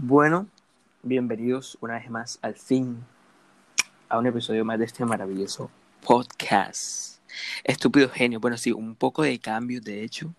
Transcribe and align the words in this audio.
Bueno, 0.00 0.46
bienvenidos 1.02 1.76
una 1.80 1.94
vez 1.94 2.08
más 2.08 2.38
al 2.40 2.54
fin 2.54 3.04
a 4.08 4.16
un 4.16 4.28
episodio 4.28 4.64
más 4.64 4.78
de 4.78 4.84
este 4.84 5.04
maravilloso 5.04 5.72
podcast. 6.02 7.18
Estúpido 7.64 8.08
genio. 8.08 8.38
Bueno, 8.38 8.56
sí, 8.56 8.70
un 8.70 8.94
poco 8.94 9.24
de 9.24 9.40
cambio 9.40 9.80
de 9.80 10.04
hecho 10.04 10.32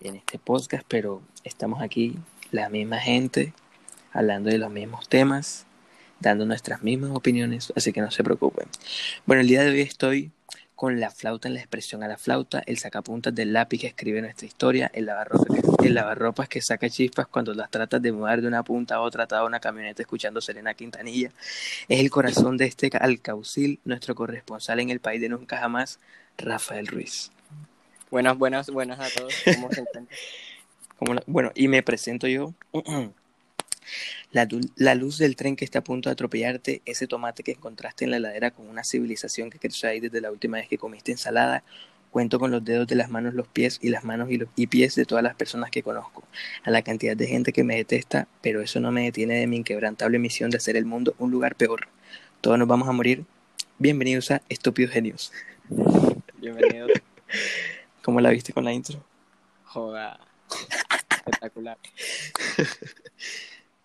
en 0.00 0.16
este 0.16 0.40
podcast, 0.40 0.84
pero 0.88 1.22
estamos 1.44 1.80
aquí, 1.80 2.18
la 2.50 2.68
misma 2.70 2.98
gente, 2.98 3.54
hablando 4.12 4.50
de 4.50 4.58
los 4.58 4.72
mismos 4.72 5.08
temas, 5.08 5.64
dando 6.18 6.44
nuestras 6.44 6.82
mismas 6.82 7.12
opiniones, 7.12 7.72
así 7.76 7.92
que 7.92 8.00
no 8.00 8.10
se 8.10 8.24
preocupen. 8.24 8.66
Bueno, 9.26 9.42
el 9.42 9.46
día 9.46 9.62
de 9.62 9.70
hoy 9.70 9.80
estoy 9.82 10.32
con 10.82 10.98
la 10.98 11.12
flauta 11.12 11.46
en 11.46 11.54
la 11.54 11.60
expresión 11.60 12.02
a 12.02 12.08
la 12.08 12.16
flauta, 12.16 12.60
el 12.66 12.76
sacapuntas 12.76 13.32
del 13.32 13.52
lápiz 13.52 13.82
que 13.82 13.86
escribe 13.86 14.20
nuestra 14.20 14.48
historia, 14.48 14.90
el 14.92 15.06
lavarropas 15.06 15.46
que, 15.78 15.86
el 15.86 15.94
lavarropas 15.94 16.48
que 16.48 16.60
saca 16.60 16.90
chispas 16.90 17.28
cuando 17.28 17.54
las 17.54 17.70
tratas 17.70 18.02
de 18.02 18.10
mudar 18.10 18.40
de 18.40 18.48
una 18.48 18.64
punta 18.64 18.96
a 18.96 19.00
otra 19.00 19.22
atada 19.22 19.42
a 19.42 19.44
una 19.44 19.60
camioneta 19.60 20.02
escuchando 20.02 20.40
Serena 20.40 20.74
Quintanilla, 20.74 21.30
es 21.86 22.00
el 22.00 22.10
corazón 22.10 22.56
de 22.56 22.64
este 22.64 22.90
alcaucil, 22.98 23.78
nuestro 23.84 24.16
corresponsal 24.16 24.80
en 24.80 24.90
el 24.90 24.98
país 24.98 25.20
de 25.20 25.28
nunca 25.28 25.56
jamás, 25.56 26.00
Rafael 26.36 26.88
Ruiz. 26.88 27.30
Buenas, 28.10 28.36
buenas, 28.36 28.68
buenas 28.68 28.98
a 28.98 29.08
todos. 29.16 29.34
¿Cómo 29.54 29.70
se 29.70 29.82
encuentran? 29.82 30.08
bueno, 31.28 31.52
y 31.54 31.68
me 31.68 31.84
presento 31.84 32.26
yo. 32.26 32.54
La, 34.30 34.48
la, 34.76 34.94
luz 34.94 35.18
del 35.18 35.36
tren 35.36 35.56
que 35.56 35.64
está 35.64 35.80
a 35.80 35.84
punto 35.84 36.08
de 36.08 36.12
atropellarte, 36.12 36.82
ese 36.84 37.06
tomate 37.06 37.42
que 37.42 37.52
encontraste 37.52 38.04
en 38.04 38.10
la 38.10 38.16
heladera 38.18 38.50
con 38.50 38.68
una 38.68 38.84
civilización 38.84 39.50
que 39.50 39.58
creció 39.58 39.88
ahí 39.88 40.00
desde 40.00 40.20
la 40.20 40.30
última 40.30 40.58
vez 40.58 40.68
que 40.68 40.78
comiste 40.78 41.12
ensalada. 41.12 41.64
Cuento 42.10 42.38
con 42.38 42.50
los 42.50 42.62
dedos 42.62 42.86
de 42.86 42.94
las 42.94 43.08
manos, 43.08 43.32
los 43.32 43.48
pies 43.48 43.78
y 43.80 43.88
las 43.88 44.04
manos 44.04 44.30
y, 44.30 44.36
los, 44.36 44.48
y 44.54 44.66
pies 44.66 44.94
de 44.94 45.06
todas 45.06 45.24
las 45.24 45.34
personas 45.34 45.70
que 45.70 45.82
conozco. 45.82 46.24
A 46.62 46.70
la 46.70 46.82
cantidad 46.82 47.16
de 47.16 47.26
gente 47.26 47.52
que 47.52 47.64
me 47.64 47.76
detesta, 47.76 48.28
pero 48.42 48.60
eso 48.60 48.80
no 48.80 48.92
me 48.92 49.04
detiene 49.04 49.36
de 49.36 49.46
mi 49.46 49.56
inquebrantable 49.56 50.18
misión 50.18 50.50
de 50.50 50.58
hacer 50.58 50.76
el 50.76 50.84
mundo 50.84 51.14
un 51.18 51.30
lugar 51.30 51.54
peor. 51.56 51.88
Todos 52.42 52.58
nos 52.58 52.68
vamos 52.68 52.88
a 52.88 52.92
morir. 52.92 53.24
Bienvenidos 53.78 54.30
a 54.30 54.42
Estúpidos 54.48 54.92
Genios. 54.92 55.32
Bienvenidos. 56.36 56.90
¿Cómo 58.02 58.20
la 58.20 58.30
viste 58.30 58.52
con 58.52 58.64
la 58.64 58.72
intro? 58.72 59.04
Joda. 59.64 60.20
Espectacular. 61.10 61.78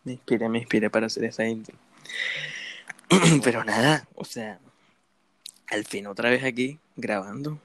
Me 0.08 0.14
inspiré, 0.14 0.48
me 0.48 0.60
inspiré 0.60 0.90
para 0.90 1.08
hacer 1.08 1.26
esa 1.26 1.46
intro. 1.46 1.76
Pero 3.44 3.66
nada, 3.66 4.08
o 4.16 4.24
sea, 4.24 4.58
al 5.70 5.84
fin 5.84 6.08
otra 6.08 6.30
vez 6.30 6.46
aquí 6.46 6.80
grabando. 6.96 7.60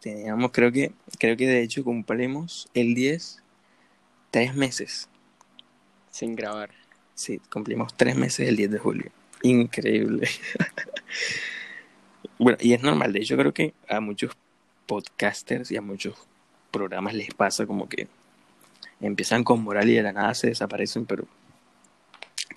Teníamos, 0.00 0.52
creo 0.52 0.70
que, 0.70 0.92
creo 1.18 1.36
que 1.36 1.48
de 1.48 1.62
hecho 1.62 1.82
cumplimos 1.82 2.68
el 2.72 2.94
10, 2.94 3.42
tres 4.30 4.54
meses. 4.54 5.08
Sin 6.12 6.36
grabar. 6.36 6.70
Sí, 7.16 7.40
cumplimos 7.50 7.92
tres 7.96 8.14
meses 8.14 8.48
el 8.48 8.54
10 8.54 8.70
de 8.70 8.78
julio. 8.78 9.10
Increíble. 9.42 10.28
bueno, 12.38 12.58
y 12.60 12.74
es 12.74 12.80
normal, 12.80 13.12
de 13.12 13.22
hecho 13.22 13.36
creo 13.36 13.52
que 13.52 13.74
a 13.88 13.98
muchos 13.98 14.36
podcasters 14.86 15.72
y 15.72 15.76
a 15.76 15.82
muchos 15.82 16.14
programas 16.70 17.14
les 17.14 17.34
pasa 17.34 17.66
como 17.66 17.88
que 17.88 18.06
empiezan 19.00 19.42
con 19.42 19.64
moral 19.64 19.90
y 19.90 19.94
de 19.94 20.04
la 20.04 20.12
nada 20.12 20.32
se 20.32 20.46
desaparecen, 20.46 21.06
pero 21.06 21.26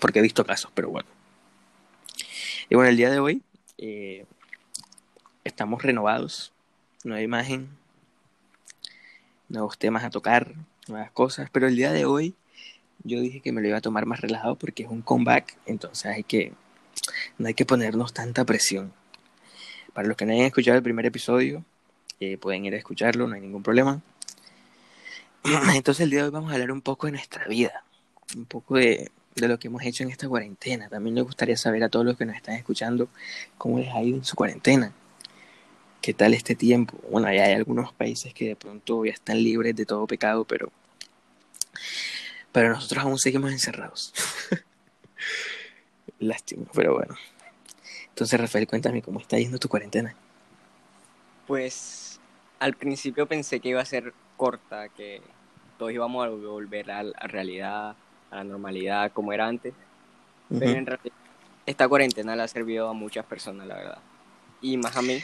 porque 0.00 0.18
he 0.18 0.22
visto 0.22 0.44
casos, 0.44 0.70
pero 0.74 0.90
bueno. 0.90 1.08
Y 2.68 2.74
bueno, 2.74 2.90
el 2.90 2.96
día 2.96 3.10
de 3.10 3.18
hoy 3.18 3.42
eh, 3.78 4.24
estamos 5.44 5.82
renovados, 5.82 6.52
nueva 7.04 7.22
imagen, 7.22 7.68
nuevos 9.48 9.78
temas 9.78 10.04
a 10.04 10.10
tocar, 10.10 10.54
nuevas 10.88 11.10
cosas, 11.10 11.50
pero 11.50 11.66
el 11.66 11.76
día 11.76 11.92
de 11.92 12.04
hoy 12.04 12.34
yo 13.02 13.20
dije 13.20 13.40
que 13.40 13.52
me 13.52 13.60
lo 13.60 13.68
iba 13.68 13.78
a 13.78 13.80
tomar 13.80 14.06
más 14.06 14.20
relajado 14.20 14.56
porque 14.56 14.82
es 14.84 14.88
un 14.88 15.02
comeback, 15.02 15.56
entonces 15.66 16.06
hay 16.06 16.22
que, 16.22 16.52
no 17.38 17.48
hay 17.48 17.54
que 17.54 17.66
ponernos 17.66 18.12
tanta 18.12 18.44
presión. 18.44 18.92
Para 19.92 20.06
los 20.06 20.16
que 20.16 20.24
no 20.24 20.32
hayan 20.32 20.46
escuchado 20.46 20.76
el 20.76 20.82
primer 20.82 21.06
episodio, 21.06 21.64
eh, 22.20 22.38
pueden 22.38 22.64
ir 22.64 22.74
a 22.74 22.78
escucharlo, 22.78 23.26
no 23.26 23.34
hay 23.34 23.40
ningún 23.40 23.62
problema. 23.62 24.00
Entonces 25.74 26.04
el 26.04 26.10
día 26.10 26.20
de 26.20 26.26
hoy 26.26 26.30
vamos 26.30 26.50
a 26.50 26.54
hablar 26.54 26.70
un 26.70 26.82
poco 26.82 27.06
de 27.06 27.12
nuestra 27.12 27.46
vida, 27.46 27.82
un 28.36 28.44
poco 28.44 28.76
de, 28.76 29.10
de 29.34 29.48
lo 29.48 29.58
que 29.58 29.68
hemos 29.68 29.82
hecho 29.82 30.02
en 30.02 30.10
esta 30.10 30.28
cuarentena. 30.28 30.88
También 30.88 31.14
me 31.14 31.22
gustaría 31.22 31.56
saber 31.56 31.84
a 31.84 31.88
todos 31.88 32.04
los 32.04 32.16
que 32.16 32.26
nos 32.26 32.36
están 32.36 32.54
escuchando 32.54 33.08
cómo 33.58 33.78
les 33.78 33.92
ha 33.94 34.02
ido 34.02 34.16
en 34.18 34.24
su 34.24 34.36
cuarentena. 34.36 34.92
¿Qué 36.00 36.14
tal 36.14 36.34
este 36.34 36.54
tiempo? 36.54 36.98
Bueno, 37.10 37.32
ya 37.32 37.44
hay 37.44 37.52
algunos 37.52 37.92
países 37.92 38.32
que 38.32 38.48
de 38.48 38.56
pronto 38.56 39.04
ya 39.04 39.12
están 39.12 39.42
libres 39.42 39.76
de 39.76 39.84
todo 39.84 40.06
pecado, 40.06 40.44
pero, 40.44 40.72
pero 42.52 42.70
nosotros 42.70 43.04
aún 43.04 43.18
seguimos 43.18 43.52
encerrados. 43.52 44.14
Lástima, 46.18 46.66
pero 46.74 46.94
bueno. 46.94 47.14
Entonces, 48.08 48.40
Rafael, 48.40 48.66
cuéntame 48.66 49.02
cómo 49.02 49.20
está 49.20 49.38
yendo 49.38 49.58
tu 49.58 49.68
cuarentena. 49.68 50.14
Pues 51.46 52.20
al 52.58 52.74
principio 52.74 53.26
pensé 53.26 53.60
que 53.60 53.70
iba 53.70 53.80
a 53.80 53.86
ser 53.86 54.12
corta, 54.36 54.88
que 54.88 55.20
todos 55.78 55.92
íbamos 55.92 56.24
a 56.24 56.28
volver 56.28 56.90
a 56.90 57.02
la 57.02 57.18
realidad, 57.20 57.96
a 58.30 58.36
la 58.36 58.44
normalidad 58.44 59.12
como 59.12 59.32
era 59.32 59.46
antes. 59.46 59.74
Pero 60.48 60.70
en 60.72 60.86
realidad 60.86 61.14
esta 61.66 61.88
cuarentena 61.88 62.34
le 62.34 62.42
ha 62.42 62.48
servido 62.48 62.88
a 62.88 62.92
muchas 62.92 63.24
personas, 63.24 63.66
la 63.66 63.76
verdad. 63.76 63.98
Y 64.60 64.76
más 64.76 64.96
a 64.96 65.02
mí, 65.02 65.18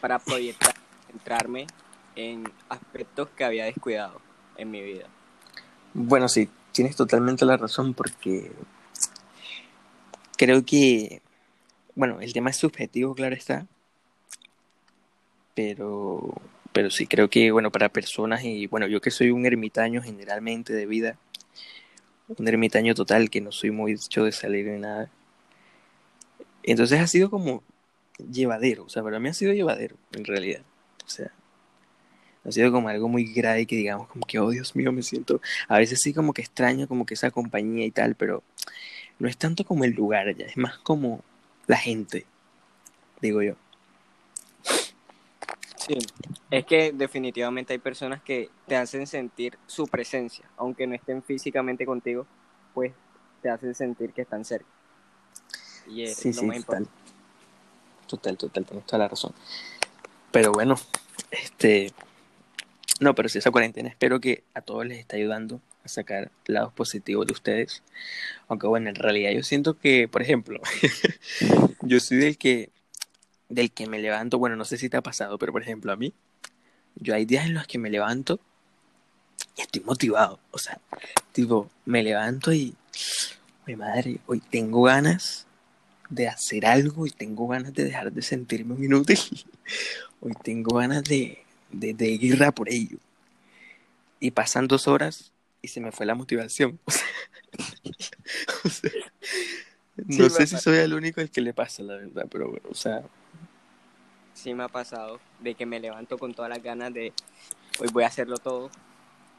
para 0.00 0.18
proyectar, 0.18 0.74
centrarme 1.06 1.66
en 2.14 2.50
aspectos 2.68 3.28
que 3.36 3.44
había 3.44 3.66
descuidado 3.66 4.20
en 4.56 4.70
mi 4.70 4.82
vida. 4.82 5.06
Bueno, 5.92 6.28
sí, 6.28 6.48
tienes 6.72 6.96
totalmente 6.96 7.44
la 7.44 7.56
razón 7.56 7.94
porque 7.94 8.50
creo 10.36 10.64
que, 10.64 11.20
bueno, 11.94 12.20
el 12.20 12.32
tema 12.32 12.50
es 12.50 12.56
subjetivo, 12.56 13.14
claro 13.14 13.34
está, 13.34 13.66
pero, 15.54 16.34
pero 16.72 16.90
sí 16.90 17.06
creo 17.06 17.28
que, 17.28 17.50
bueno, 17.50 17.70
para 17.70 17.88
personas 17.88 18.44
y, 18.44 18.66
bueno, 18.66 18.86
yo 18.86 19.00
que 19.00 19.10
soy 19.10 19.30
un 19.30 19.46
ermitaño 19.46 20.02
generalmente 20.02 20.72
de 20.72 20.86
vida, 20.86 21.18
un 22.28 22.48
ermitaño 22.48 22.94
total, 22.94 23.30
que 23.30 23.40
no 23.40 23.52
soy 23.52 23.70
muy 23.70 23.92
hecho 23.92 24.24
de 24.24 24.32
salir 24.32 24.66
ni 24.66 24.80
nada. 24.80 25.10
Entonces 26.62 27.00
ha 27.00 27.06
sido 27.06 27.30
como 27.30 27.62
llevadero, 28.18 28.84
o 28.84 28.88
sea, 28.88 29.02
para 29.02 29.20
mí 29.20 29.28
ha 29.28 29.34
sido 29.34 29.52
llevadero, 29.52 29.96
en 30.12 30.24
realidad. 30.24 30.62
O 31.04 31.08
sea, 31.08 31.30
ha 32.44 32.52
sido 32.52 32.72
como 32.72 32.88
algo 32.88 33.08
muy 33.08 33.24
grave 33.32 33.66
que 33.66 33.76
digamos, 33.76 34.08
como 34.08 34.26
que, 34.26 34.38
oh 34.38 34.50
Dios 34.50 34.74
mío, 34.76 34.92
me 34.92 35.02
siento, 35.02 35.40
a 35.68 35.78
veces 35.78 36.00
sí 36.02 36.12
como 36.12 36.32
que 36.32 36.42
extraño 36.42 36.88
como 36.88 37.06
que 37.06 37.14
esa 37.14 37.30
compañía 37.30 37.86
y 37.86 37.90
tal, 37.90 38.14
pero 38.14 38.42
no 39.18 39.28
es 39.28 39.36
tanto 39.36 39.64
como 39.64 39.84
el 39.84 39.92
lugar 39.92 40.34
ya, 40.36 40.46
es 40.46 40.56
más 40.56 40.78
como 40.78 41.22
la 41.66 41.76
gente, 41.76 42.26
digo 43.20 43.42
yo. 43.42 43.54
Sí, 45.86 45.98
es 46.50 46.64
que 46.64 46.92
definitivamente 46.92 47.72
hay 47.72 47.78
personas 47.78 48.22
que 48.22 48.50
te 48.66 48.76
hacen 48.76 49.06
sentir 49.06 49.56
su 49.66 49.86
presencia, 49.86 50.44
aunque 50.56 50.86
no 50.86 50.94
estén 50.94 51.22
físicamente 51.22 51.86
contigo, 51.86 52.26
pues 52.74 52.92
te 53.42 53.50
hacen 53.50 53.74
sentir 53.74 54.12
que 54.12 54.22
están 54.22 54.44
cerca. 54.44 54.68
Y 55.88 56.02
es 56.02 56.16
sí, 56.16 56.32
sí, 56.32 56.48
total. 56.62 56.88
Total, 58.08 58.36
total, 58.36 58.64
tienes 58.64 58.86
toda 58.86 58.98
la 58.98 59.08
razón. 59.08 59.32
Pero 60.32 60.52
bueno, 60.52 60.76
este. 61.30 61.92
No, 62.98 63.14
pero 63.14 63.28
si 63.28 63.38
esa 63.38 63.50
cuarentena 63.50 63.88
espero 63.88 64.20
que 64.20 64.42
a 64.54 64.62
todos 64.62 64.86
les 64.86 64.98
esté 64.98 65.16
ayudando 65.16 65.60
a 65.84 65.88
sacar 65.88 66.30
lados 66.46 66.72
positivos 66.72 67.26
de 67.26 67.32
ustedes. 67.32 67.82
Aunque 68.48 68.66
bueno, 68.66 68.88
en 68.88 68.96
realidad 68.96 69.30
yo 69.32 69.42
siento 69.42 69.78
que, 69.78 70.08
por 70.08 70.22
ejemplo, 70.22 70.60
yo 71.82 72.00
soy 72.00 72.18
del 72.18 72.38
que 72.38 72.70
del 73.48 73.70
que 73.70 73.86
me 73.86 73.98
levanto, 73.98 74.38
bueno, 74.38 74.56
no 74.56 74.64
sé 74.64 74.76
si 74.76 74.88
te 74.88 74.96
ha 74.96 75.02
pasado, 75.02 75.38
pero 75.38 75.52
por 75.52 75.62
ejemplo 75.62 75.92
a 75.92 75.96
mí, 75.96 76.12
yo 76.96 77.14
hay 77.14 77.24
días 77.24 77.46
en 77.46 77.54
los 77.54 77.66
que 77.66 77.78
me 77.78 77.90
levanto 77.90 78.40
y 79.56 79.62
estoy 79.62 79.82
motivado, 79.82 80.40
o 80.50 80.58
sea, 80.58 80.80
tipo, 81.32 81.70
me 81.84 82.02
levanto 82.02 82.52
y, 82.52 82.74
mi 83.66 83.76
madre, 83.76 84.18
hoy 84.26 84.40
tengo 84.40 84.82
ganas 84.82 85.46
de 86.08 86.28
hacer 86.28 86.66
algo 86.66 87.06
y 87.06 87.10
tengo 87.10 87.48
ganas 87.48 87.74
de 87.74 87.84
dejar 87.84 88.12
de 88.12 88.22
sentirme 88.22 88.74
un 88.74 88.84
inútil, 88.84 89.18
hoy 90.20 90.32
tengo 90.42 90.76
ganas 90.76 91.04
de, 91.04 91.44
de, 91.70 91.94
de 91.94 92.52
por 92.52 92.68
ello. 92.68 92.98
Y 94.18 94.30
pasan 94.30 94.66
dos 94.66 94.88
horas 94.88 95.32
y 95.60 95.68
se 95.68 95.80
me 95.80 95.92
fue 95.92 96.06
la 96.06 96.14
motivación. 96.14 96.78
O 98.64 98.68
sea, 98.68 98.90
no 99.96 100.28
sé 100.28 100.46
si 100.46 100.58
soy 100.58 100.78
el 100.78 100.92
único 100.92 101.20
al 101.20 101.30
que 101.30 101.40
le 101.40 101.54
pasa, 101.54 101.82
la 101.82 101.94
verdad, 101.94 102.26
pero 102.30 102.50
bueno, 102.50 102.68
o 102.70 102.74
sea, 102.74 103.02
sí 104.36 104.54
me 104.54 104.64
ha 104.64 104.68
pasado, 104.68 105.18
de 105.40 105.54
que 105.54 105.66
me 105.66 105.80
levanto 105.80 106.18
con 106.18 106.34
todas 106.34 106.50
las 106.50 106.62
ganas 106.62 106.92
de 106.92 107.12
hoy 107.80 107.88
voy 107.92 108.04
a 108.04 108.08
hacerlo 108.08 108.36
todo, 108.36 108.70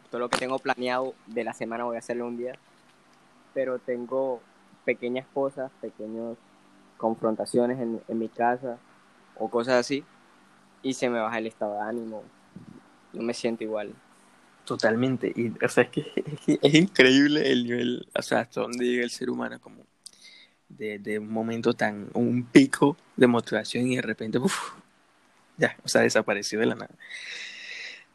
todo 0.10 0.20
lo 0.20 0.30
que 0.30 0.38
tengo 0.38 0.60
planeado 0.60 1.14
de 1.28 1.44
la 1.44 1.54
semana 1.54 1.84
voy 1.84 1.96
a 1.96 2.00
hacerlo 2.00 2.28
un 2.28 2.38
día, 2.38 2.54
pero 3.54 3.80
tengo 3.80 4.42
pequeñas 4.86 5.28
cosas, 5.34 5.72
pequeñas 5.82 6.36
confrontaciones 6.98 7.80
en, 7.80 8.02
en 8.08 8.20
mi 8.20 8.28
casa 8.28 8.78
o 9.36 9.50
cosas 9.50 9.76
así 9.76 10.04
y 10.82 10.94
se 10.94 11.10
me 11.10 11.20
baja 11.20 11.38
el 11.38 11.48
estado 11.48 11.76
de 11.76 11.82
ánimo, 11.82 12.24
no 13.14 13.22
me 13.22 13.34
siento 13.34 13.64
igual. 13.64 13.94
Totalmente. 14.66 15.32
Y, 15.36 15.54
o 15.64 15.70
sea, 15.70 15.84
es 15.86 15.90
que 15.90 16.60
es, 16.62 16.74
increíble 16.74 17.52
el 17.52 17.64
nivel, 17.64 18.08
o 18.14 18.22
sea, 18.22 18.42
hasta 18.42 18.62
dónde 18.62 18.86
llega 18.86 19.04
el 19.04 19.12
ser 19.12 19.30
humano, 19.30 19.60
como 19.60 19.84
de, 20.70 21.20
un 21.20 21.32
momento 21.32 21.74
tan, 21.74 22.10
un 22.14 22.44
pico 22.44 22.98
de 23.16 23.28
motivación 23.28 23.88
y 23.88 23.96
de 23.96 24.02
repente, 24.02 24.38
uff, 24.38 24.74
ya, 25.58 25.76
o 25.84 25.88
sea, 25.88 26.02
desapareció 26.02 26.60
de 26.60 26.68
la 26.68 26.76
nada. 26.76 26.94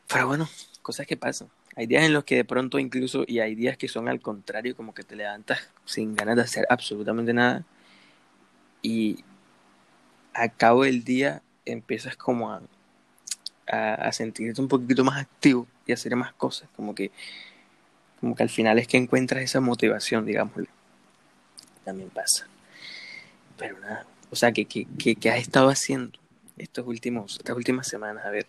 Pero 0.09 0.29
bueno, 0.29 0.49
cosas 0.83 1.07
que 1.07 1.17
pasan. 1.17 1.49
Hay 1.75 1.87
días 1.87 2.05
en 2.05 2.13
los 2.13 2.25
que 2.25 2.37
de 2.37 2.45
pronto 2.45 2.79
incluso, 2.79 3.25
y 3.27 3.41
hay 3.41 3.55
días 3.55 3.77
que 3.77 3.89
son 3.89 4.09
al 4.09 4.21
contrario, 4.21 4.77
como 4.77 4.95
que 4.95 5.03
te 5.03 5.17
levantas 5.17 5.71
sin 5.85 6.15
ganas 6.15 6.37
de 6.37 6.43
hacer 6.43 6.67
absolutamente 6.69 7.33
nada. 7.33 7.65
Y 8.83 9.25
a 10.35 10.49
cabo 10.49 10.85
del 10.85 11.05
día 11.05 11.43
empiezas 11.65 12.17
como 12.17 12.51
a, 12.51 12.63
a, 13.67 14.13
sentirte 14.13 14.61
un 14.61 14.69
poquito 14.69 15.05
más 15.05 15.21
activo 15.21 15.67
y 15.87 15.93
hacer 15.93 16.15
más 16.17 16.33
cosas. 16.35 16.69
Como 16.77 16.95
que, 16.95 17.11
como 18.21 18.35
que 18.37 18.43
al 18.43 18.51
final 18.51 18.79
es 18.79 18.87
que 18.87 18.99
encuentras 18.99 19.43
esa 19.43 19.61
motivación, 19.61 20.27
digámoslo. 20.27 20.67
También 21.85 22.11
pasa. 22.11 22.47
Pero 23.57 23.79
nada, 23.81 24.07
o 24.31 24.37
sea, 24.37 24.53
¿qué, 24.53 24.65
qué, 24.67 24.87
qué, 25.15 25.31
has 25.31 25.39
estado 25.39 25.69
haciendo 25.69 26.19
estos 26.63 26.87
últimos, 26.87 27.37
estas 27.37 27.57
últimas 27.57 27.87
semanas? 27.89 28.25
A 28.25 28.31
ver. 28.31 28.47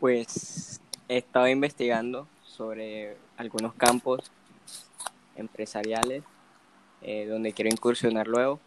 Pues 0.00 0.80
he 1.08 1.18
estado 1.18 1.48
investigando 1.48 2.26
sobre 2.44 3.16
algunos 3.36 3.74
campos 3.74 4.30
empresariales 5.36 6.22
eh, 7.00 7.26
donde 7.26 7.52
quiero 7.52 7.68
incursionar 7.70 8.28
luego, 8.28 8.60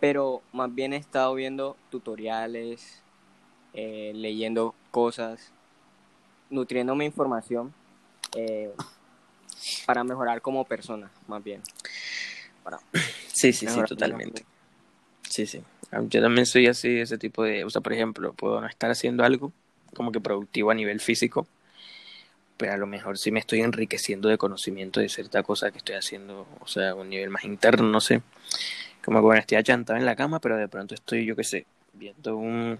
pero 0.00 0.42
más 0.52 0.74
bien 0.74 0.92
he 0.92 0.96
estado 0.96 1.34
viendo 1.34 1.76
tutoriales, 1.90 3.02
eh, 3.72 4.12
leyendo 4.14 4.74
cosas, 4.90 5.52
nutriéndome 6.50 7.04
información 7.04 7.72
eh, 8.34 8.72
para 9.86 10.02
mejorar 10.02 10.40
como 10.40 10.64
persona, 10.64 11.10
más 11.28 11.42
bien. 11.42 11.62
sí, 13.32 13.52
sí, 13.52 13.66
sí, 13.68 13.80
totalmente. 13.86 14.44
Sí, 15.22 15.46
sí. 15.46 15.62
Yo 15.92 16.20
también 16.20 16.46
soy 16.46 16.66
así, 16.66 16.98
ese 16.98 17.18
tipo 17.18 17.42
de... 17.44 17.64
O 17.64 17.70
sea, 17.70 17.80
por 17.80 17.92
ejemplo, 17.92 18.32
puedo 18.34 18.60
no 18.60 18.66
estar 18.66 18.90
haciendo 18.90 19.24
algo 19.24 19.52
como 19.94 20.12
que 20.12 20.20
productivo 20.20 20.70
a 20.70 20.74
nivel 20.74 21.00
físico, 21.00 21.46
pero 22.56 22.72
a 22.72 22.76
lo 22.76 22.86
mejor 22.86 23.18
sí 23.18 23.30
me 23.30 23.40
estoy 23.40 23.60
enriqueciendo 23.60 24.28
de 24.28 24.36
conocimiento 24.36 25.00
de 25.00 25.08
cierta 25.08 25.42
cosa 25.42 25.70
que 25.70 25.78
estoy 25.78 25.94
haciendo, 25.94 26.46
o 26.60 26.66
sea, 26.66 26.90
a 26.90 26.94
un 26.94 27.08
nivel 27.08 27.30
más 27.30 27.44
interno, 27.44 27.88
no 27.88 28.00
sé. 28.00 28.22
Como 29.04 29.20
que 29.20 29.24
bueno, 29.24 29.40
estoy 29.40 29.56
achantado 29.58 29.98
en 29.98 30.04
la 30.04 30.16
cama, 30.16 30.40
pero 30.40 30.56
de 30.56 30.68
pronto 30.68 30.94
estoy, 30.94 31.24
yo 31.24 31.34
qué 31.36 31.44
sé, 31.44 31.66
viendo 31.94 32.36
un 32.36 32.78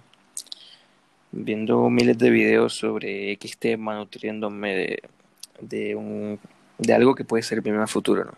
viendo 1.31 1.91
miles 1.91 2.19
de 2.19 2.31
videos 2.31 2.75
sobre 2.75 3.33
X 3.33 3.59
tema, 3.59 3.95
nutriéndome 3.95 4.75
de, 4.75 5.03
de, 5.61 5.95
un, 5.95 6.39
de 6.79 6.95
algo 6.95 7.15
que 7.15 7.25
puede 7.25 7.43
ser 7.43 7.61
bien 7.61 7.77
a 7.77 7.87
futuro, 7.87 8.25
¿no? 8.25 8.33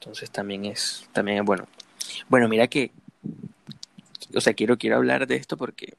Entonces 0.00 0.30
también 0.30 0.66
es, 0.66 1.08
también 1.12 1.38
es 1.38 1.44
bueno. 1.44 1.66
Bueno, 2.28 2.48
mira 2.48 2.66
que, 2.66 2.90
o 4.34 4.40
sea, 4.40 4.54
quiero, 4.54 4.78
quiero 4.78 4.96
hablar 4.96 5.26
de 5.26 5.36
esto 5.36 5.56
porque, 5.56 5.94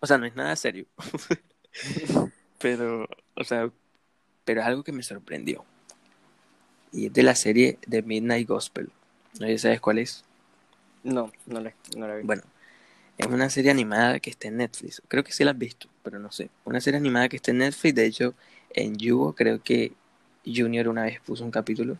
o 0.00 0.06
sea, 0.06 0.18
no 0.18 0.26
es 0.26 0.34
nada 0.34 0.54
serio, 0.56 0.86
pero, 2.58 3.08
o 3.34 3.44
sea, 3.44 3.70
pero 4.44 4.60
es 4.60 4.66
algo 4.66 4.82
que 4.82 4.92
me 4.92 5.02
sorprendió. 5.02 5.64
Y 6.92 7.06
es 7.06 7.12
de 7.12 7.22
la 7.22 7.34
serie 7.34 7.78
de 7.86 8.02
Midnight 8.02 8.48
Gospel. 8.48 8.90
¿No 9.38 9.58
sabes 9.58 9.80
cuál 9.80 9.98
es? 9.98 10.24
No, 11.04 11.30
no 11.46 11.60
la, 11.60 11.72
no 11.96 12.08
la 12.08 12.16
vi. 12.16 12.24
Bueno, 12.24 12.42
es 13.16 13.26
una 13.26 13.48
serie 13.48 13.70
animada 13.70 14.18
que 14.18 14.30
está 14.30 14.48
en 14.48 14.56
Netflix. 14.56 15.02
Creo 15.06 15.22
que 15.22 15.32
sí 15.32 15.44
la 15.44 15.52
has 15.52 15.58
visto, 15.58 15.88
pero 16.02 16.18
no 16.18 16.32
sé. 16.32 16.50
Una 16.64 16.80
serie 16.80 16.98
animada 16.98 17.28
que 17.28 17.36
está 17.36 17.52
en 17.52 17.58
Netflix. 17.58 17.94
De 17.94 18.06
hecho, 18.06 18.34
en 18.70 18.96
Yugo 18.96 19.34
creo 19.34 19.62
que 19.62 19.92
Junior 20.44 20.88
una 20.88 21.02
vez 21.02 21.20
puso 21.20 21.44
un 21.44 21.50
capítulo 21.50 21.98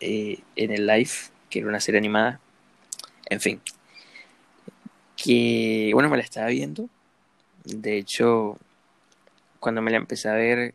eh, 0.00 0.40
en 0.56 0.70
el 0.70 0.86
live, 0.86 1.10
que 1.54 1.60
era 1.60 1.68
una 1.68 1.78
serie 1.78 1.98
animada. 1.98 2.40
En 3.30 3.40
fin. 3.40 3.60
Que, 5.16 5.92
bueno, 5.94 6.10
me 6.10 6.16
la 6.16 6.24
estaba 6.24 6.48
viendo. 6.48 6.88
De 7.62 7.96
hecho, 7.96 8.58
cuando 9.60 9.80
me 9.80 9.92
la 9.92 9.98
empecé 9.98 10.28
a 10.28 10.32
ver, 10.34 10.74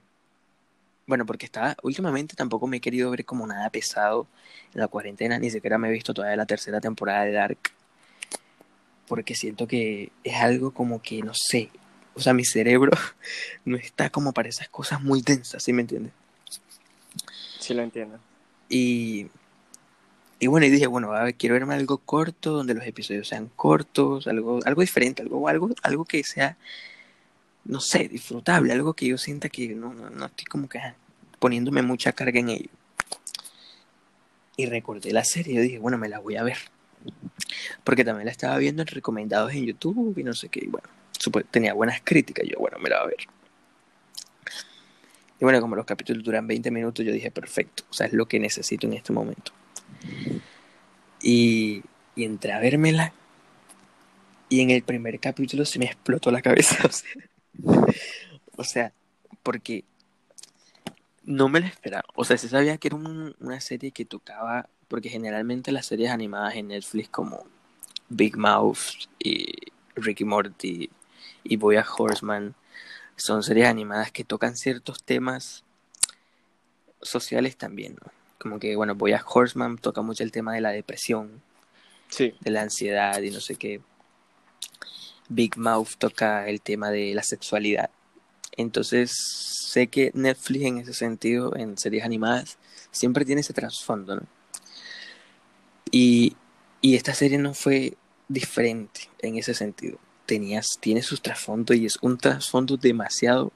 bueno, 1.05 1.25
porque 1.25 1.45
estaba, 1.45 1.75
últimamente 1.83 2.37
tampoco 2.37 2.65
me 2.65 2.77
he 2.77 2.79
querido 2.79 3.11
ver 3.11 3.25
como 3.25 3.45
nada 3.45 3.69
pesado 3.69 4.25
en 4.73 4.79
la 4.79 4.87
cuarentena, 4.87 5.37
ni 5.37 5.51
siquiera 5.51 5.77
me 5.77 5.89
he 5.89 5.91
visto 5.91 6.13
todavía 6.13 6.37
la 6.37 6.45
tercera 6.45 6.79
temporada 6.79 7.25
de 7.25 7.33
Dark 7.33 7.59
porque 9.05 9.35
siento 9.35 9.67
que 9.67 10.11
es 10.23 10.35
algo 10.35 10.71
como 10.71 11.01
que, 11.01 11.21
no 11.23 11.33
sé, 11.33 11.71
o 12.13 12.21
sea, 12.21 12.33
mi 12.33 12.45
cerebro 12.45 12.91
no 13.65 13.75
está 13.75 14.09
como 14.09 14.31
para 14.31 14.47
esas 14.47 14.69
cosas 14.69 15.01
muy 15.01 15.21
densas, 15.21 15.61
¿sí 15.61 15.73
me 15.73 15.81
entiendes? 15.81 16.13
Sí, 17.59 17.73
lo 17.73 17.81
entiendo. 17.81 18.19
Y, 18.69 19.27
y 20.39 20.47
bueno, 20.47 20.65
y 20.65 20.69
dije, 20.69 20.87
bueno, 20.87 21.11
a 21.13 21.23
ver, 21.23 21.35
quiero 21.35 21.53
verme 21.53 21.75
algo 21.75 21.97
corto, 21.97 22.51
donde 22.51 22.73
los 22.73 22.85
episodios 22.85 23.27
sean 23.27 23.49
cortos, 23.55 24.27
algo, 24.27 24.59
algo 24.65 24.81
diferente, 24.81 25.21
algo, 25.21 25.47
algo, 25.47 25.69
algo 25.83 26.05
que 26.05 26.23
sea, 26.23 26.57
no 27.65 27.79
sé, 27.81 28.07
disfrutable, 28.07 28.73
algo 28.73 28.93
que 28.93 29.07
yo 29.07 29.17
sienta 29.17 29.49
que 29.49 29.69
no, 29.69 29.93
no, 29.93 30.09
no 30.09 30.25
estoy 30.25 30.45
como 30.45 30.69
que 30.69 30.79
ah, 30.79 30.95
poniéndome 31.39 31.81
mucha 31.81 32.13
carga 32.13 32.39
en 32.39 32.49
ello. 32.49 32.69
Y 34.57 34.65
recordé 34.65 35.13
la 35.13 35.23
serie, 35.23 35.55
y 35.55 35.57
dije, 35.59 35.79
bueno, 35.79 35.97
me 35.97 36.09
la 36.09 36.19
voy 36.19 36.35
a 36.35 36.43
ver 36.43 36.57
porque 37.83 38.03
también 38.03 38.25
la 38.25 38.31
estaba 38.31 38.57
viendo 38.57 38.81
en 38.81 38.87
recomendados 38.87 39.53
en 39.53 39.65
YouTube 39.65 40.17
y 40.17 40.23
no 40.23 40.33
sé 40.33 40.49
qué. 40.49 40.61
Y 40.63 40.67
bueno, 40.67 40.87
tenía 41.51 41.73
buenas 41.73 42.01
críticas. 42.03 42.45
Yo, 42.47 42.57
bueno, 42.59 42.77
me 42.79 42.89
la 42.89 43.03
voy 43.03 43.05
a 43.05 43.07
ver. 43.07 43.27
Y 45.39 45.43
bueno, 45.45 45.61
como 45.61 45.75
los 45.75 45.85
capítulos 45.85 46.23
duran 46.23 46.47
20 46.47 46.69
minutos, 46.71 47.05
yo 47.05 47.11
dije, 47.11 47.31
perfecto. 47.31 47.83
O 47.89 47.93
sea, 47.93 48.07
es 48.07 48.13
lo 48.13 48.27
que 48.27 48.39
necesito 48.39 48.87
en 48.87 48.93
este 48.93 49.13
momento. 49.13 49.53
Y, 51.21 51.83
entré 52.15 52.53
a 52.53 52.59
vérmela. 52.59 53.13
Y 54.49 54.61
en 54.61 54.71
el 54.71 54.83
primer 54.83 55.19
capítulo 55.19 55.65
se 55.65 55.79
me 55.79 55.85
explotó 55.85 56.31
la 56.31 56.41
cabeza. 56.41 56.77
O 58.55 58.65
sea, 58.65 58.91
porque 59.41 59.85
no 61.23 61.47
me 61.47 61.61
lo 61.61 61.65
esperaba. 61.65 62.03
O 62.15 62.25
sea, 62.25 62.37
se 62.37 62.49
sabía 62.49 62.77
que 62.77 62.89
era 62.89 62.97
una 62.97 63.61
serie 63.61 63.91
que 63.91 64.03
tocaba 64.03 64.67
porque 64.89 65.07
generalmente 65.07 65.71
las 65.71 65.85
series 65.85 66.11
animadas 66.11 66.55
en 66.55 66.67
Netflix 66.67 67.07
como 67.07 67.45
Big 68.09 68.35
Mouth 68.35 69.07
y 69.17 69.45
Ricky 69.95 70.25
Morty 70.25 70.89
y 71.43 71.55
Boya 71.55 71.85
Horseman 71.97 72.55
son 73.15 73.43
series 73.43 73.67
animadas 73.67 74.11
que 74.11 74.23
tocan 74.23 74.57
ciertos 74.57 75.03
temas 75.03 75.63
sociales 77.01 77.55
también, 77.55 77.95
Como 78.39 78.59
que, 78.59 78.75
bueno, 78.75 78.95
Boya 78.95 79.23
Horseman 79.25 79.77
toca 79.77 80.01
mucho 80.01 80.23
el 80.23 80.31
tema 80.31 80.53
de 80.53 80.61
la 80.61 80.71
depresión, 80.71 81.41
sí. 82.07 82.33
de 82.39 82.51
la 82.51 82.61
ansiedad 82.61 83.21
y 83.21 83.31
no 83.31 83.39
sé 83.39 83.55
qué. 83.55 83.81
Big 85.27 85.57
Mouth 85.57 85.95
toca 85.97 86.47
el 86.47 86.61
tema 86.61 86.89
de 86.89 87.13
la 87.13 87.23
sexualidad. 87.23 87.91
Entonces, 88.57 89.11
sé 89.69 89.87
que 89.87 90.11
Netflix 90.13 90.65
en 90.65 90.77
ese 90.79 90.93
sentido, 90.93 91.55
en 91.55 91.77
series 91.77 92.03
animadas, 92.03 92.57
siempre 92.91 93.25
tiene 93.25 93.41
ese 93.41 93.53
trasfondo, 93.53 94.15
¿no? 94.15 94.23
Y, 95.91 96.35
y 96.81 96.95
esta 96.95 97.13
serie 97.13 97.37
no 97.37 97.53
fue 97.53 97.95
diferente 98.27 99.09
en 99.19 99.37
ese 99.37 99.53
sentido. 99.53 99.97
Tenías, 100.25 100.77
tiene 100.79 101.01
sus 101.01 101.21
trasfondos 101.21 101.75
y 101.77 101.85
es 101.85 101.97
un 102.01 102.17
trasfondo 102.17 102.77
demasiado 102.77 103.51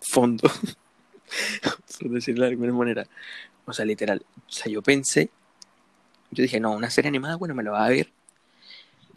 fondo, 0.00 0.50
por 2.00 2.10
decirlo 2.10 2.44
de 2.44 2.50
alguna 2.50 2.72
manera. 2.72 3.06
O 3.66 3.72
sea, 3.72 3.84
literal. 3.84 4.24
O 4.48 4.52
sea, 4.52 4.70
yo 4.70 4.82
pensé, 4.82 5.30
yo 6.30 6.42
dije, 6.42 6.60
no, 6.60 6.72
una 6.72 6.90
serie 6.90 7.08
animada, 7.08 7.36
bueno, 7.36 7.54
me 7.54 7.62
lo 7.62 7.72
va 7.72 7.86
a 7.86 7.90
ver. 7.90 8.10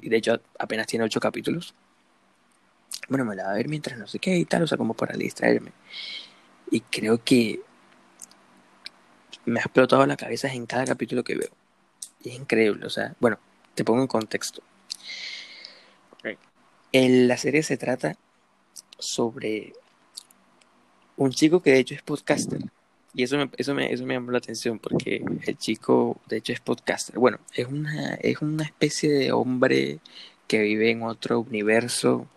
Y 0.01 0.09
de 0.09 0.17
hecho, 0.17 0.41
apenas 0.59 0.87
tiene 0.87 1.05
ocho 1.05 1.19
capítulos. 1.19 1.73
Bueno, 3.09 3.25
me 3.25 3.35
la 3.35 3.45
va 3.45 3.51
a 3.51 3.55
ver 3.55 3.67
mientras 3.69 3.97
no 3.97 4.07
sé 4.07 4.19
qué 4.19 4.37
y 4.37 4.45
tal, 4.45 4.63
o 4.63 4.67
sea, 4.67 4.77
como 4.77 4.93
para 4.93 5.15
distraerme. 5.17 5.71
Y 6.71 6.81
creo 6.81 7.23
que 7.23 7.61
me 9.45 9.59
ha 9.59 9.63
explotado 9.63 10.05
la 10.05 10.17
cabeza 10.17 10.51
en 10.53 10.65
cada 10.65 10.85
capítulo 10.85 11.23
que 11.23 11.35
veo 11.35 11.49
es 12.29 12.35
increíble, 12.35 12.85
o 12.85 12.89
sea, 12.89 13.15
bueno, 13.19 13.37
te 13.75 13.83
pongo 13.83 14.01
en 14.01 14.07
contexto. 14.07 14.61
En 16.91 17.27
la 17.27 17.37
serie 17.37 17.63
se 17.63 17.75
trata 17.75 18.15
sobre 18.99 19.73
un 21.17 21.31
chico 21.31 21.61
que 21.61 21.71
de 21.71 21.79
hecho 21.79 21.95
es 21.95 22.03
podcaster. 22.03 22.61
Y 23.13 23.23
eso 23.23 23.37
me, 23.37 23.49
eso 23.57 23.73
me, 23.75 23.93
eso 23.93 24.05
me 24.05 24.15
llamó 24.15 24.31
la 24.31 24.39
atención 24.39 24.79
porque 24.79 25.23
el 25.45 25.57
chico 25.57 26.19
de 26.27 26.37
hecho 26.37 26.53
es 26.53 26.59
podcaster. 26.59 27.17
Bueno, 27.19 27.39
es 27.53 27.67
una, 27.67 28.15
es 28.15 28.41
una 28.41 28.63
especie 28.63 29.11
de 29.11 29.31
hombre 29.31 29.99
que 30.47 30.61
vive 30.61 30.89
en 30.89 31.03
otro 31.03 31.41
universo. 31.41 32.27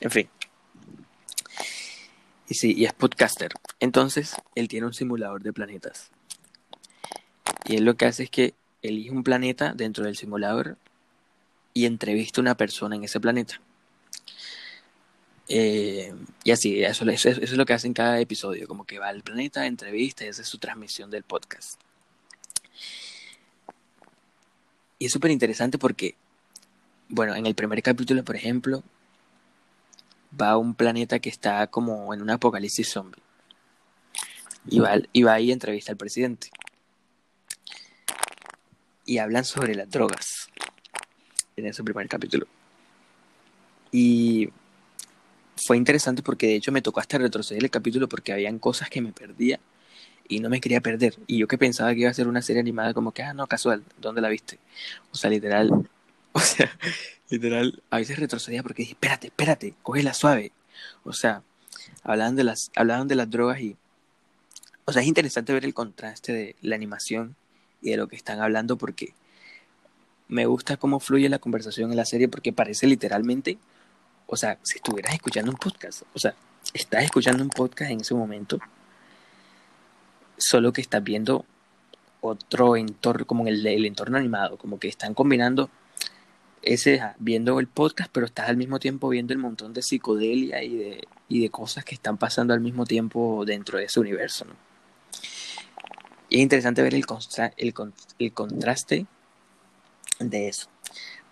En 0.00 0.10
fin. 0.10 0.28
Y 2.48 2.54
sí, 2.54 2.74
y 2.76 2.84
es 2.84 2.92
podcaster. 2.92 3.52
Entonces, 3.80 4.36
él 4.54 4.68
tiene 4.68 4.86
un 4.86 4.94
simulador 4.94 5.42
de 5.42 5.52
planetas. 5.52 6.10
Y 7.64 7.76
él 7.76 7.84
lo 7.84 7.96
que 7.96 8.06
hace 8.06 8.24
es 8.24 8.30
que 8.30 8.54
elige 8.82 9.10
un 9.10 9.24
planeta 9.24 9.72
dentro 9.74 10.04
del 10.04 10.16
simulador 10.16 10.76
y 11.74 11.86
entrevista 11.86 12.40
a 12.40 12.42
una 12.42 12.56
persona 12.56 12.96
en 12.96 13.04
ese 13.04 13.20
planeta. 13.20 13.60
Eh, 15.48 16.12
y 16.42 16.50
así, 16.50 16.82
eso, 16.82 17.08
eso, 17.08 17.28
es 17.28 17.52
lo 17.52 17.66
que 17.66 17.72
hace 17.72 17.86
en 17.86 17.94
cada 17.94 18.20
episodio, 18.20 18.66
como 18.66 18.84
que 18.84 18.98
va 18.98 19.08
al 19.08 19.22
planeta, 19.22 19.66
entrevista 19.66 20.24
y 20.24 20.28
esa 20.28 20.42
es 20.42 20.48
su 20.48 20.58
transmisión 20.58 21.10
del 21.10 21.22
podcast. 21.22 21.80
Y 24.98 25.06
es 25.06 25.12
súper 25.12 25.30
interesante 25.30 25.78
porque, 25.78 26.16
bueno, 27.08 27.34
en 27.34 27.46
el 27.46 27.54
primer 27.54 27.82
capítulo, 27.82 28.24
por 28.24 28.34
ejemplo, 28.34 28.82
va 30.38 30.50
a 30.50 30.58
un 30.58 30.74
planeta 30.74 31.18
que 31.18 31.28
está 31.28 31.66
como 31.68 32.12
en 32.14 32.22
un 32.22 32.30
apocalipsis 32.30 32.90
zombie. 32.90 33.22
Y 34.68 34.80
va, 34.80 34.96
y 35.12 35.22
va 35.22 35.34
ahí 35.34 35.50
a 35.50 35.52
entrevista 35.52 35.92
al 35.92 35.98
presidente. 35.98 36.50
Y 39.04 39.18
hablan 39.18 39.44
sobre 39.44 39.76
las 39.76 39.88
drogas 39.88 40.48
en 41.56 41.66
ese 41.66 41.84
primer 41.84 42.08
capítulo. 42.08 42.46
Y 43.92 44.50
fue 45.66 45.76
interesante 45.76 46.22
porque 46.22 46.46
de 46.46 46.54
hecho 46.54 46.70
me 46.70 46.80
tocó 46.80 47.00
hasta 47.00 47.18
retroceder 47.18 47.62
el 47.64 47.70
capítulo 47.70 48.08
porque 48.08 48.32
habían 48.32 48.58
cosas 48.58 48.88
que 48.88 49.00
me 49.00 49.12
perdía 49.12 49.58
y 50.28 50.40
no 50.40 50.48
me 50.48 50.60
quería 50.60 50.80
perder. 50.80 51.16
Y 51.26 51.38
yo 51.38 51.48
que 51.48 51.58
pensaba 51.58 51.92
que 51.92 52.00
iba 52.00 52.10
a 52.10 52.14
ser 52.14 52.28
una 52.28 52.40
serie 52.42 52.60
animada 52.60 52.94
como 52.94 53.12
que, 53.12 53.22
ah, 53.22 53.34
no, 53.34 53.46
casual, 53.46 53.82
¿dónde 54.00 54.20
la 54.20 54.28
viste? 54.28 54.58
O 55.10 55.16
sea, 55.16 55.28
literal, 55.28 55.70
o 56.32 56.40
sea, 56.40 56.70
literal, 57.30 57.82
a 57.90 57.98
veces 57.98 58.18
retrocedía 58.18 58.62
porque 58.62 58.82
dije, 58.82 58.92
espérate, 58.92 59.28
espérate, 59.28 59.74
cógela 59.82 60.14
suave. 60.14 60.52
O 61.04 61.12
sea, 61.12 61.42
hablaban 62.04 62.36
de 62.36 62.44
las, 62.44 62.70
hablaban 62.76 63.08
de 63.08 63.16
las 63.16 63.28
drogas 63.28 63.60
y, 63.60 63.76
o 64.84 64.92
sea, 64.92 65.02
es 65.02 65.08
interesante 65.08 65.52
ver 65.52 65.64
el 65.64 65.74
contraste 65.74 66.32
de 66.32 66.56
la 66.62 66.76
animación 66.76 67.34
y 67.82 67.90
de 67.90 67.96
lo 67.96 68.06
que 68.06 68.16
están 68.16 68.40
hablando 68.40 68.76
porque 68.76 69.14
me 70.28 70.46
gusta 70.46 70.76
cómo 70.76 71.00
fluye 71.00 71.28
la 71.28 71.38
conversación 71.38 71.90
en 71.90 71.96
la 71.96 72.04
serie 72.04 72.28
porque 72.28 72.52
parece 72.52 72.86
literalmente, 72.86 73.58
o 74.26 74.36
sea, 74.36 74.58
si 74.62 74.76
estuvieras 74.76 75.14
escuchando 75.14 75.50
un 75.50 75.56
podcast, 75.56 76.02
o 76.14 76.18
sea, 76.18 76.34
estás 76.74 77.04
escuchando 77.04 77.42
un 77.42 77.50
podcast 77.50 77.90
en 77.90 78.00
ese 78.00 78.14
momento, 78.14 78.58
solo 80.36 80.72
que 80.72 80.80
estás 80.80 81.02
viendo 81.02 81.44
otro 82.20 82.76
entorno, 82.76 83.26
como 83.26 83.46
el, 83.46 83.64
el 83.66 83.86
entorno 83.86 84.18
animado, 84.18 84.56
como 84.58 84.78
que 84.78 84.88
están 84.88 85.14
combinando 85.14 85.70
ese, 86.62 87.00
viendo 87.18 87.60
el 87.60 87.68
podcast, 87.68 88.10
pero 88.12 88.26
estás 88.26 88.48
al 88.48 88.56
mismo 88.56 88.78
tiempo 88.80 89.08
viendo 89.08 89.32
el 89.32 89.38
montón 89.38 89.72
de 89.72 89.82
psicodelia 89.82 90.62
y 90.62 90.76
de, 90.76 91.08
y 91.28 91.40
de 91.40 91.50
cosas 91.50 91.84
que 91.84 91.94
están 91.94 92.18
pasando 92.18 92.52
al 92.52 92.60
mismo 92.60 92.84
tiempo 92.84 93.44
dentro 93.46 93.78
de 93.78 93.84
ese 93.84 94.00
universo, 94.00 94.44
¿no? 94.44 94.54
Y 96.28 96.36
es 96.36 96.42
interesante 96.42 96.82
ver 96.82 96.94
el, 96.94 97.04
el, 97.56 97.74
el 98.18 98.32
contraste 98.32 99.06
de 100.18 100.48
eso. 100.48 100.68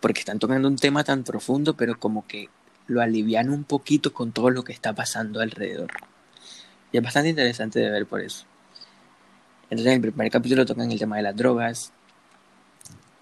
Porque 0.00 0.20
están 0.20 0.38
tocando 0.38 0.68
un 0.68 0.76
tema 0.76 1.02
tan 1.02 1.24
profundo, 1.24 1.74
pero 1.74 1.98
como 1.98 2.26
que 2.28 2.48
lo 2.86 3.00
alivian 3.00 3.50
un 3.50 3.64
poquito 3.64 4.12
con 4.12 4.32
todo 4.32 4.50
lo 4.50 4.62
que 4.62 4.72
está 4.72 4.92
pasando 4.94 5.40
alrededor. 5.40 5.90
Y 6.92 6.98
es 6.98 7.02
bastante 7.02 7.30
interesante 7.30 7.80
de 7.80 7.90
ver 7.90 8.06
por 8.06 8.20
eso. 8.20 8.44
Entonces 9.64 9.86
en 9.86 10.04
el 10.04 10.12
primer 10.12 10.30
capítulo 10.30 10.66
tocan 10.66 10.90
el 10.92 10.98
tema 10.98 11.16
de 11.16 11.22
las 11.22 11.36
drogas. 11.36 11.92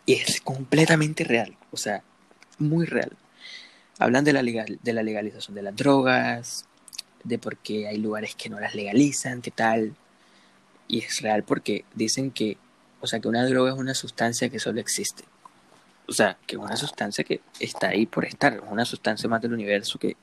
Y 0.05 0.15
es 0.15 0.41
completamente 0.41 1.25
real. 1.25 1.57
O 1.71 1.77
sea, 1.77 2.03
muy 2.59 2.87
real. 2.87 3.13
Hablan 3.99 4.25
de 4.25 4.33
la, 4.33 4.43
legal, 4.43 4.79
de 4.83 4.93
la 4.93 5.03
legalización 5.03 5.55
de 5.55 5.63
las 5.63 5.77
drogas, 5.77 6.67
de 7.23 7.39
por 7.39 7.57
qué 7.59 7.87
hay 7.87 7.99
lugares 7.99 8.35
que 8.35 8.51
no 8.51 8.59
las 8.59 8.75
legalizan, 8.75 9.43
qué 9.43 9.53
tal. 9.53 9.95
Y 10.89 10.99
es 10.99 11.21
real 11.21 11.45
porque 11.45 11.85
dicen 11.95 12.33
que, 12.33 12.59
o 13.01 13.07
sea, 13.07 13.21
que 13.21 13.29
una 13.29 13.47
droga 13.47 13.73
es 13.73 13.79
una 13.79 13.95
sustancia 13.95 14.49
que 14.49 14.59
solo 14.59 14.81
existe 14.81 15.25
o 16.09 16.13
sea, 16.13 16.37
que 16.47 16.57
es 16.57 16.63
una 16.63 16.77
sustancia 16.77 17.25
que 17.25 17.41
está 17.61 17.89
ahí 17.89 18.07
por 18.07 18.25
estar, 18.25 18.55
es 18.55 18.63
una 18.69 18.85
sustancia 18.85 19.29
más 19.29 19.41
del 19.41 19.53
universo 19.53 19.99
que 19.99 20.17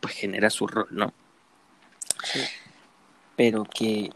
pues 0.00 0.14
genera 0.14 0.50
su 0.50 0.66
rol, 0.66 0.88
¿no? 0.90 1.12
Pero 3.36 3.64
que, 3.64 4.10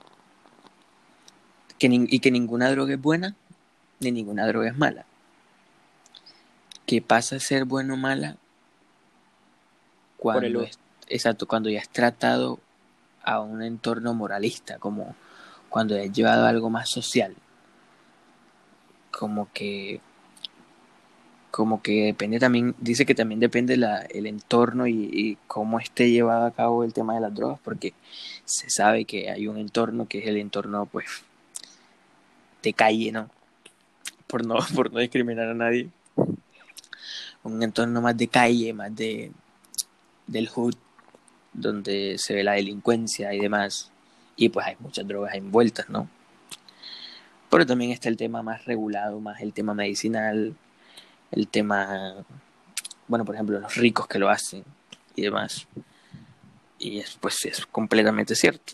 que 1.78 1.88
y 1.90 2.20
que 2.20 2.30
ninguna 2.30 2.70
droga 2.70 2.94
es 2.94 3.00
buena, 3.00 3.34
ni 4.00 4.10
ninguna 4.10 4.46
droga 4.46 4.68
es 4.68 4.76
mala. 4.76 5.04
Que 6.86 7.02
pasa 7.02 7.36
a 7.36 7.40
ser 7.40 7.64
bueno 7.64 7.94
o 7.94 7.96
mala 7.96 8.36
cuando, 10.16 10.62
es, 10.62 10.78
exacto, 11.08 11.46
cuando 11.46 11.70
ya 11.70 11.80
has 11.80 11.88
tratado 11.88 12.60
a 13.22 13.40
un 13.40 13.62
entorno 13.62 14.14
moralista, 14.14 14.78
como 14.78 15.14
cuando 15.68 15.96
has 15.96 16.10
llevado 16.12 16.46
algo 16.46 16.70
más 16.70 16.88
social. 16.90 17.36
Como 19.10 19.50
que 19.52 20.00
como 21.50 21.83
que 21.83 22.07
depende 22.07 22.38
también, 22.38 22.75
dice 22.78 23.04
que 23.04 23.14
también 23.14 23.40
depende 23.40 23.76
la, 23.76 24.02
el 24.02 24.26
entorno 24.26 24.87
y, 24.87 25.37
cómo 25.47 25.80
esté 25.80 26.11
llevado 26.11 26.47
a 26.47 26.52
cabo 26.52 26.85
el 26.85 26.92
tema 26.92 27.14
de 27.14 27.21
las 27.21 27.35
drogas, 27.35 27.59
porque 27.64 27.92
se 28.45 28.71
sabe 28.71 29.04
que 29.04 29.30
hay 29.30 29.47
un 29.49 29.59
entorno 29.59 30.07
que 30.07 30.19
es 30.19 30.26
el 30.26 30.37
entorno, 30.37 30.87
pues, 30.87 31.07
de 32.62 32.73
calle, 32.73 33.12
¿no? 33.12 33.30
Por 34.26 34.47
no, 34.47 34.57
por 34.75 34.92
no 34.92 35.00
discriminar 35.00 35.49
a 35.49 35.54
nadie. 35.54 35.88
Un 37.42 37.62
entorno 37.62 38.00
más 38.00 38.16
de 38.16 38.28
calle, 38.28 38.73
más 38.73 38.95
de 38.95 39.33
del 40.26 40.49
hood, 40.49 40.75
donde 41.52 42.16
se 42.19 42.35
ve 42.35 42.45
la 42.45 42.52
delincuencia 42.52 43.35
y 43.35 43.40
demás. 43.40 43.90
Y 44.37 44.49
pues 44.49 44.66
hay 44.66 44.76
muchas 44.78 45.07
drogas 45.09 45.35
envueltas, 45.35 45.88
¿no? 45.90 46.09
Pero 47.50 47.66
también 47.66 47.90
está 47.90 48.09
el 48.09 48.16
tema 48.16 48.42
más 48.42 48.64
regulado, 48.64 49.19
más 49.21 49.40
el 49.40 49.52
tema 49.52 49.75
medicinal, 49.75 50.54
el 51.30 51.49
tema, 51.49 52.14
bueno, 53.08 53.25
por 53.25 53.34
ejemplo, 53.34 53.58
los 53.60 53.75
ricos 53.76 54.06
que 54.06 54.18
lo 54.18 54.28
hacen 54.28 54.64
y 55.14 55.22
demás. 55.22 55.66
Y 56.78 56.99
es, 56.99 57.16
pues 57.20 57.44
es 57.44 57.66
completamente 57.66 58.34
cierto. 58.34 58.72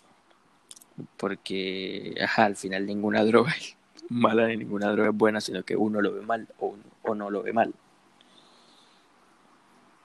Porque, 1.16 2.14
ajá, 2.22 2.44
al 2.44 2.56
final 2.56 2.86
ninguna 2.86 3.24
droga 3.24 3.52
es 3.52 3.76
mala 4.08 4.46
ni 4.48 4.56
ninguna 4.56 4.90
droga 4.92 5.10
es 5.10 5.16
buena, 5.16 5.40
sino 5.40 5.62
que 5.64 5.76
uno 5.76 6.00
lo 6.00 6.12
ve 6.12 6.22
mal 6.22 6.46
o, 6.60 6.76
o 7.02 7.14
no 7.14 7.30
lo 7.30 7.42
ve 7.42 7.52
mal. 7.52 7.74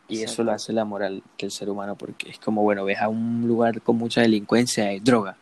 Y 0.07 0.23
eso 0.23 0.43
lo 0.43 0.51
hace 0.51 0.73
la 0.73 0.83
moral 0.83 1.23
del 1.37 1.51
ser 1.51 1.69
humano, 1.69 1.95
porque 1.95 2.29
es 2.29 2.37
como, 2.37 2.63
bueno, 2.63 2.83
ves 2.83 2.99
a 2.99 3.07
un 3.07 3.47
lugar 3.47 3.81
con 3.81 3.95
mucha 3.95 4.19
delincuencia, 4.19 4.87
hay 4.87 4.99
droga. 4.99 5.37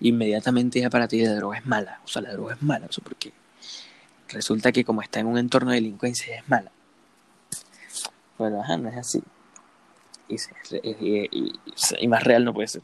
Inmediatamente 0.00 0.80
ya 0.80 0.88
para 0.88 1.06
ti 1.06 1.22
la 1.22 1.34
droga 1.34 1.58
es 1.58 1.66
mala. 1.66 2.00
O 2.04 2.08
sea, 2.08 2.22
la 2.22 2.32
droga 2.32 2.54
es 2.54 2.62
mala. 2.62 2.86
¿Eso 2.86 3.02
por 3.02 3.16
qué? 3.16 3.34
Resulta 4.34 4.72
que 4.72 4.84
como 4.84 5.00
está 5.00 5.20
en 5.20 5.26
un 5.26 5.38
entorno 5.38 5.70
de 5.70 5.76
delincuencia 5.76 6.36
es 6.36 6.48
mala. 6.48 6.70
Pero 8.36 8.60
ajá, 8.60 8.76
no 8.76 8.88
es 8.88 8.96
así. 8.96 9.22
Y, 10.28 12.08
más 12.08 12.24
real 12.24 12.44
no 12.44 12.52
puede 12.52 12.68
ser. 12.68 12.82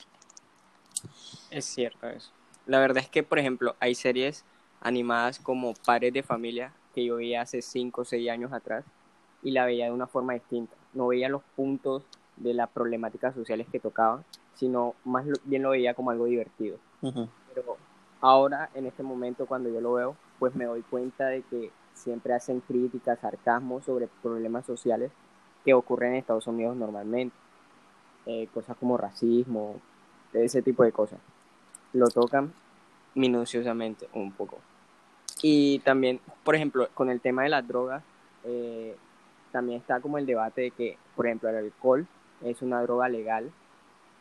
Es 1.51 1.65
cierto 1.65 2.09
eso. 2.09 2.31
La 2.67 2.79
verdad 2.79 3.03
es 3.03 3.09
que, 3.09 3.23
por 3.23 3.39
ejemplo, 3.39 3.75
hay 3.81 3.95
series 3.95 4.45
animadas 4.81 5.39
como 5.39 5.75
Pares 5.75 6.13
de 6.13 6.23
Familia 6.23 6.73
que 6.95 7.05
yo 7.05 7.17
veía 7.17 7.43
hace 7.43 7.63
5 7.63 8.01
o 8.01 8.05
6 8.05 8.31
años 8.31 8.53
atrás 8.53 8.85
y 9.43 9.51
la 9.51 9.65
veía 9.65 9.87
de 9.87 9.93
una 9.93 10.07
forma 10.07 10.35
distinta. 10.35 10.75
No 10.95 11.09
veía 11.09 11.29
los 11.29 11.43
puntos 11.57 12.05
de 12.37 12.55
las 12.55 12.69
problemáticas 12.71 13.35
sociales 13.35 13.67
que 13.71 13.81
tocaban, 13.81 14.25
sino 14.55 14.95
más 15.05 15.25
bien 15.45 15.63
lo 15.63 15.71
veía 15.71 15.95
como 15.95 16.11
algo 16.11 16.27
divertido. 16.27 16.79
Pero 17.01 17.77
ahora, 18.21 18.71
en 18.75 18.87
este 18.87 19.03
momento, 19.03 19.47
cuando 19.47 19.71
yo 19.71 19.81
lo 19.81 19.95
veo, 19.95 20.17
pues 20.41 20.57
me 20.57 20.65
doy 20.65 20.83
cuenta 20.83 21.29
de 21.29 21.43
que 21.43 21.71
siempre 21.95 22.35
hacen 22.35 22.61
críticas, 22.61 23.21
sarcasmo 23.21 23.81
sobre 23.83 24.09
problemas 24.23 24.67
sociales 24.67 25.13
que 25.65 25.75
ocurren 25.75 26.13
en 26.13 26.17
Estados 26.17 26.49
Unidos 26.49 26.77
normalmente. 26.77 27.37
Eh, 28.27 28.49
cosas 28.53 28.77
como 28.77 28.97
racismo, 28.97 29.81
ese 30.33 30.63
tipo 30.63 30.83
de 30.83 30.93
cosas. 30.93 31.21
Lo 31.93 32.09
tocan 32.09 32.53
minuciosamente 33.15 34.09
un 34.15 34.33
poco. 34.33 34.59
Y 35.43 35.79
también, 35.81 36.21
por 36.43 36.55
ejemplo, 36.55 36.89
con 36.95 37.11
el 37.11 37.21
tema 37.21 37.43
de 37.43 37.51
las 37.51 37.67
drogas, 37.67 38.03
eh, 38.45 38.97
también 39.53 39.81
está 39.81 40.01
como 40.01 40.19
el 40.19 40.27
debate 40.27 40.63
de 40.63 40.71
que, 40.71 40.99
por 41.17 41.27
ejemplo, 41.27 41.49
el 41.49 41.57
alcohol 41.57 42.07
es 42.43 42.63
una 42.63 42.83
droga 42.83 43.09
legal 43.09 43.51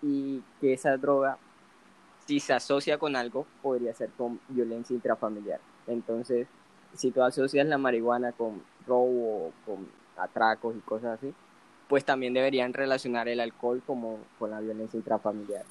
y 0.02 0.42
que 0.60 0.74
esa 0.74 0.98
droga, 0.98 1.38
si 2.26 2.40
se 2.40 2.54
asocia 2.54 2.98
con 2.98 3.16
algo, 3.16 3.46
podría 3.62 3.94
ser 3.94 4.10
con 4.12 4.40
violencia 4.50 4.94
intrafamiliar. 4.94 5.60
Entonces, 5.90 6.48
si 6.94 7.12
tú 7.12 7.22
asocias 7.24 7.68
la 7.68 7.78
marihuana 7.78 8.32
con 8.32 8.62
robo, 8.88 9.52
con 9.66 9.88
atracos 10.18 10.76
y 10.76 10.80
cosas 10.80 11.18
así, 11.18 11.34
pues 11.88 12.06
también 12.06 12.34
deberían 12.34 12.74
relacionar 12.74 13.28
el 13.28 13.40
alcohol 13.40 13.82
como 13.86 14.20
con 14.38 14.52
la 14.52 14.60
violencia 14.60 14.98
intrafamiliar. 14.98 15.66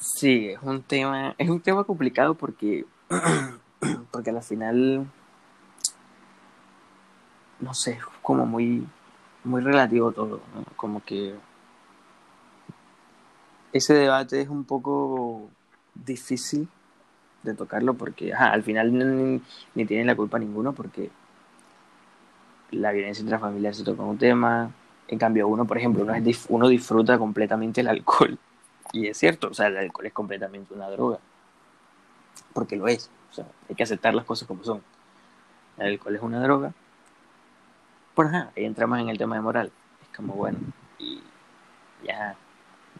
Sí, 0.00 0.48
es 0.48 0.62
un 0.62 0.82
tema, 0.82 1.34
es 1.36 1.50
un 1.50 1.60
tema 1.60 1.84
complicado 1.84 2.34
porque, 2.34 2.86
porque 4.10 4.30
al 4.30 4.42
final, 4.42 5.06
no 7.60 7.74
sé, 7.74 7.92
es 7.92 8.04
como 8.22 8.46
muy, 8.46 8.86
muy 9.44 9.60
relativo 9.60 10.12
todo, 10.12 10.40
como 10.76 11.04
que 11.04 11.34
ese 13.72 13.92
debate 13.92 14.40
es 14.40 14.48
un 14.48 14.64
poco 14.64 15.50
difícil 15.94 16.68
de 17.48 17.54
tocarlo 17.54 17.94
porque 17.94 18.32
al 18.32 18.62
final 18.62 18.96
ni, 18.96 19.40
ni, 19.74 19.86
tienen 19.86 20.06
la 20.06 20.16
culpa 20.16 20.38
ninguno 20.38 20.72
porque 20.72 21.10
la 22.70 22.92
violencia 22.92 23.22
intrafamiliar 23.22 23.74
se 23.74 23.84
toca 23.84 24.02
un 24.02 24.18
tema, 24.18 24.70
En 25.08 25.18
cambio, 25.18 25.48
uno, 25.48 25.64
por 25.64 25.78
ejemplo, 25.78 26.06
uno, 26.48 26.68
disfruta 26.68 27.18
completamente 27.18 27.80
el 27.80 27.88
alcohol. 27.88 28.38
Y 28.90 29.06
es 29.06 29.18
cierto, 29.18 29.48
o 29.48 29.54
sea, 29.54 29.66
el 29.66 29.76
alcohol 29.76 30.06
es 30.06 30.14
completamente 30.14 30.72
una 30.72 30.88
droga. 30.88 31.18
Porque 32.54 32.74
lo 32.74 32.88
es. 32.88 33.10
O 33.30 33.34
sea, 33.34 33.44
hay 33.68 33.74
que 33.74 33.82
aceptar 33.82 34.14
las 34.14 34.24
cosas 34.24 34.48
como 34.48 34.64
son. 34.64 34.80
El 35.76 35.88
alcohol 35.88 36.16
es 36.16 36.22
una 36.22 36.42
droga. 36.42 36.72
Por 38.14 38.26
ajá, 38.26 38.50
ahí 38.56 38.64
entramos 38.64 38.98
en 38.98 39.10
el 39.10 39.18
tema 39.18 39.36
de 39.36 39.42
moral. 39.42 39.70
Es 40.00 40.16
como, 40.16 40.32
bueno, 40.32 40.58
y 40.98 41.20
ya. 42.02 42.34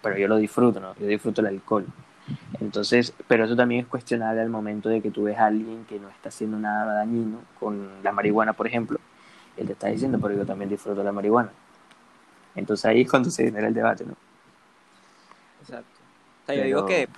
Pero 0.03 0.19
yo 0.19 0.29
lo 0.29 0.37
disfruto, 0.37 0.79
¿no? 0.79 0.95
Yo 0.97 1.07
disfruto 1.07 1.41
el 1.41 1.47
alcohol. 1.47 1.87
Entonces, 2.61 3.15
pero 3.27 3.45
eso 3.45 3.57
también 3.57 3.83
es 3.83 3.87
cuestionable 3.87 4.41
al 4.41 4.51
momento 4.51 4.89
de 4.89 5.01
que 5.01 5.11
tú 5.11 5.25
ves 5.25 5.39
a 5.39 5.47
alguien 5.47 5.85
que 5.89 5.99
no 5.99 6.09
está 6.09 6.29
haciendo 6.29 6.59
nada 6.59 6.95
dañino 6.95 7.41
con 7.59 7.89
la 8.03 8.13
marihuana, 8.13 8.53
por 8.53 8.67
ejemplo. 8.67 8.99
Él 9.57 9.67
te 9.67 9.73
está 9.73 9.89
diciendo, 9.89 10.19
pero 10.21 10.35
yo 10.35 10.47
también 10.47 10.69
disfruto 10.69 11.03
la 11.03 11.13
marihuana. 11.13 11.51
Entonces 12.55 12.85
ahí 12.87 13.03
es 13.03 13.11
cuando 13.11 13.31
se 13.31 13.45
genera 13.45 13.69
el 13.69 13.75
debate, 13.75 14.05
¿no? 14.05 14.15
Exacto. 15.61 16.01
O 16.43 16.47
sea, 16.47 16.55
yo 16.57 16.65
digo 16.65 16.87
que 16.87 17.09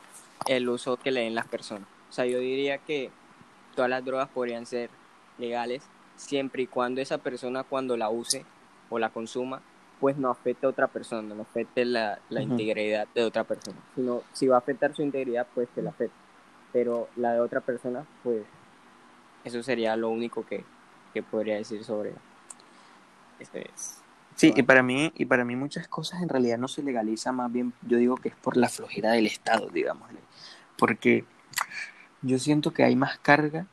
el 0.46 0.68
uso 0.68 0.96
que 0.96 1.10
le 1.10 1.20
den 1.20 1.34
las 1.34 1.46
personas. 1.46 1.86
O 2.08 2.12
sea, 2.12 2.26
yo 2.26 2.38
diría 2.38 2.78
que 2.78 3.10
todas 3.74 3.90
las 3.90 4.04
drogas 4.04 4.28
podrían 4.28 4.66
ser 4.66 4.90
legales 5.38 5.82
siempre 6.16 6.62
y 6.62 6.66
cuando 6.66 7.00
esa 7.00 7.18
persona 7.18 7.62
cuando 7.62 7.96
la 7.96 8.10
use 8.10 8.44
o 8.90 8.98
la 8.98 9.10
consuma, 9.10 9.62
pues 10.00 10.16
no 10.16 10.30
afecte 10.30 10.66
a 10.66 10.70
otra 10.70 10.88
persona, 10.88 11.34
no 11.34 11.42
afecte 11.42 11.84
la, 11.84 12.18
integridad 12.30 13.06
de 13.14 13.24
otra 13.24 13.44
persona. 13.44 13.78
Sino, 13.94 14.22
si 14.32 14.46
va 14.46 14.56
a 14.56 14.58
afectar 14.58 14.94
su 14.94 15.02
integridad, 15.02 15.46
pues 15.54 15.68
que 15.74 15.82
la 15.82 15.90
afecte. 15.90 16.16
Pero 16.72 17.08
la 17.16 17.34
de 17.34 17.40
otra 17.40 17.60
persona, 17.60 18.06
pues 18.22 18.42
eso 19.44 19.62
sería 19.62 19.96
lo 19.96 20.08
único 20.08 20.46
que, 20.46 20.64
que 21.12 21.22
podría 21.22 21.56
decir 21.56 21.84
sobre 21.84 22.14
este, 23.38 23.70
Sí, 24.40 24.54
y 24.56 24.62
para 24.62 24.82
mí, 24.82 25.12
y 25.16 25.26
para 25.26 25.44
mí 25.44 25.54
muchas 25.54 25.86
cosas 25.86 26.22
en 26.22 26.30
realidad 26.30 26.56
no 26.56 26.66
se 26.66 26.82
legaliza, 26.82 27.30
más 27.30 27.52
bien 27.52 27.74
yo 27.82 27.98
digo 27.98 28.16
que 28.16 28.30
es 28.30 28.34
por 28.36 28.56
la 28.56 28.70
flojera 28.70 29.12
del 29.12 29.26
Estado, 29.26 29.68
digamos. 29.68 30.08
Porque 30.78 31.26
yo 32.22 32.38
siento 32.38 32.70
que 32.70 32.84
hay 32.84 32.96
más 32.96 33.18
carga 33.18 33.66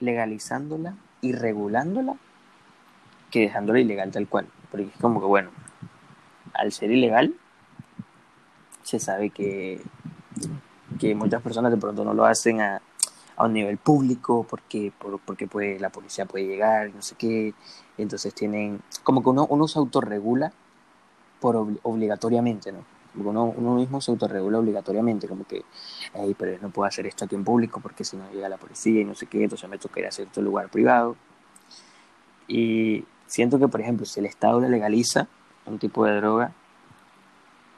legalizándola 0.00 0.94
y 1.20 1.32
regulándola 1.32 2.14
que 3.30 3.40
dejándola 3.40 3.80
ilegal 3.80 4.10
tal 4.12 4.28
cual. 4.28 4.46
Porque 4.72 4.86
es 4.86 5.00
como 5.00 5.20
que, 5.20 5.26
bueno, 5.26 5.50
al 6.54 6.72
ser 6.72 6.90
ilegal, 6.90 7.34
se 8.82 8.98
sabe 8.98 9.30
que, 9.30 9.80
que 10.98 11.14
muchas 11.14 11.42
personas 11.42 11.70
de 11.70 11.78
pronto 11.78 12.04
no 12.04 12.14
lo 12.14 12.24
hacen 12.24 12.60
a, 12.62 12.82
a 13.36 13.44
un 13.44 13.52
nivel 13.52 13.76
público 13.76 14.46
porque, 14.48 14.90
porque 15.24 15.46
puede, 15.46 15.78
la 15.78 15.90
policía 15.90 16.24
puede 16.24 16.46
llegar, 16.46 16.90
no 16.94 17.02
sé 17.02 17.14
qué. 17.16 17.54
Entonces 17.98 18.34
tienen, 18.34 18.80
como 19.04 19.22
que 19.22 19.28
uno, 19.28 19.46
uno 19.50 19.68
se 19.68 19.78
autorregula 19.78 20.52
por 21.38 21.56
obligatoriamente, 21.82 22.72
¿no? 22.72 22.84
Uno, 23.14 23.44
uno 23.44 23.74
mismo 23.74 24.00
se 24.00 24.10
autorregula 24.10 24.58
obligatoriamente, 24.58 25.28
como 25.28 25.46
que, 25.46 25.66
hey, 26.14 26.34
pero 26.38 26.56
no 26.62 26.70
puedo 26.70 26.88
hacer 26.88 27.06
esto 27.06 27.26
aquí 27.26 27.34
en 27.34 27.44
público 27.44 27.78
porque 27.80 28.04
si 28.04 28.16
no 28.16 28.30
llega 28.32 28.48
la 28.48 28.56
policía 28.56 29.02
y 29.02 29.04
no 29.04 29.14
sé 29.14 29.26
qué, 29.26 29.42
entonces 29.44 29.68
me 29.68 29.76
toca 29.76 30.00
ir 30.00 30.06
a 30.06 30.12
cierto 30.12 30.40
lugar 30.40 30.70
privado. 30.70 31.14
Y 32.48 33.04
siento 33.32 33.58
que, 33.58 33.66
por 33.66 33.80
ejemplo, 33.80 34.04
si 34.04 34.20
el 34.20 34.26
Estado 34.26 34.60
le 34.60 34.68
legaliza 34.68 35.26
un 35.64 35.78
tipo 35.78 36.04
de 36.04 36.16
droga, 36.16 36.52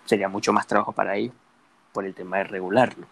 sería 0.05 0.29
mucho 0.29 0.53
más 0.53 0.67
trabajo 0.67 0.93
para 0.93 1.15
ellos 1.17 1.35
por 1.93 2.05
el 2.05 2.15
tema 2.15 2.39
de 2.39 2.45
regularlo 2.45 3.07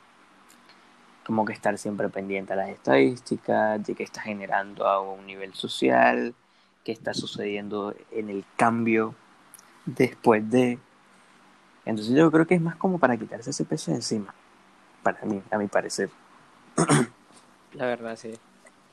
como 1.24 1.44
que 1.44 1.52
estar 1.52 1.78
siempre 1.78 2.08
pendiente 2.08 2.52
a 2.52 2.56
las 2.56 2.68
estadísticas, 2.68 3.84
de 3.84 3.94
qué 3.94 4.02
está 4.02 4.20
generando 4.20 4.86
a 4.86 5.00
un 5.00 5.24
nivel 5.24 5.54
social, 5.54 6.34
qué 6.84 6.92
está 6.92 7.14
sucediendo 7.14 7.94
en 8.10 8.28
el 8.28 8.44
cambio 8.56 9.14
después 9.86 10.48
de... 10.50 10.78
Entonces 11.84 12.14
yo 12.14 12.30
creo 12.30 12.46
que 12.46 12.54
es 12.54 12.60
más 12.60 12.76
como 12.76 12.98
para 12.98 13.16
quitarse 13.16 13.50
ese 13.50 13.64
peso 13.64 13.90
de 13.90 13.98
encima, 13.98 14.34
para 15.02 15.24
mí, 15.24 15.40
a 15.50 15.58
mi 15.58 15.68
parecer. 15.68 16.10
La 17.74 17.86
verdad, 17.86 18.16
sí. 18.16 18.34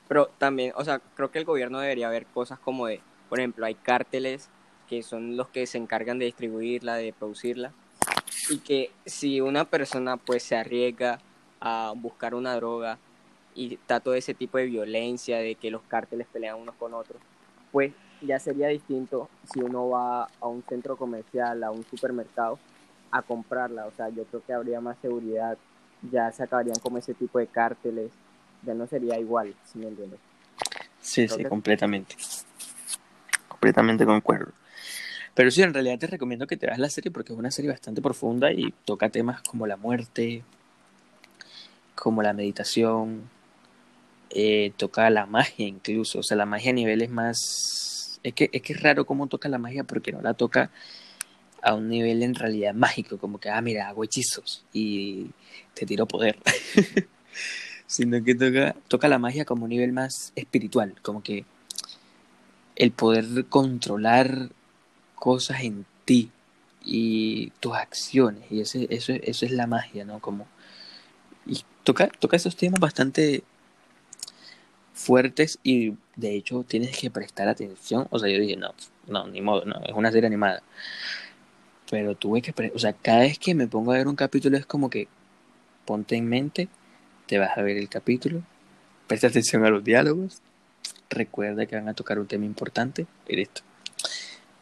Pero 0.08 0.26
también, 0.38 0.72
o 0.76 0.84
sea, 0.84 0.98
creo 0.98 1.30
que 1.30 1.38
el 1.38 1.44
gobierno 1.44 1.78
debería 1.78 2.08
ver 2.08 2.26
cosas 2.26 2.58
como 2.58 2.86
de, 2.86 3.00
por 3.30 3.38
ejemplo, 3.38 3.64
hay 3.64 3.76
cárteles 3.76 4.50
que 4.88 5.02
son 5.02 5.36
los 5.36 5.48
que 5.48 5.66
se 5.66 5.78
encargan 5.78 6.18
de 6.18 6.26
distribuirla, 6.26 6.96
de 6.96 7.14
producirla, 7.14 7.72
y 8.50 8.58
que 8.58 8.90
si 9.06 9.40
una 9.40 9.64
persona 9.64 10.16
pues 10.16 10.42
se 10.42 10.56
arriesga 10.56 11.20
a 11.60 11.94
buscar 11.96 12.34
una 12.34 12.56
droga 12.56 12.98
y 13.54 13.74
está 13.74 14.00
todo 14.00 14.14
ese 14.14 14.34
tipo 14.34 14.58
de 14.58 14.66
violencia, 14.66 15.38
de 15.38 15.54
que 15.54 15.70
los 15.70 15.82
cárteles 15.82 16.26
pelean 16.26 16.56
unos 16.56 16.74
con 16.74 16.92
otros, 16.92 17.22
pues 17.70 17.92
ya 18.20 18.38
sería 18.40 18.66
distinto 18.68 19.28
si 19.52 19.60
uno 19.60 19.88
va 19.88 20.24
a 20.24 20.46
un 20.48 20.62
centro 20.68 20.96
comercial, 20.96 21.62
a 21.62 21.70
un 21.70 21.84
supermercado, 21.84 22.58
a 23.12 23.22
comprarla. 23.22 23.86
O 23.86 23.92
sea, 23.92 24.08
yo 24.08 24.24
creo 24.24 24.42
que 24.44 24.52
habría 24.52 24.80
más 24.80 24.98
seguridad, 25.00 25.56
ya 26.10 26.32
se 26.32 26.42
acabarían 26.42 26.78
como 26.82 26.98
ese 26.98 27.14
tipo 27.14 27.38
de 27.38 27.46
cárteles, 27.46 28.10
ya 28.64 28.74
no 28.74 28.86
sería 28.88 29.18
igual, 29.18 29.54
si 29.64 29.78
me 29.78 29.86
entiendes. 29.86 30.18
Sí, 31.00 31.28
sí, 31.28 31.44
completamente. 31.44 32.16
Completamente 33.60 34.06
concuerdo. 34.06 34.52
Pero 35.34 35.50
sí, 35.50 35.62
en 35.62 35.74
realidad 35.74 35.98
te 35.98 36.06
recomiendo 36.06 36.46
que 36.46 36.56
te 36.56 36.66
veas 36.66 36.78
la 36.78 36.88
serie 36.88 37.10
porque 37.10 37.34
es 37.34 37.38
una 37.38 37.50
serie 37.50 37.70
bastante 37.70 38.00
profunda 38.00 38.50
y 38.52 38.72
toca 38.86 39.10
temas 39.10 39.42
como 39.42 39.66
la 39.66 39.76
muerte, 39.76 40.42
como 41.94 42.22
la 42.22 42.32
meditación, 42.32 43.28
eh, 44.30 44.72
toca 44.78 45.10
la 45.10 45.26
magia 45.26 45.66
incluso, 45.66 46.20
o 46.20 46.22
sea, 46.22 46.38
la 46.38 46.46
magia 46.46 46.70
a 46.70 46.74
niveles 46.74 47.10
más... 47.10 48.18
Es 48.22 48.32
que, 48.32 48.48
es 48.50 48.62
que 48.62 48.72
es 48.72 48.82
raro 48.82 49.04
cómo 49.04 49.26
toca 49.26 49.48
la 49.50 49.58
magia 49.58 49.84
porque 49.84 50.12
no 50.12 50.22
la 50.22 50.34
toca 50.34 50.70
a 51.62 51.74
un 51.74 51.88
nivel 51.88 52.22
en 52.22 52.34
realidad 52.34 52.72
mágico, 52.72 53.18
como 53.18 53.38
que, 53.38 53.50
ah, 53.50 53.60
mira, 53.60 53.88
hago 53.88 54.04
hechizos 54.04 54.64
y 54.72 55.30
te 55.74 55.84
tiro 55.84 56.06
poder. 56.06 56.38
Sino 57.86 58.22
que 58.24 58.34
toca, 58.34 58.74
toca 58.88 59.08
la 59.08 59.18
magia 59.18 59.44
como 59.44 59.64
un 59.64 59.70
nivel 59.70 59.92
más 59.92 60.32
espiritual, 60.34 60.94
como 61.02 61.22
que 61.22 61.44
el 62.80 62.92
poder 62.92 63.44
controlar 63.50 64.48
cosas 65.14 65.60
en 65.62 65.84
ti 66.06 66.30
y 66.82 67.50
tus 67.60 67.74
acciones, 67.74 68.50
y 68.50 68.62
ese, 68.62 68.86
eso, 68.88 69.12
eso 69.12 69.44
es 69.44 69.52
la 69.52 69.66
magia, 69.66 70.06
¿no? 70.06 70.18
Como 70.20 70.46
y 71.44 71.62
toca, 71.84 72.08
toca 72.08 72.36
esos 72.36 72.56
temas 72.56 72.80
bastante 72.80 73.44
fuertes 74.94 75.58
y 75.62 75.94
de 76.16 76.34
hecho 76.34 76.64
tienes 76.66 76.96
que 76.96 77.10
prestar 77.10 77.48
atención. 77.48 78.06
O 78.10 78.18
sea, 78.18 78.30
yo 78.30 78.40
dije, 78.40 78.56
no, 78.56 78.74
no, 79.06 79.26
ni 79.28 79.42
modo, 79.42 79.66
no, 79.66 79.78
es 79.84 79.92
una 79.92 80.10
serie 80.10 80.26
animada. 80.28 80.62
Pero 81.90 82.14
tuve 82.14 82.40
que, 82.40 82.72
o 82.74 82.78
sea, 82.78 82.94
cada 82.94 83.20
vez 83.20 83.38
que 83.38 83.54
me 83.54 83.66
pongo 83.66 83.92
a 83.92 83.96
ver 83.98 84.08
un 84.08 84.16
capítulo 84.16 84.56
es 84.56 84.64
como 84.64 84.88
que 84.88 85.06
ponte 85.84 86.16
en 86.16 86.26
mente, 86.28 86.68
te 87.26 87.38
vas 87.38 87.58
a 87.58 87.62
ver 87.62 87.76
el 87.76 87.90
capítulo, 87.90 88.42
presta 89.06 89.26
atención 89.26 89.66
a 89.66 89.70
los 89.70 89.84
diálogos, 89.84 90.40
recuerda 91.10 91.66
que 91.66 91.76
van 91.76 91.88
a 91.88 91.94
tocar 91.94 92.18
un 92.18 92.26
tema 92.26 92.44
importante 92.44 93.06
y 93.28 93.36
listo. 93.36 93.62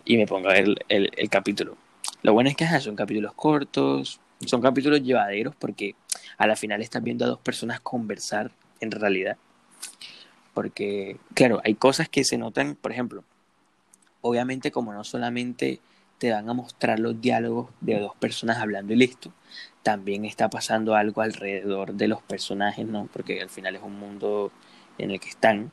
Y 0.05 0.17
me 0.17 0.27
pongo 0.27 0.49
a 0.49 0.55
ver 0.55 0.65
el, 0.89 1.11
el, 1.15 1.29
capítulo. 1.29 1.77
Lo 2.23 2.33
bueno 2.33 2.49
es 2.51 2.57
que 2.57 2.67
son 2.81 2.97
capítulos 2.97 3.35
cortos, 3.35 4.21
son 4.47 4.63
capítulos 4.63 5.03
llevaderos 5.03 5.55
porque 5.55 5.95
a 6.39 6.47
la 6.47 6.57
final 6.57 6.81
estás 6.81 7.03
viendo 7.03 7.25
a 7.25 7.29
dos 7.29 7.39
personas 7.39 7.81
conversar 7.81 8.51
en 8.81 8.91
realidad. 8.91 9.37
Porque, 10.55 11.19
claro, 11.35 11.61
hay 11.63 11.75
cosas 11.75 12.09
que 12.09 12.25
se 12.25 12.39
notan, 12.39 12.75
por 12.75 12.91
ejemplo, 12.91 13.23
obviamente 14.23 14.73
como 14.73 14.93
no 14.93 15.05
solamente 15.05 15.81
te 16.19 16.33
van 16.33 16.49
a 16.49 16.55
mostrar 16.55 16.99
los 16.99 17.21
diálogos 17.21 17.71
de 17.81 18.01
dos 18.01 18.15
personas 18.17 18.59
hablando 18.59 18.93
y 18.93 18.97
listo, 18.97 19.33
también 19.83 20.25
está 20.25 20.51
pasando 20.51 20.95
algo 20.95 21.23
alrededor 21.23 21.95
de 21.95 22.09
los 22.09 22.23
personajes, 22.23 22.87
¿no? 22.87 23.09
Porque 23.13 23.41
al 23.41 23.49
final 23.49 23.77
es 23.77 23.83
un 23.83 23.99
mundo 23.99 24.51
en 24.99 25.13
el 25.13 25.21
que 25.21 25.29
están. 25.29 25.71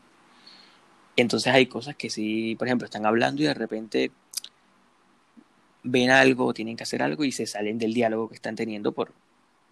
Entonces 1.15 1.54
hay 1.54 1.67
cosas 1.67 1.95
que 1.95 2.10
sí, 2.10 2.56
por 2.58 2.67
ejemplo, 2.67 2.86
están 2.86 3.06
hablando 3.06 3.41
y 3.41 3.45
de 3.45 3.54
repente 3.54 4.12
ven 5.84 6.10
algo, 6.10 6.54
tienen 6.54 6.75
que 6.75 6.84
hacer 6.84 7.01
algo 7.01 7.23
y 7.23 7.32
se 7.32 7.45
salen 7.45 7.78
del 7.78 7.93
diálogo 7.93 8.28
que 8.28 8.36
están 8.36 8.56
teniendo 8.56 8.91
por, 8.91 9.13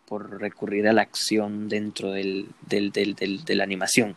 por 0.07 0.39
recurrir 0.39 0.87
a 0.87 0.93
la 0.93 1.01
acción 1.01 1.67
dentro 1.67 2.11
del, 2.11 2.47
del, 2.61 2.91
del, 2.91 3.43
de 3.43 3.55
la 3.55 3.63
animación. 3.63 4.15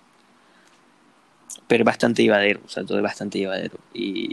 Pero 1.67 1.83
es 1.83 1.87
bastante 1.87 2.23
llevadero, 2.23 2.61
o 2.65 2.69
sea, 2.69 2.85
todo 2.85 2.99
es 2.99 3.03
bastante 3.03 3.39
llevadero. 3.39 3.79
Y 3.93 4.31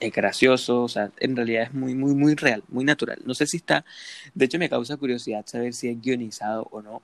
es 0.00 0.12
gracioso, 0.12 0.82
o 0.82 0.88
sea, 0.88 1.10
en 1.18 1.36
realidad 1.36 1.64
es 1.64 1.74
muy, 1.74 1.94
muy, 1.94 2.14
muy 2.14 2.34
real, 2.34 2.64
muy 2.68 2.84
natural. 2.84 3.20
No 3.24 3.34
sé 3.34 3.46
si 3.46 3.58
está, 3.58 3.84
de 4.34 4.44
hecho 4.46 4.58
me 4.58 4.68
causa 4.68 4.96
curiosidad 4.96 5.44
saber 5.46 5.74
si 5.74 5.88
es 5.88 6.00
guionizado 6.00 6.66
o 6.70 6.82
no, 6.82 7.02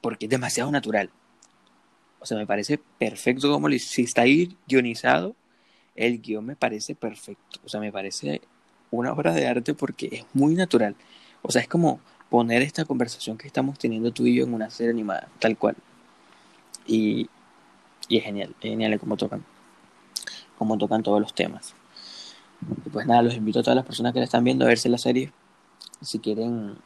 porque 0.00 0.26
es 0.26 0.30
demasiado 0.30 0.70
natural. 0.70 1.10
O 2.22 2.26
sea, 2.26 2.38
me 2.38 2.46
parece 2.46 2.78
perfecto 2.98 3.50
como 3.50 3.68
si 3.70 4.02
está 4.02 4.22
ahí 4.22 4.56
guionizado, 4.68 5.34
el 5.96 6.22
guion 6.22 6.46
me 6.46 6.54
parece 6.54 6.94
perfecto. 6.94 7.58
O 7.64 7.68
sea, 7.68 7.80
me 7.80 7.90
parece 7.90 8.40
una 8.92 9.12
obra 9.12 9.32
de 9.32 9.48
arte 9.48 9.74
porque 9.74 10.08
es 10.12 10.24
muy 10.32 10.54
natural. 10.54 10.94
O 11.42 11.50
sea, 11.50 11.62
es 11.62 11.68
como 11.68 11.98
poner 12.30 12.62
esta 12.62 12.84
conversación 12.84 13.36
que 13.36 13.48
estamos 13.48 13.76
teniendo 13.76 14.12
tú 14.12 14.24
y 14.26 14.36
yo 14.36 14.44
en 14.44 14.54
una 14.54 14.70
serie 14.70 14.92
animada, 14.92 15.28
tal 15.40 15.58
cual. 15.58 15.74
Y, 16.86 17.28
y 18.08 18.18
es 18.18 18.24
genial, 18.24 18.54
es 18.60 18.70
genial 18.70 19.00
cómo 19.00 19.16
tocan, 19.16 19.44
cómo 20.56 20.78
tocan 20.78 21.02
todos 21.02 21.20
los 21.20 21.34
temas. 21.34 21.74
Y 22.86 22.90
pues 22.90 23.04
nada, 23.04 23.22
los 23.22 23.34
invito 23.34 23.58
a 23.58 23.62
todas 23.62 23.76
las 23.76 23.84
personas 23.84 24.12
que 24.12 24.20
la 24.20 24.26
están 24.26 24.44
viendo 24.44 24.64
a 24.64 24.68
verse 24.68 24.88
la 24.88 24.98
serie. 24.98 25.32
Si 26.00 26.20
quieren 26.20 26.76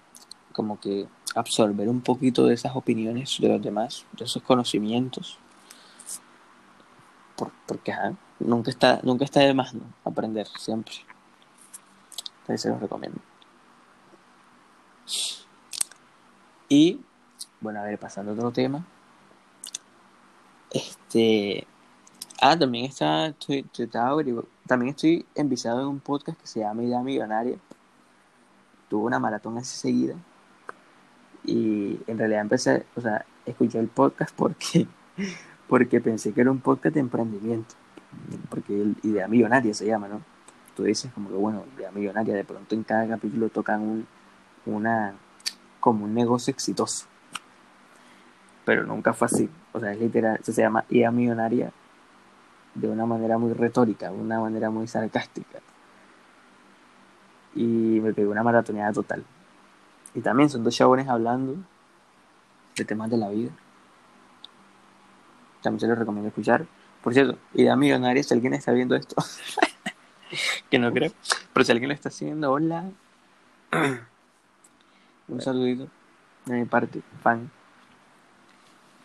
como 0.53 0.81
que 0.81 1.07
absorber 1.37 1.88
un 1.88 2.01
poquito 2.01 2.46
de 2.46 2.55
esas 2.55 2.75
opiniones 2.75 3.37
de 3.38 3.49
los 3.49 3.62
demás, 3.62 4.07
de 4.12 4.25
esos 4.25 4.42
conocimientos. 4.42 5.38
porque 7.66 7.92
nunca 8.40 8.70
está, 8.70 9.01
nunca 9.03 9.25
está 9.25 9.40
de 9.40 9.55
más 9.55 9.75
¿no? 9.75 9.83
aprender, 10.05 10.46
siempre. 10.59 10.94
Entonces 12.40 12.62
se 12.62 12.68
los 12.70 12.81
recomiendo. 12.81 13.20
Y, 16.68 17.01
bueno, 17.61 17.81
a 17.81 17.85
ver, 17.85 17.99
pasando 17.99 18.33
a 18.33 18.35
otro 18.35 18.51
tema. 18.51 18.85
Este. 20.70 21.66
Ah, 22.40 22.59
también 22.59 22.87
está. 22.87 23.27
Estoy, 23.27 23.64
también 24.66 24.90
estoy 24.90 25.27
enviciado 25.35 25.81
en 25.81 25.88
un 25.88 26.01
podcast 26.01 26.40
que 26.40 26.46
se 26.46 26.61
llama 26.61 26.83
Idea 26.83 27.01
Millonaria. 27.03 27.59
Tuve 28.88 29.05
una 29.05 29.18
maratón 29.18 29.59
así 29.59 29.77
seguida. 29.77 30.16
Y 31.46 32.00
en 32.09 32.18
realidad 32.18 32.42
empecé, 32.42 32.85
o 32.96 33.00
sea, 33.00 33.24
escuché 33.46 33.78
el 33.78 33.87
podcast 33.87 34.35
porque, 34.37 34.87
porque 35.68 36.00
pensé 36.00 36.32
que 36.32 36.40
era 36.40 36.50
un 36.50 36.61
podcast 36.61 36.94
de 36.94 37.00
emprendimiento. 37.00 37.74
Porque 38.50 38.92
Idea 39.02 39.28
Millonaria 39.28 39.72
se 39.72 39.87
llama, 39.87 40.09
¿no? 40.09 40.20
Tú 40.74 40.82
dices 40.82 41.11
como 41.14 41.30
que, 41.30 41.37
bueno, 41.37 41.64
Idea 41.76 41.90
Millonaria, 41.92 42.35
de 42.35 42.44
pronto 42.44 42.74
en 42.74 42.82
cada 42.82 43.06
capítulo 43.06 43.48
tocan 43.48 43.80
un, 43.80 44.06
una, 44.66 45.14
como 45.78 46.04
un 46.04 46.14
negocio 46.14 46.50
exitoso. 46.50 47.06
Pero 48.64 48.85
nunca 48.85 49.12
fue 49.12 49.26
así. 49.26 49.48
O 49.72 49.78
sea, 49.78 49.92
es 49.92 50.00
literal, 50.00 50.40
se 50.42 50.52
llama 50.52 50.85
idea 50.90 51.11
millonaria 51.12 51.70
de 52.74 52.88
una 52.88 53.06
manera 53.06 53.38
muy 53.38 53.52
retórica, 53.52 54.11
de 54.11 54.16
una 54.18 54.40
manera 54.40 54.70
muy 54.70 54.88
sarcástica. 54.88 55.61
Y 57.54 58.00
me 58.02 58.12
pegó 58.12 58.32
una 58.32 58.42
maratoneada 58.42 58.92
total. 58.92 59.24
Y 60.16 60.22
también 60.22 60.48
son 60.48 60.64
dos 60.64 60.74
chabones 60.74 61.07
hablando 61.09 61.57
de 62.74 62.85
temas 62.87 63.11
de 63.11 63.18
la 63.18 63.29
vida. 63.29 63.50
También 65.62 65.81
se 65.81 65.87
los 65.87 65.98
recomiendo 65.98 66.29
escuchar. 66.29 66.66
Por 67.02 67.12
cierto, 67.12 67.38
idea 67.52 67.76
millonaria, 67.76 68.22
si 68.22 68.33
alguien 68.33 68.55
está 68.55 68.72
viendo 68.72 68.96
esto, 68.96 69.14
que 70.70 70.79
no 70.79 70.90
creo, 70.90 71.12
pero 71.52 71.64
si 71.64 71.72
alguien 71.72 71.88
lo 71.88 71.94
está 71.94 72.09
haciendo, 72.09 72.50
hola. 72.50 72.90
Un 75.29 75.40
saludito 75.42 75.88
de 76.46 76.55
mi 76.55 76.64
parte, 76.64 77.02
fan. 77.22 77.50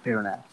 Pero 0.04 0.22
nada. 0.22 0.46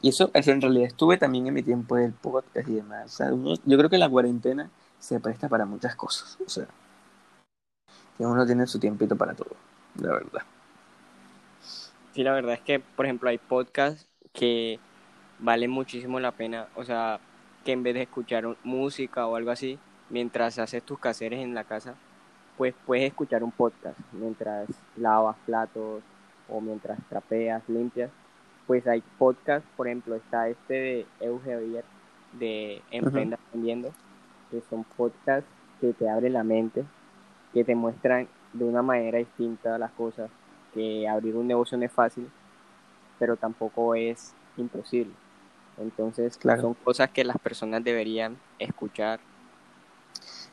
Y 0.00 0.08
eso, 0.08 0.30
eso 0.32 0.50
en 0.50 0.62
realidad 0.62 0.86
estuve 0.86 1.18
también 1.18 1.46
en 1.46 1.52
mi 1.52 1.62
tiempo 1.62 1.96
del 1.96 2.12
podcast 2.12 2.68
y 2.68 2.74
demás. 2.74 3.22
Yo 3.66 3.76
creo 3.76 3.90
que 3.90 3.98
la 3.98 4.08
cuarentena 4.08 4.70
se 4.98 5.20
presta 5.20 5.50
para 5.50 5.66
muchas 5.66 5.94
cosas. 5.94 6.38
O 6.44 6.48
sea, 6.48 6.66
que 8.16 8.24
uno 8.24 8.46
tiene 8.46 8.66
su 8.66 8.78
tiempito 8.78 9.14
para 9.14 9.34
todo, 9.34 9.50
la 10.00 10.12
verdad. 10.12 10.42
Sí, 12.12 12.22
la 12.22 12.32
verdad 12.32 12.54
es 12.54 12.60
que, 12.60 12.80
por 12.80 13.04
ejemplo, 13.04 13.28
hay 13.28 13.38
podcasts 13.38 14.06
que 14.32 14.78
valen 15.38 15.70
muchísimo 15.70 16.20
la 16.20 16.32
pena. 16.32 16.68
O 16.74 16.84
sea, 16.84 17.20
que 17.64 17.72
en 17.72 17.82
vez 17.82 17.94
de 17.94 18.02
escuchar 18.02 18.56
música 18.64 19.26
o 19.26 19.36
algo 19.36 19.50
así, 19.50 19.78
mientras 20.08 20.58
haces 20.58 20.82
tus 20.82 20.98
caseres 20.98 21.40
en 21.40 21.54
la 21.54 21.64
casa, 21.64 21.94
pues 22.56 22.74
puedes 22.86 23.04
escuchar 23.04 23.42
un 23.42 23.52
podcast 23.52 23.98
mientras 24.12 24.68
lavas 24.96 25.36
platos 25.44 26.02
o 26.48 26.60
mientras 26.60 26.98
trapeas, 27.08 27.62
limpias. 27.68 28.10
Pues 28.66 28.86
hay 28.86 29.02
podcasts, 29.18 29.68
por 29.76 29.86
ejemplo, 29.86 30.14
está 30.14 30.48
este 30.48 30.74
de 30.74 31.06
Euge 31.20 31.82
de 32.32 32.82
Emprenda 32.90 33.36
Aprendiendo, 33.36 33.92
que 34.50 34.62
son 34.68 34.84
podcasts 34.96 35.48
que 35.80 35.92
te 35.92 36.08
abren 36.08 36.32
la 36.32 36.44
mente, 36.44 36.84
que 37.52 37.62
te 37.62 37.74
muestran 37.74 38.28
de 38.58 38.64
una 38.64 38.82
manera 38.82 39.18
distinta 39.18 39.78
las 39.78 39.92
cosas, 39.92 40.30
que 40.74 41.08
abrir 41.08 41.36
un 41.36 41.46
negocio 41.46 41.78
no 41.78 41.84
es 41.84 41.92
fácil, 41.92 42.28
pero 43.18 43.36
tampoco 43.36 43.94
es 43.94 44.34
imposible. 44.56 45.12
Entonces, 45.78 46.38
son 46.60 46.74
cosas 46.74 47.10
que 47.10 47.24
las 47.24 47.38
personas 47.38 47.84
deberían 47.84 48.36
escuchar 48.58 49.20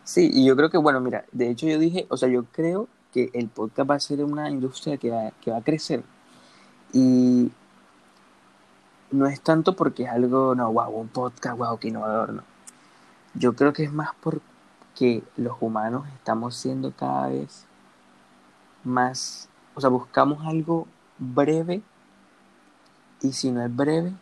Sí, 0.04 0.30
y 0.34 0.46
yo 0.46 0.56
creo 0.56 0.70
que, 0.70 0.78
bueno, 0.78 1.00
mira, 1.00 1.26
de 1.32 1.50
hecho 1.50 1.66
yo 1.66 1.80
dije, 1.80 2.06
o 2.10 2.18
sea, 2.18 2.28
yo 2.28 2.44
creo 2.52 2.88
que 3.13 3.30
el 3.34 3.48
podcast 3.48 3.89
va 3.89 3.96
a 3.96 4.00
ser 4.00 4.24
una 4.24 4.50
industria 4.50 4.98
que 4.98 5.10
va, 5.10 5.32
que 5.42 5.52
va 5.52 5.58
a 5.58 5.63
crecer. 5.63 6.04
Y 6.92 7.52
no 9.12 9.28
es 9.28 9.39
tanto 9.42 9.76
porque 9.76 10.04
es 10.04 10.10
algo, 10.10 10.56
no, 10.56 10.72
wow, 10.74 10.89
un 10.89 11.08
podcast, 11.08 11.58
wow, 11.58 11.78
qué 11.80 11.88
innovador, 11.88 12.34
no. 12.34 12.44
Yo 13.36 13.54
creo 13.56 13.72
que 13.72 13.84
es 13.84 13.94
más 13.94 14.10
porque 14.22 15.24
los 15.38 15.56
humanos 15.62 16.06
estamos 16.16 16.56
siendo 16.56 16.92
cada 16.92 17.30
vez 17.30 17.66
más, 18.84 19.50
o 19.76 19.82
sea, 19.82 19.89
buscamos 19.89 20.46
algo 20.46 20.88
breve 21.17 21.82
y 23.22 23.34
si 23.34 23.52
no 23.52 23.63
es 23.63 23.76
breve, 23.76 24.13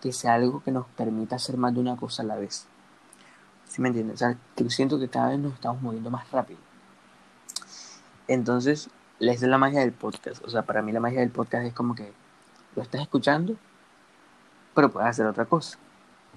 que 0.00 0.12
sea 0.12 0.34
algo 0.34 0.62
que 0.62 0.72
nos 0.72 0.86
permita 0.88 1.36
hacer 1.36 1.56
más 1.56 1.74
de 1.74 1.80
una 1.80 1.96
cosa 1.96 2.22
a 2.22 2.26
la 2.26 2.36
vez. 2.36 2.66
¿Sí 3.68 3.80
me 3.80 3.88
entiendes? 3.88 4.14
O 4.14 4.18
sea, 4.18 4.36
que 4.56 4.68
siento 4.70 4.98
que 4.98 5.08
cada 5.08 5.28
vez 5.28 5.38
nos 5.38 5.54
estamos 5.54 5.80
moviendo 5.80 6.10
más 6.10 6.28
rápido. 6.30 6.58
Entonces, 8.26 8.90
esa 9.20 9.32
es 9.32 9.42
la 9.42 9.58
magia 9.58 9.80
del 9.80 9.92
podcast. 9.92 10.44
O 10.44 10.50
sea, 10.50 10.62
para 10.62 10.82
mí 10.82 10.92
la 10.92 11.00
magia 11.00 11.20
del 11.20 11.30
podcast 11.30 11.66
es 11.66 11.74
como 11.74 11.94
que 11.94 12.12
lo 12.74 12.82
estás 12.82 13.00
escuchando, 13.02 13.56
pero 14.74 14.90
puedes 14.90 15.08
hacer 15.08 15.26
otra 15.26 15.44
cosa. 15.44 15.78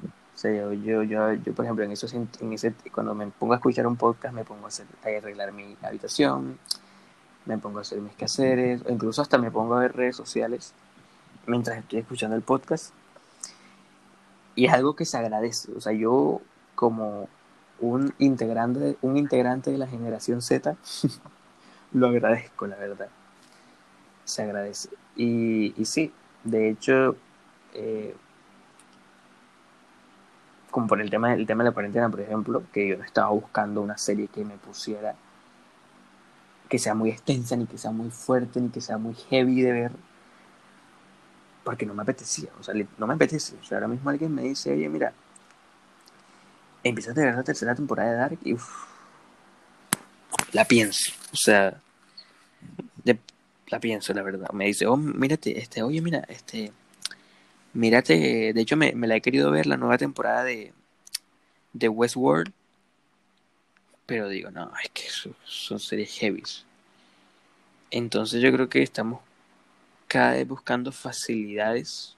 O 0.03 0.37
sea, 0.37 0.51
yo, 0.51 0.73
yo, 0.73 1.03
yo, 1.03 1.33
yo 1.33 1.53
por 1.53 1.65
ejemplo, 1.65 1.85
en, 1.85 1.91
eso, 1.91 2.07
en 2.15 2.53
ese, 2.53 2.73
cuando 2.91 3.13
me 3.15 3.27
pongo 3.27 3.53
a 3.53 3.57
escuchar 3.57 3.87
un 3.87 3.95
podcast, 3.95 4.33
me 4.33 4.43
pongo 4.43 4.65
a, 4.65 4.67
hacer, 4.67 4.85
a 5.03 5.07
arreglar 5.07 5.53
mi 5.53 5.77
habitación, 5.81 6.57
me 7.45 7.57
pongo 7.57 7.79
a 7.79 7.81
hacer 7.81 7.99
mis 7.99 8.13
quehaceres, 8.13 8.81
o 8.85 8.91
incluso 8.91 9.21
hasta 9.21 9.37
me 9.37 9.51
pongo 9.51 9.75
a 9.75 9.81
ver 9.81 9.95
redes 9.95 10.15
sociales 10.15 10.73
mientras 11.45 11.77
estoy 11.77 11.99
escuchando 11.99 12.35
el 12.35 12.41
podcast. 12.41 12.93
Y 14.55 14.65
es 14.65 14.73
algo 14.73 14.95
que 14.95 15.05
se 15.05 15.17
agradece. 15.17 15.71
O 15.75 15.81
sea, 15.81 15.93
yo 15.93 16.41
como 16.75 17.27
un 17.79 18.13
integrante, 18.19 18.97
un 19.01 19.17
integrante 19.17 19.71
de 19.71 19.77
la 19.77 19.87
generación 19.87 20.41
Z, 20.41 20.75
lo 21.93 22.07
agradezco, 22.07 22.67
la 22.67 22.77
verdad. 22.77 23.09
Se 24.25 24.43
agradece. 24.43 24.89
Y, 25.15 25.73
sí, 25.85 26.11
de 26.43 26.69
hecho, 26.69 27.15
eh, 27.73 28.15
como 30.71 30.87
por 30.87 31.01
el 31.01 31.09
tema, 31.09 31.33
el 31.33 31.45
tema 31.45 31.63
de 31.63 31.69
la 31.69 31.73
cuarentena, 31.73 32.09
por 32.09 32.21
ejemplo, 32.21 32.63
que 32.71 32.87
yo 32.87 32.95
estaba 33.03 33.29
buscando 33.29 33.81
una 33.81 33.97
serie 33.97 34.27
que 34.27 34.45
me 34.45 34.57
pusiera, 34.57 35.15
que 36.73 36.79
sea 36.79 36.95
muy 36.95 37.11
extensa, 37.11 37.55
ni 37.55 37.67
que 37.67 37.77
sea 37.77 37.91
muy 37.91 38.09
fuerte, 38.09 38.59
ni 38.59 38.69
que 38.69 38.81
sea 38.81 38.97
muy 38.97 39.13
heavy 39.13 39.61
de 39.61 39.71
ver, 39.71 39.91
porque 41.63 41.85
no 41.85 41.93
me 41.93 42.01
apetecía, 42.01 42.49
o 42.59 42.63
sea, 42.63 42.73
no 42.97 43.05
me 43.05 43.13
apetece. 43.13 43.55
O 43.61 43.63
sea, 43.63 43.77
ahora 43.77 43.87
mismo 43.87 44.09
alguien 44.09 44.33
me 44.33 44.41
dice, 44.41 44.73
oye, 44.73 44.89
mira, 44.89 45.13
empieza 46.83 47.11
a 47.11 47.13
tener 47.13 47.35
la 47.35 47.43
tercera 47.43 47.75
temporada 47.75 48.09
de 48.09 48.17
Dark 48.17 48.39
y 48.43 48.55
la 50.51 50.65
pienso. 50.65 51.11
O 51.31 51.35
sea, 51.35 51.79
la 53.67 53.79
pienso, 53.79 54.11
la 54.15 54.23
verdad. 54.23 54.49
Me 54.51 54.65
dice, 54.65 54.87
oh, 54.87 54.97
mírate, 54.97 55.59
este, 55.59 55.83
oye, 55.83 56.01
mira, 56.01 56.25
este, 56.27 56.73
mírate, 57.73 58.51
de 58.51 58.61
hecho 58.61 58.77
me, 58.77 58.93
la 58.95 59.15
he 59.15 59.21
querido 59.21 59.51
ver 59.51 59.67
la 59.67 59.77
nueva 59.77 59.99
temporada 59.99 60.43
de, 60.43 60.73
de 61.73 61.87
Westworld, 61.87 62.51
pero 64.05 64.27
digo, 64.27 64.51
no, 64.51 64.71
es 64.83 64.89
que 64.91 65.03
son 65.45 65.79
series 65.79 66.13
heavy. 66.19 66.43
Entonces 67.91 68.41
yo 68.41 68.51
creo 68.51 68.69
que 68.69 68.81
estamos 68.81 69.21
cada 70.07 70.33
vez 70.33 70.47
buscando 70.47 70.91
facilidades, 70.91 72.15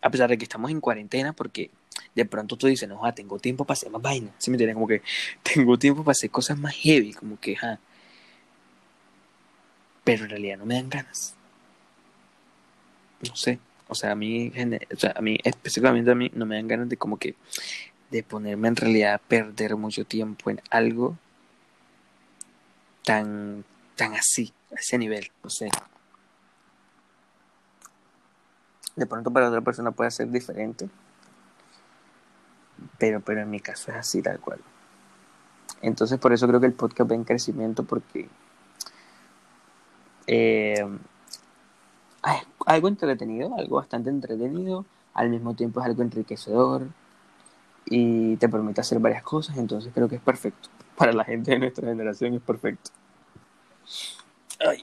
a 0.00 0.10
pesar 0.10 0.30
de 0.30 0.38
que 0.38 0.44
estamos 0.44 0.70
en 0.70 0.80
cuarentena, 0.80 1.32
porque 1.32 1.70
de 2.14 2.24
pronto 2.24 2.56
tú 2.56 2.66
dices, 2.66 2.88
no, 2.88 3.00
tengo 3.14 3.38
tiempo 3.38 3.64
para 3.64 3.74
hacer 3.74 3.90
más 3.90 4.02
vainas. 4.02 4.32
¿Sí 4.38 4.50
me 4.50 4.54
entiendes? 4.54 4.74
Como 4.74 4.86
que 4.86 5.02
tengo 5.42 5.78
tiempo 5.78 6.04
para 6.04 6.12
hacer 6.12 6.30
cosas 6.30 6.58
más 6.58 6.74
heavy, 6.74 7.12
como 7.12 7.38
que, 7.38 7.56
ja. 7.56 7.78
Pero 10.04 10.24
en 10.24 10.30
realidad 10.30 10.58
no 10.58 10.66
me 10.66 10.74
dan 10.74 10.88
ganas. 10.88 11.34
No 13.26 13.34
sé. 13.36 13.58
O 13.88 13.94
sea, 13.94 14.12
a 14.12 14.14
mí, 14.14 14.52
o 14.92 14.96
sea, 14.96 15.14
a 15.16 15.20
mí, 15.20 15.38
específicamente 15.42 16.10
a 16.10 16.14
mí, 16.14 16.30
no 16.34 16.44
me 16.46 16.56
dan 16.56 16.68
ganas 16.68 16.88
de 16.88 16.96
como 16.96 17.18
que, 17.18 17.34
de 18.10 18.22
ponerme 18.22 18.68
en 18.68 18.76
realidad 18.76 19.14
a 19.14 19.18
perder 19.18 19.76
mucho 19.76 20.04
tiempo 20.04 20.50
en 20.50 20.60
algo 20.70 21.16
tan, 23.04 23.64
tan 23.96 24.14
así, 24.14 24.52
a 24.70 24.76
ese 24.76 24.98
nivel, 24.98 25.30
no 25.42 25.50
sé. 25.50 25.70
De 28.96 29.06
pronto 29.06 29.30
para 29.30 29.48
otra 29.48 29.60
persona 29.60 29.92
puede 29.92 30.10
ser 30.10 30.30
diferente, 30.30 30.88
pero, 32.98 33.20
pero 33.20 33.42
en 33.42 33.50
mi 33.50 33.60
caso 33.60 33.90
es 33.90 33.96
así 33.96 34.22
tal 34.22 34.40
cual. 34.40 34.60
Entonces 35.80 36.18
por 36.18 36.32
eso 36.32 36.48
creo 36.48 36.60
que 36.60 36.66
el 36.66 36.72
podcast 36.72 37.10
va 37.10 37.14
en 37.14 37.24
crecimiento 37.24 37.84
porque 37.84 38.28
eh, 40.26 40.84
algo 42.66 42.88
entretenido, 42.88 43.54
algo 43.56 43.76
bastante 43.76 44.10
entretenido, 44.10 44.84
al 45.14 45.30
mismo 45.30 45.54
tiempo 45.54 45.80
es 45.80 45.86
algo 45.86 46.02
enriquecedor 46.02 46.88
y 47.90 48.36
te 48.36 48.48
permite 48.48 48.80
hacer 48.80 48.98
varias 48.98 49.22
cosas, 49.22 49.56
entonces 49.56 49.92
creo 49.94 50.08
que 50.08 50.16
es 50.16 50.22
perfecto. 50.22 50.68
Para 50.96 51.12
la 51.12 51.24
gente 51.24 51.52
de 51.52 51.58
nuestra 51.58 51.88
generación 51.88 52.34
es 52.34 52.42
perfecto. 52.42 52.90
Ay. 54.60 54.82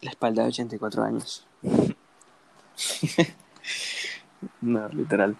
La 0.00 0.10
espalda 0.10 0.42
de 0.42 0.48
84 0.48 1.04
años. 1.04 1.46
no, 4.60 4.88
literal. 4.88 5.36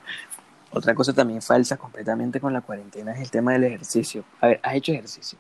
Otra 0.71 0.95
cosa 0.95 1.13
también 1.13 1.43
falsa 1.43 1.77
completamente 1.77 2.41
con 2.41 2.53
la 2.53 2.61
cuarentena 2.61 3.13
es 3.13 3.21
el 3.21 3.31
tema 3.31 3.53
del 3.53 3.65
ejercicio. 3.65 4.25
A 4.41 4.47
ver, 4.47 4.61
¿has 4.63 4.75
hecho 4.75 4.93
ejercicio? 4.93 5.39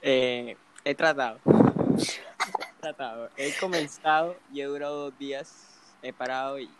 Eh, 0.00 0.56
he 0.84 0.94
tratado. 0.94 1.38
he 1.46 2.80
tratado. 2.80 3.28
He 3.36 3.52
comenzado 3.58 4.36
y 4.52 4.60
he 4.60 4.64
durado 4.64 5.10
dos 5.10 5.18
días. 5.18 5.68
He 6.02 6.12
parado 6.12 6.58
y, 6.58 6.70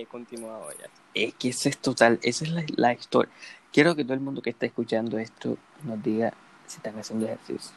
he 0.00 0.06
continuado 0.06 0.70
ya. 0.72 0.88
Es 1.14 1.34
que 1.34 1.48
ese 1.50 1.68
es 1.68 1.78
total, 1.78 2.18
esa 2.22 2.44
es 2.44 2.50
la, 2.50 2.64
la 2.76 2.92
historia. 2.92 3.32
Quiero 3.72 3.94
que 3.94 4.04
todo 4.04 4.14
el 4.14 4.20
mundo 4.20 4.42
que 4.42 4.50
está 4.50 4.66
escuchando 4.66 5.18
esto 5.18 5.56
nos 5.82 6.02
diga 6.02 6.32
si 6.66 6.76
están 6.76 6.98
haciendo 6.98 7.26
ejercicio. 7.26 7.72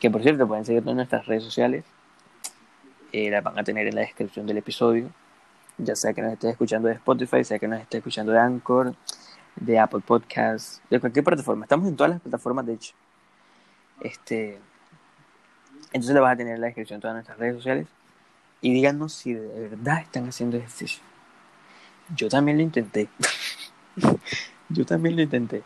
Que 0.00 0.10
por 0.10 0.22
cierto, 0.22 0.46
pueden 0.46 0.64
seguir 0.64 0.86
en 0.86 0.96
nuestras 0.96 1.26
redes 1.26 1.44
sociales. 1.44 1.84
Eh, 3.12 3.30
las 3.30 3.42
van 3.42 3.58
a 3.58 3.64
tener 3.64 3.86
en 3.86 3.94
la 3.94 4.02
descripción 4.02 4.46
del 4.46 4.58
episodio. 4.58 5.10
Ya 5.78 5.96
sea 5.96 6.12
que 6.12 6.22
nos 6.22 6.32
estés 6.32 6.50
escuchando 6.50 6.88
de 6.88 6.94
Spotify, 6.94 7.44
sea 7.44 7.58
que 7.58 7.68
nos 7.68 7.80
estés 7.80 7.98
escuchando 7.98 8.32
de 8.32 8.38
Anchor, 8.38 8.94
de 9.56 9.78
Apple 9.78 10.00
Podcasts, 10.06 10.82
de 10.90 11.00
cualquier 11.00 11.24
plataforma. 11.24 11.64
Estamos 11.64 11.88
en 11.88 11.96
todas 11.96 12.10
las 12.10 12.20
plataformas, 12.20 12.66
de 12.66 12.74
hecho. 12.74 12.94
Este, 14.00 14.58
entonces 15.92 16.14
lo 16.14 16.22
vas 16.22 16.34
a 16.34 16.36
tener 16.36 16.54
en 16.54 16.60
la 16.60 16.66
descripción 16.66 16.98
de 16.98 17.02
todas 17.02 17.14
nuestras 17.14 17.38
redes 17.38 17.56
sociales. 17.56 17.86
Y 18.60 18.72
díganos 18.72 19.12
si 19.12 19.34
de 19.34 19.68
verdad 19.68 20.00
están 20.00 20.28
haciendo 20.28 20.56
ejercicio. 20.56 21.02
Yo 22.14 22.28
también 22.28 22.56
lo 22.58 22.62
intenté. 22.62 23.08
Yo 24.68 24.84
también 24.84 25.16
lo 25.16 25.22
intenté. 25.22 25.62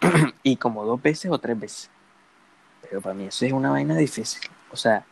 y 0.42 0.56
como 0.56 0.84
dos 0.84 1.00
veces 1.00 1.30
o 1.30 1.38
tres 1.38 1.58
veces. 1.58 1.90
Pero 2.82 3.00
para 3.00 3.14
mí 3.14 3.24
eso 3.24 3.44
es 3.44 3.52
una 3.52 3.70
vaina 3.70 3.96
difícil. 3.96 4.42
O 4.70 4.76
sea, 4.76 5.04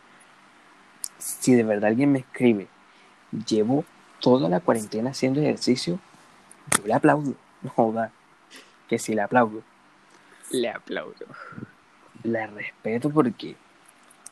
si 1.18 1.54
de 1.54 1.62
verdad 1.62 1.90
alguien 1.90 2.12
me 2.12 2.20
escribe, 2.20 2.68
llevo 3.46 3.84
toda 4.20 4.48
la 4.48 4.60
cuarentena 4.60 5.10
haciendo 5.10 5.40
ejercicio, 5.40 5.98
yo 6.76 6.86
le 6.86 6.94
aplaudo. 6.94 7.34
No 7.62 7.70
joda. 7.70 8.12
Que 8.88 8.98
si 8.98 9.14
le 9.14 9.22
aplaudo. 9.22 9.62
Le 10.50 10.70
aplaudo. 10.70 11.26
La 12.22 12.46
respeto 12.46 13.10
porque 13.10 13.56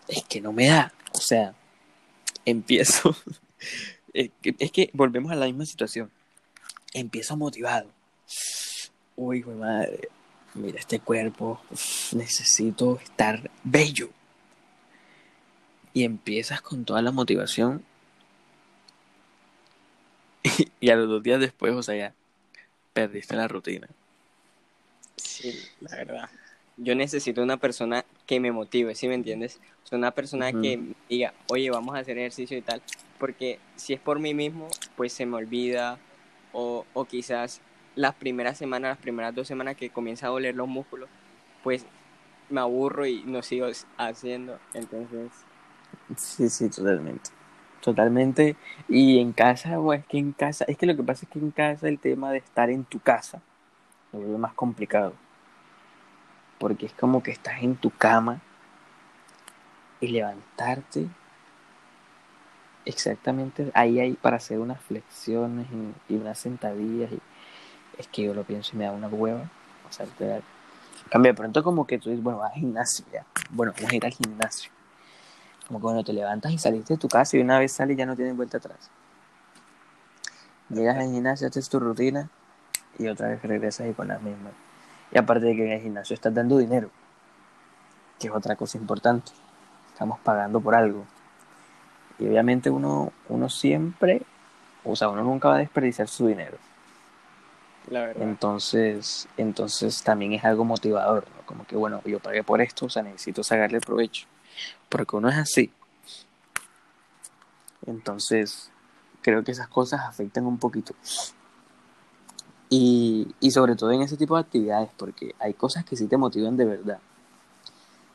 es 0.08 0.24
que 0.24 0.40
no 0.40 0.52
me 0.52 0.68
da. 0.68 0.92
O 1.12 1.20
sea, 1.20 1.54
empiezo. 2.46 3.14
es, 4.14 4.30
que, 4.72 4.90
volvemos 4.94 5.30
a 5.30 5.36
la 5.36 5.44
misma 5.44 5.66
situación. 5.66 6.10
Empiezo 6.94 7.36
motivado. 7.36 7.90
Uy, 9.16 9.42
madre 9.44 10.08
mira 10.56 10.78
este 10.78 11.00
cuerpo, 11.00 11.60
necesito 12.12 12.98
estar 13.02 13.50
bello. 13.62 14.10
Y 15.92 16.04
empiezas 16.04 16.60
con 16.60 16.84
toda 16.84 17.02
la 17.02 17.12
motivación. 17.12 17.84
Y, 20.80 20.90
a 20.90 20.96
los 20.96 21.08
dos 21.08 21.22
días 21.22 21.40
después, 21.40 21.74
o 21.74 21.82
sea, 21.82 21.96
ya 21.96 22.14
perdiste 22.92 23.34
la 23.34 23.48
rutina. 23.48 23.88
Sí, 25.16 25.58
la 25.80 25.96
verdad. 25.96 26.30
Yo 26.76 26.94
necesito 26.94 27.42
una 27.42 27.56
persona 27.56 28.04
que 28.26 28.40
me 28.40 28.52
motive, 28.52 28.94
¿sí 28.94 29.08
me 29.08 29.14
entiendes? 29.14 29.60
O 29.84 29.86
sea, 29.86 29.98
una 29.98 30.10
persona 30.10 30.52
que 30.52 30.80
diga, 31.08 31.32
oye, 31.48 31.70
vamos 31.70 31.94
a 31.94 32.00
hacer 32.00 32.18
ejercicio 32.18 32.58
y 32.58 32.62
tal. 32.62 32.82
Porque 33.18 33.58
si 33.76 33.94
es 33.94 34.00
por 34.00 34.18
mí 34.18 34.34
mismo, 34.34 34.68
pues 34.96 35.12
se 35.12 35.26
me 35.26 35.36
olvida. 35.36 35.98
O, 36.52 36.86
o 36.94 37.04
quizás 37.04 37.60
las 37.94 38.14
primeras 38.14 38.56
semanas, 38.56 38.90
las 38.90 38.98
primeras 38.98 39.34
dos 39.34 39.46
semanas 39.46 39.76
que 39.76 39.90
comienza 39.90 40.26
a 40.26 40.30
doler 40.30 40.54
los 40.54 40.66
músculos, 40.66 41.08
pues 41.62 41.86
me 42.48 42.60
aburro 42.60 43.06
y 43.06 43.22
no 43.24 43.42
sigo 43.42 43.66
haciendo. 43.96 44.58
Entonces. 44.74 45.30
Sí, 46.16 46.48
sí, 46.48 46.68
totalmente. 46.68 47.30
Totalmente. 47.80 48.56
Y 48.88 49.18
en 49.18 49.32
casa, 49.32 49.78
o 49.78 49.92
es 49.92 50.04
que 50.06 50.18
en 50.18 50.32
casa, 50.32 50.64
es 50.66 50.76
que 50.76 50.86
lo 50.86 50.96
que 50.96 51.02
pasa 51.02 51.26
es 51.26 51.30
que 51.30 51.38
en 51.38 51.50
casa 51.50 51.88
el 51.88 51.98
tema 51.98 52.32
de 52.32 52.38
estar 52.38 52.70
en 52.70 52.84
tu 52.84 52.98
casa 53.00 53.40
lo 54.12 54.38
más 54.38 54.54
complicado. 54.54 55.12
Porque 56.58 56.86
es 56.86 56.92
como 56.92 57.22
que 57.22 57.30
estás 57.30 57.62
en 57.62 57.76
tu 57.76 57.90
cama 57.90 58.40
y 60.00 60.08
levantarte 60.08 61.08
exactamente 62.86 63.70
ahí 63.74 63.98
hay 63.98 64.12
para 64.14 64.36
hacer 64.36 64.60
unas 64.60 64.80
flexiones 64.80 65.66
y, 66.08 66.14
unas 66.14 66.38
sentadillas 66.38 67.12
y 67.12 67.20
es 67.98 68.06
que 68.08 68.22
yo 68.22 68.32
lo 68.32 68.44
pienso 68.44 68.72
y 68.74 68.78
me 68.78 68.84
da 68.84 68.92
una 68.92 69.08
hueva. 69.08 69.50
O 69.88 69.92
sea, 69.92 70.06
te 70.06 70.42
Cambia 71.10 71.32
de 71.32 71.36
pronto 71.36 71.62
como 71.62 71.86
que 71.86 71.98
tú 71.98 72.10
dices, 72.10 72.22
bueno, 72.22 72.40
vas 72.40 72.52
al 72.52 72.60
gimnasio 72.60 73.04
ya. 73.12 73.24
Bueno, 73.50 73.72
vamos 73.76 73.92
a 73.92 73.94
ir 73.94 74.04
al 74.04 74.12
gimnasio. 74.12 74.70
Como 75.66 75.78
que 75.78 75.82
cuando 75.82 76.04
te 76.04 76.12
levantas 76.12 76.52
y 76.52 76.58
saliste 76.58 76.94
de 76.94 76.98
tu 76.98 77.08
casa 77.08 77.36
y 77.36 77.40
una 77.40 77.58
vez 77.58 77.72
sales 77.72 77.96
ya 77.96 78.06
no 78.06 78.16
tienes 78.16 78.36
vuelta 78.36 78.58
atrás. 78.58 78.90
Llegas 80.68 80.96
al 80.96 81.12
gimnasio, 81.12 81.46
haces 81.46 81.68
tu 81.68 81.78
rutina 81.78 82.28
y 82.98 83.06
otra 83.06 83.28
vez 83.28 83.42
regresas 83.42 83.88
y 83.88 83.92
con 83.92 84.08
la 84.08 84.18
misma. 84.18 84.50
Y 85.12 85.18
aparte 85.18 85.46
de 85.46 85.56
que 85.56 85.66
en 85.66 85.72
el 85.72 85.82
gimnasio 85.82 86.14
estás 86.14 86.34
dando 86.34 86.58
dinero, 86.58 86.90
que 88.18 88.28
es 88.28 88.32
otra 88.32 88.56
cosa 88.56 88.78
importante. 88.78 89.32
Estamos 89.92 90.18
pagando 90.20 90.60
por 90.60 90.74
algo. 90.74 91.04
Y 92.18 92.26
obviamente 92.26 92.70
uno, 92.70 93.12
uno 93.28 93.48
siempre, 93.48 94.22
o 94.84 94.96
sea, 94.96 95.08
uno 95.08 95.22
nunca 95.22 95.48
va 95.48 95.56
a 95.56 95.58
desperdiciar 95.58 96.08
su 96.08 96.26
dinero. 96.26 96.58
Entonces, 98.16 99.28
entonces 99.36 100.02
también 100.02 100.32
es 100.32 100.44
algo 100.44 100.64
motivador, 100.64 101.24
¿no? 101.36 101.46
Como 101.46 101.66
que, 101.66 101.76
bueno, 101.76 102.02
yo 102.04 102.18
pagué 102.18 102.42
por 102.42 102.60
esto, 102.60 102.86
o 102.86 102.90
sea, 102.90 103.02
necesito 103.02 103.44
sacarle 103.44 103.80
provecho. 103.80 104.26
Porque 104.88 105.16
uno 105.16 105.28
es 105.28 105.36
así. 105.36 105.70
Entonces, 107.86 108.70
creo 109.22 109.44
que 109.44 109.52
esas 109.52 109.68
cosas 109.68 110.00
afectan 110.00 110.46
un 110.46 110.58
poquito. 110.58 110.94
Y, 112.68 113.28
y 113.40 113.50
sobre 113.52 113.76
todo 113.76 113.92
en 113.92 114.02
ese 114.02 114.16
tipo 114.16 114.34
de 114.34 114.40
actividades, 114.40 114.90
porque 114.96 115.34
hay 115.38 115.54
cosas 115.54 115.84
que 115.84 115.96
sí 115.96 116.08
te 116.08 116.16
motivan 116.16 116.56
de 116.56 116.64
verdad. 116.64 116.98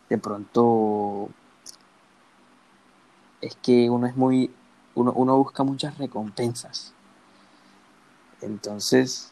De 0.10 0.18
pronto, 0.18 1.30
es 3.40 3.56
que 3.56 3.90
uno 3.90 4.08
es 4.08 4.16
muy, 4.16 4.52
uno, 4.96 5.14
uno 5.14 5.38
busca 5.38 5.64
muchas 5.64 5.98
recompensas. 5.98 6.94
Entonces, 8.42 9.32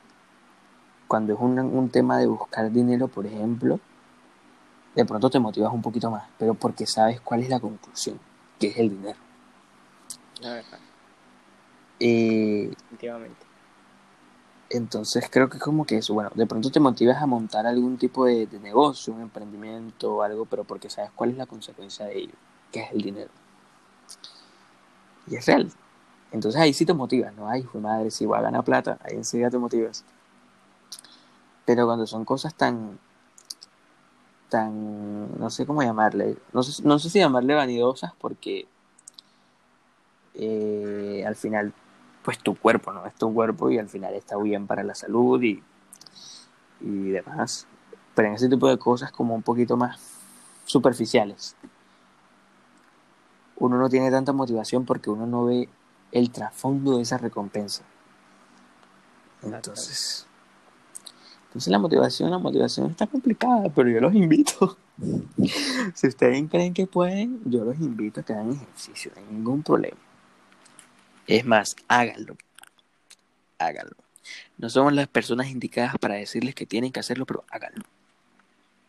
cuando 1.08 1.34
es 1.34 1.40
un, 1.40 1.60
un 1.60 1.90
tema 1.90 2.18
de 2.18 2.28
buscar 2.28 2.72
dinero, 2.72 3.08
por 3.08 3.26
ejemplo, 3.26 3.80
de 4.96 5.06
pronto 5.06 5.30
te 5.30 5.40
motivas 5.40 5.74
un 5.74 5.82
poquito 5.82 6.10
más, 6.12 6.28
pero 6.38 6.54
porque 6.54 6.86
sabes 6.86 7.22
cuál 7.22 7.42
es 7.42 7.50
la 7.50 7.60
conclusión, 7.60 8.20
que 8.60 8.68
es 8.68 8.78
el 8.78 8.90
dinero. 8.90 9.20
La 10.42 10.54
verdad. 10.54 10.80
Eh, 12.00 12.74
Entonces 14.70 15.28
creo 15.32 15.50
que 15.50 15.58
es 15.58 15.64
como 15.64 15.86
que 15.86 15.98
eso, 15.98 16.14
bueno, 16.14 16.30
de 16.36 16.46
pronto 16.46 16.70
te 16.70 16.80
motivas 16.80 17.22
a 17.22 17.26
montar 17.26 17.66
algún 17.66 17.98
tipo 17.98 18.26
de, 18.26 18.48
negocio, 18.62 19.14
un 19.14 19.22
emprendimiento 19.22 20.16
o 20.16 20.22
algo, 20.22 20.46
pero 20.46 20.64
porque 20.64 20.90
sabes 20.90 21.12
cuál 21.16 21.32
es 21.32 21.38
la 21.38 21.48
consecuencia 21.48 22.06
de 22.06 22.20
ello, 22.20 22.34
que 22.72 22.82
es 22.82 22.92
el 22.92 23.02
dinero. 23.02 23.32
Y 25.28 25.36
es 25.36 25.46
real. 25.48 25.72
Entonces 26.32 26.62
ahí 26.62 26.74
sí 26.74 26.86
te 26.86 26.94
motivas, 26.94 27.34
¿no? 27.36 27.50
Ay, 27.50 27.68
de 27.74 27.80
madre, 27.80 28.12
si 28.12 28.26
voy 28.26 28.38
a 28.38 28.42
ganar 28.42 28.64
plata, 28.64 29.00
ahí 29.04 29.16
enseguida 29.16 29.50
te 29.50 29.58
motivas. 29.58 30.04
Pero 31.66 31.86
cuando 31.88 32.06
son 32.06 32.24
cosas 32.26 32.54
tan, 32.54 33.00
tan, 34.50 35.40
no 35.40 35.50
sé 35.50 35.66
cómo 35.66 35.82
llamarle, 35.82 36.38
no 36.54 36.62
sé, 36.64 36.84
no 36.84 37.00
sé 37.00 37.10
si 37.10 37.20
llamarle 37.20 37.56
vanidosas 37.56 38.14
porque 38.20 38.68
eh, 40.36 41.24
al 41.26 41.36
final, 41.36 41.74
pues 42.24 42.38
tu 42.40 42.56
cuerpo, 42.56 42.92
¿no? 42.92 43.06
Es 43.06 43.16
tu 43.16 43.34
cuerpo 43.34 43.70
y 43.70 43.78
al 43.78 43.90
final 43.90 44.14
está 44.14 44.38
bien 44.38 44.68
para 44.68 44.84
la 44.84 44.96
salud 44.96 45.42
y, 45.42 45.64
y 46.82 47.10
demás. 47.10 47.68
Pero 48.16 48.28
en 48.30 48.36
ese 48.36 48.50
tipo 48.50 48.68
de 48.68 48.78
cosas 48.78 49.12
como 49.12 49.36
un 49.36 49.42
poquito 49.42 49.78
más 49.78 50.00
superficiales, 50.66 51.56
uno 53.58 53.78
no 53.78 53.90
tiene 53.90 54.12
tanta 54.12 54.34
motivación 54.34 54.86
porque 54.86 55.10
uno 55.10 55.26
no 55.28 55.46
ve 55.46 55.70
el 56.12 56.32
trasfondo 56.32 56.98
de 56.98 57.04
esa 57.04 57.18
recompensa. 57.18 57.84
Entonces, 59.42 60.28
entonces 61.48 61.72
la 61.72 61.80
motivación, 61.80 62.30
la 62.30 62.38
motivación 62.38 62.92
está 62.92 63.08
complicada, 63.08 63.70
pero 63.70 63.90
yo 63.90 64.00
los 64.00 64.14
invito. 64.14 64.78
si 65.94 66.08
ustedes 66.08 66.50
creen 66.50 66.74
que 66.74 66.88
pueden, 66.88 67.42
yo 67.46 67.64
los 67.64 67.80
invito 67.80 68.22
a 68.22 68.24
que 68.24 68.34
hagan 68.34 68.52
ejercicio, 68.52 69.12
no 69.16 69.22
hay 69.22 69.34
ningún 69.34 69.64
problema. 69.64 69.98
Es 71.30 71.46
más, 71.46 71.76
háganlo. 71.88 72.36
Háganlo. 73.60 73.96
No 74.58 74.68
somos 74.68 74.94
las 74.94 75.08
personas 75.08 75.52
indicadas 75.52 75.96
para 76.00 76.16
decirles 76.16 76.56
que 76.56 76.66
tienen 76.66 76.92
que 76.92 77.02
hacerlo, 77.02 77.28
pero 77.28 77.46
háganlo. 77.52 77.84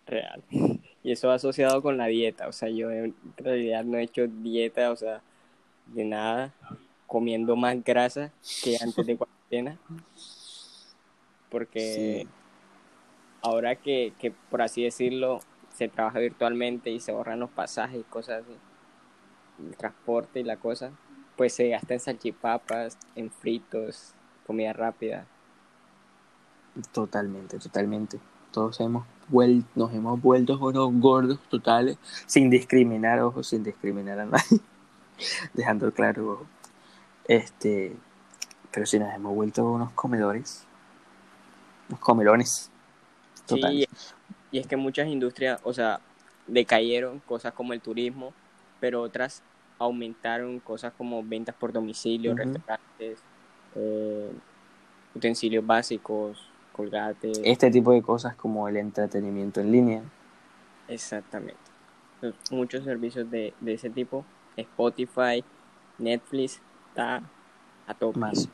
Real. 0.07 0.43
Y 1.03 1.13
eso 1.13 1.31
asociado 1.31 1.83
con 1.83 1.99
la 1.99 2.07
dieta. 2.07 2.49
O 2.49 2.53
sea, 2.53 2.71
yo 2.71 2.91
en 2.91 3.15
realidad 3.37 3.85
no 3.85 3.99
he 3.99 4.05
hecho 4.05 4.27
dieta, 4.27 4.91
o 4.91 4.97
sea, 4.97 5.21
de 5.87 6.07
nada, 6.07 6.55
comiendo 7.07 7.57
más 7.57 7.85
grasa 7.85 8.33
que 8.65 8.79
antes 8.81 9.07
de 9.07 9.19
cuarentena. 9.19 9.79
Porque 11.51 12.27
ahora 13.43 13.77
que, 13.77 14.15
que, 14.19 14.31
por 14.31 14.63
así 14.63 14.83
decirlo, 14.83 15.41
se 15.75 15.89
trabaja 15.89 16.21
virtualmente 16.21 16.89
y 16.89 17.01
se 17.01 17.13
ahorran 17.13 17.41
los 17.41 17.51
pasajes 17.51 18.01
y 18.01 18.05
cosas 18.05 18.45
así, 18.45 18.57
el 19.69 19.77
transporte 19.77 20.41
y 20.41 20.45
la 20.45 20.57
cosa, 20.57 20.93
pues 21.41 21.55
se 21.55 21.71
gasta 21.71 21.95
en 21.95 22.01
salchipapas, 22.01 22.99
en 23.17 23.31
fritos, 23.31 24.13
comida 24.47 24.75
rápida. 24.75 25.25
Totalmente, 26.93 27.59
totalmente. 27.59 28.21
Todos 28.53 28.79
hemos 28.81 29.07
vuelto, 29.27 29.67
nos 29.75 29.95
hemos 29.95 30.21
vuelto 30.21 30.59
unos 30.59 30.93
gordos 31.01 31.39
totales, 31.49 31.97
sin 32.27 32.51
discriminar, 32.51 33.21
ojo, 33.21 33.43
sin 33.43 33.65
discriminar 33.65 34.21
a 34.21 34.27
nadie, 34.27 34.61
dejando 35.55 35.91
claro, 35.95 36.45
este, 37.27 37.97
pero 38.71 38.85
si 38.85 38.99
nos 38.99 39.15
hemos 39.15 39.35
vuelto 39.35 39.65
unos 39.65 39.93
comedores, 39.93 40.67
unos 41.89 42.01
comelones. 42.01 42.71
Total. 43.47 43.73
y 43.73 44.59
es 44.59 44.67
que 44.67 44.77
muchas 44.77 45.09
industrias, 45.09 45.59
o 45.65 45.73
sea, 45.73 46.01
decayeron, 46.47 47.21
cosas 47.21 47.55
como 47.55 47.73
el 47.73 47.81
turismo, 47.81 48.35
pero 48.79 49.01
otras 49.01 49.43
aumentaron 49.81 50.61
cosas 50.61 50.93
como 50.97 51.25
ventas 51.25 51.55
por 51.55 51.73
domicilio, 51.73 52.35
restaurantes, 52.35 53.19
eh, 53.75 54.31
utensilios 55.15 55.67
básicos, 55.67 56.47
colgates. 56.73 57.41
Este 57.43 57.71
tipo 57.71 57.93
de 57.93 58.03
cosas 58.03 58.37
como 58.37 58.69
el 58.69 58.77
entretenimiento 58.77 59.61
en 59.61 59.73
línea. 59.73 60.03
Exactamente. 60.87 61.59
Muchos 62.51 62.85
servicios 62.85 63.31
de, 63.31 63.55
ese 63.65 63.89
tipo, 63.89 64.25
Spotify, 64.55 65.43
Netflix, 65.99 66.61
está 66.91 67.23
a 67.87 67.95
tope. 67.95 68.19
Más. 68.19 68.49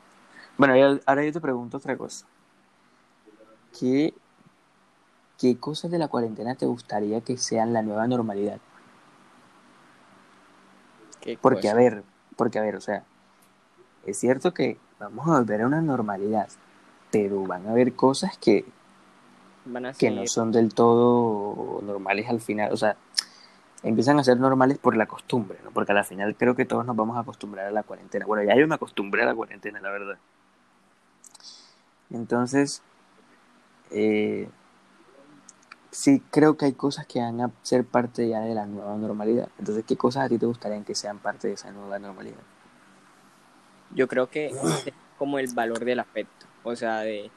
Bueno, 0.56 1.00
ahora 1.06 1.24
yo 1.24 1.32
te 1.32 1.40
pregunto 1.40 1.78
otra 1.78 1.96
cosa. 1.96 2.24
¿Qué, 3.78 4.14
¿Qué 5.38 5.58
cosas 5.58 5.90
de 5.90 5.98
la 5.98 6.06
cuarentena 6.06 6.54
te 6.54 6.66
gustaría 6.66 7.20
que 7.20 7.36
sean 7.36 7.72
la 7.72 7.82
nueva 7.82 8.06
normalidad? 8.06 8.60
Porque, 11.40 11.68
a 11.68 11.74
ver, 11.74 12.02
porque, 12.36 12.58
a 12.58 12.62
ver, 12.62 12.76
o 12.76 12.80
sea, 12.80 13.04
es 14.04 14.18
cierto 14.18 14.54
que 14.54 14.78
vamos 14.98 15.26
a 15.28 15.38
volver 15.38 15.62
a 15.62 15.66
una 15.66 15.80
normalidad, 15.80 16.48
pero 17.10 17.44
van 17.44 17.66
a 17.66 17.70
haber 17.70 17.94
cosas 17.94 18.36
que, 18.38 18.64
que 19.98 20.10
no 20.10 20.26
son 20.26 20.52
del 20.52 20.74
todo 20.74 21.80
normales 21.82 22.28
al 22.28 22.40
final, 22.40 22.72
o 22.72 22.76
sea, 22.76 22.96
empiezan 23.82 24.18
a 24.18 24.24
ser 24.24 24.38
normales 24.38 24.78
por 24.78 24.96
la 24.96 25.06
costumbre, 25.06 25.58
¿no? 25.64 25.70
Porque 25.70 25.92
al 25.92 26.04
final 26.04 26.34
creo 26.36 26.54
que 26.54 26.64
todos 26.64 26.84
nos 26.84 26.96
vamos 26.96 27.16
a 27.16 27.20
acostumbrar 27.20 27.66
a 27.66 27.70
la 27.70 27.82
cuarentena. 27.82 28.26
Bueno, 28.26 28.42
ya 28.42 28.56
yo 28.58 28.66
me 28.66 28.74
acostumbré 28.74 29.22
a 29.22 29.26
la 29.26 29.34
cuarentena, 29.34 29.80
la 29.80 29.90
verdad. 29.90 30.18
Entonces, 32.10 32.82
eh, 33.90 34.48
sí 35.96 36.22
creo 36.30 36.58
que 36.58 36.66
hay 36.66 36.74
cosas 36.74 37.06
que 37.06 37.20
van 37.20 37.40
a 37.40 37.50
ser 37.62 37.82
parte 37.82 38.28
ya 38.28 38.40
de 38.40 38.54
la 38.54 38.66
nueva 38.66 38.96
normalidad. 38.96 39.48
Entonces, 39.58 39.82
¿qué 39.86 39.96
cosas 39.96 40.26
a 40.26 40.28
ti 40.28 40.36
te 40.36 40.44
gustarían 40.44 40.84
que 40.84 40.94
sean 40.94 41.18
parte 41.18 41.48
de 41.48 41.54
esa 41.54 41.70
nueva 41.70 41.98
normalidad? 41.98 42.36
Yo 43.94 44.06
creo 44.06 44.28
que 44.28 44.48
es 44.48 44.92
como 45.18 45.38
el 45.38 45.48
valor 45.54 45.86
del 45.86 45.98
afecto. 45.98 46.44
O 46.64 46.76
sea, 46.76 46.98
de 46.98 47.30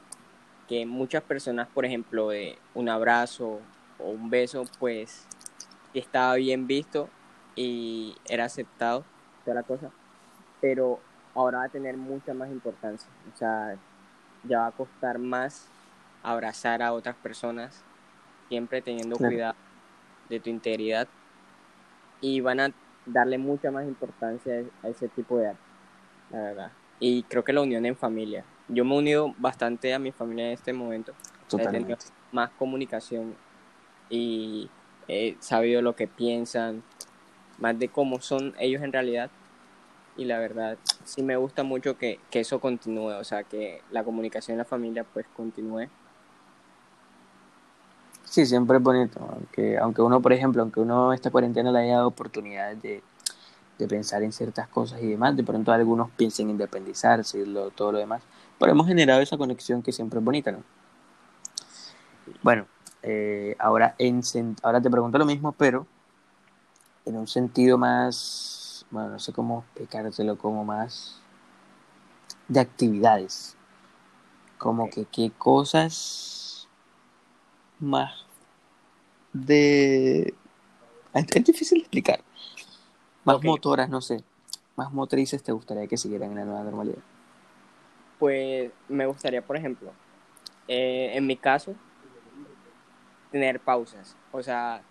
que 0.68 0.84
muchas 0.84 1.22
personas, 1.22 1.68
por 1.68 1.86
ejemplo, 1.86 2.28
de 2.28 2.58
un 2.74 2.90
abrazo 2.90 3.60
o 3.98 4.10
un 4.10 4.28
beso, 4.28 4.64
pues 4.78 5.24
estaba 5.94 6.34
bien 6.34 6.66
visto 6.66 7.08
y 7.56 8.14
era 8.28 8.44
aceptado, 8.44 9.06
toda 9.46 9.54
la 9.54 9.62
cosa. 9.62 9.88
Pero 10.60 11.00
ahora 11.34 11.60
va 11.60 11.64
a 11.64 11.68
tener 11.70 11.96
mucha 11.96 12.34
más 12.34 12.50
importancia. 12.50 13.08
O 13.34 13.38
sea, 13.38 13.78
ya 14.44 14.60
va 14.60 14.66
a 14.66 14.72
costar 14.72 15.18
más 15.18 15.66
abrazar 16.22 16.82
a 16.82 16.92
otras 16.92 17.16
personas 17.16 17.82
siempre 18.50 18.82
teniendo 18.82 19.16
cuidado 19.16 19.54
de 20.28 20.40
tu 20.40 20.50
integridad 20.50 21.08
y 22.20 22.40
van 22.40 22.60
a 22.60 22.72
darle 23.06 23.38
mucha 23.38 23.70
más 23.70 23.86
importancia 23.86 24.64
a 24.82 24.88
ese 24.88 25.08
tipo 25.08 25.38
de 25.38 25.48
arte, 25.48 25.60
la 26.30 26.38
verdad. 26.40 26.72
Y 26.98 27.22
creo 27.22 27.44
que 27.44 27.52
la 27.52 27.62
unión 27.62 27.86
en 27.86 27.96
familia. 27.96 28.44
Yo 28.68 28.84
me 28.84 28.94
he 28.94 28.98
unido 28.98 29.34
bastante 29.38 29.94
a 29.94 29.98
mi 29.98 30.12
familia 30.12 30.48
en 30.48 30.52
este 30.52 30.72
momento. 30.72 31.14
Totalmente. 31.48 31.92
He 31.92 31.96
tenido 31.96 32.14
más 32.32 32.50
comunicación 32.50 33.36
y 34.10 34.68
he 35.08 35.36
sabido 35.38 35.80
lo 35.80 35.94
que 35.94 36.08
piensan, 36.08 36.82
más 37.58 37.78
de 37.78 37.88
cómo 37.88 38.20
son 38.20 38.54
ellos 38.58 38.82
en 38.82 38.92
realidad. 38.92 39.30
Y 40.16 40.24
la 40.24 40.38
verdad, 40.40 40.76
sí 41.04 41.22
me 41.22 41.36
gusta 41.36 41.62
mucho 41.62 41.96
que, 41.96 42.18
que 42.30 42.40
eso 42.40 42.60
continúe, 42.60 43.12
o 43.12 43.24
sea, 43.24 43.44
que 43.44 43.80
la 43.92 44.02
comunicación 44.02 44.54
en 44.54 44.58
la 44.58 44.64
familia 44.64 45.04
pues 45.04 45.24
continúe 45.36 45.88
Sí, 48.30 48.46
siempre 48.46 48.76
es 48.76 48.82
bonito. 48.82 49.18
Aunque, 49.28 49.76
aunque 49.76 50.02
uno, 50.02 50.22
por 50.22 50.32
ejemplo, 50.32 50.62
aunque 50.62 50.78
uno 50.78 51.12
esta 51.12 51.32
cuarentena 51.32 51.72
le 51.72 51.80
haya 51.80 51.96
dado 51.96 52.08
oportunidades 52.08 52.80
de, 52.80 53.02
pensar 53.88 54.22
en 54.22 54.30
ciertas 54.30 54.68
cosas 54.68 55.02
y 55.02 55.08
demás, 55.08 55.34
de 55.36 55.42
pronto 55.42 55.72
algunos 55.72 56.10
piensen 56.10 56.46
en 56.46 56.50
independizarse 56.50 57.40
y 57.40 57.46
lo, 57.46 57.70
todo 57.70 57.90
lo 57.92 57.98
demás. 57.98 58.22
Pero 58.58 58.70
hemos 58.70 58.86
generado 58.86 59.20
esa 59.20 59.36
conexión 59.36 59.82
que 59.82 59.90
siempre 59.90 60.20
es 60.20 60.24
bonita, 60.24 60.52
¿no? 60.52 60.62
Bueno, 62.42 62.66
eh, 63.02 63.56
ahora, 63.58 63.96
en, 63.98 64.22
ahora 64.62 64.80
te 64.80 64.90
pregunto 64.90 65.18
lo 65.18 65.24
mismo, 65.24 65.50
pero 65.52 65.86
en 67.06 67.16
un 67.16 67.26
sentido 67.26 67.78
más, 67.78 68.86
bueno, 68.92 69.08
no 69.08 69.18
sé 69.18 69.32
cómo 69.32 69.64
explicártelo, 69.74 70.38
como 70.38 70.64
más 70.64 71.20
de 72.46 72.60
actividades. 72.60 73.56
Como 74.58 74.88
que 74.88 75.06
qué 75.06 75.32
cosas 75.36 76.49
más 77.80 78.26
de... 79.32 80.34
Es, 81.14 81.26
difícil 81.44 81.78
de 81.78 81.82
explicar. 81.82 82.20
Más 83.24 83.42
motoras, 83.42 83.88
no 83.88 84.00
sé. 84.00 84.22
Más 84.76 84.92
motrices 84.92 85.42
te 85.42 85.52
gustaría 85.52 85.86
que 85.86 85.96
siguieran 85.96 86.30
en 86.30 86.36
la 86.36 86.44
nueva 86.44 86.64
normalidad. 86.64 87.02
Pues 88.18 88.70
me 88.88 89.06
gustaría, 89.06 89.42
por 89.42 89.56
ejemplo, 89.56 89.92
eh, 90.68 91.12
en 91.14 91.26
mi 91.26 91.36
caso, 91.36 91.74
tener 93.30 93.60
pausas. 93.60 94.16
O 94.32 94.42
sea, 94.42 94.82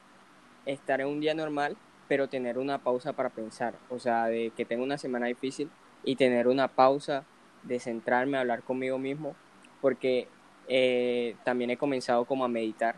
estar 0.66 1.02
en 1.02 1.08
un 1.08 1.20
día 1.20 1.34
normal, 1.34 1.78
pero 2.08 2.28
tener 2.28 2.58
una 2.58 2.80
pausa 2.80 3.14
para 3.14 3.30
pensar. 3.30 3.76
O 3.90 4.00
sea, 4.00 4.26
de 4.26 4.52
que 4.56 4.66
tengo 4.66 4.84
una 4.84 4.98
semana 4.98 5.28
difícil 5.28 5.70
y 6.04 6.16
tener 6.16 6.48
una 6.48 6.68
pausa 6.68 7.24
de 7.64 7.80
centrarme 7.80 8.38
hablar 8.38 8.64
conmigo 8.64 8.98
mismo. 8.98 9.36
Porque 9.82 10.28
eh, 10.70 11.36
también 11.44 11.72
he 11.72 11.78
comenzado 11.78 12.26
como 12.26 12.46
a 12.46 12.48
meditar. 12.48 12.96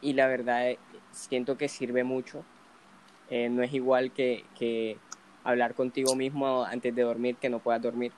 Y 0.00 0.14
la 0.14 0.26
verdad, 0.28 0.70
eh, 0.70 0.78
siento 1.10 1.58
que 1.58 1.68
sirve 1.68 2.04
mucho. 2.04 2.42
Eh, 3.28 3.48
no 3.50 3.62
es 3.62 3.72
igual 3.74 4.12
que, 4.12 4.44
que, 4.58 4.96
hablar 5.44 5.74
contigo 5.74 6.14
mismo 6.16 6.64
antes 6.64 6.94
de 6.94 7.02
dormir, 7.02 7.36
que 7.36 7.48
no 7.48 7.60
puedas 7.60 7.82
dormir, 7.82 8.12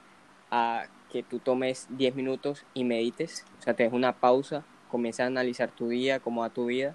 a 0.50 0.86
que 1.10 1.22
tú 1.22 1.38
tomes 1.38 1.86
10 1.90 2.14
minutos 2.14 2.64
y 2.72 2.84
medites. 2.84 3.44
O 3.58 3.62
sea, 3.62 3.74
te 3.74 3.84
des 3.84 3.92
una 3.92 4.12
pausa, 4.12 4.64
comiences 4.90 5.20
a 5.20 5.26
analizar 5.26 5.70
tu 5.70 5.88
día, 5.88 6.20
cómo 6.20 6.42
va 6.42 6.50
tu 6.50 6.66
vida, 6.66 6.94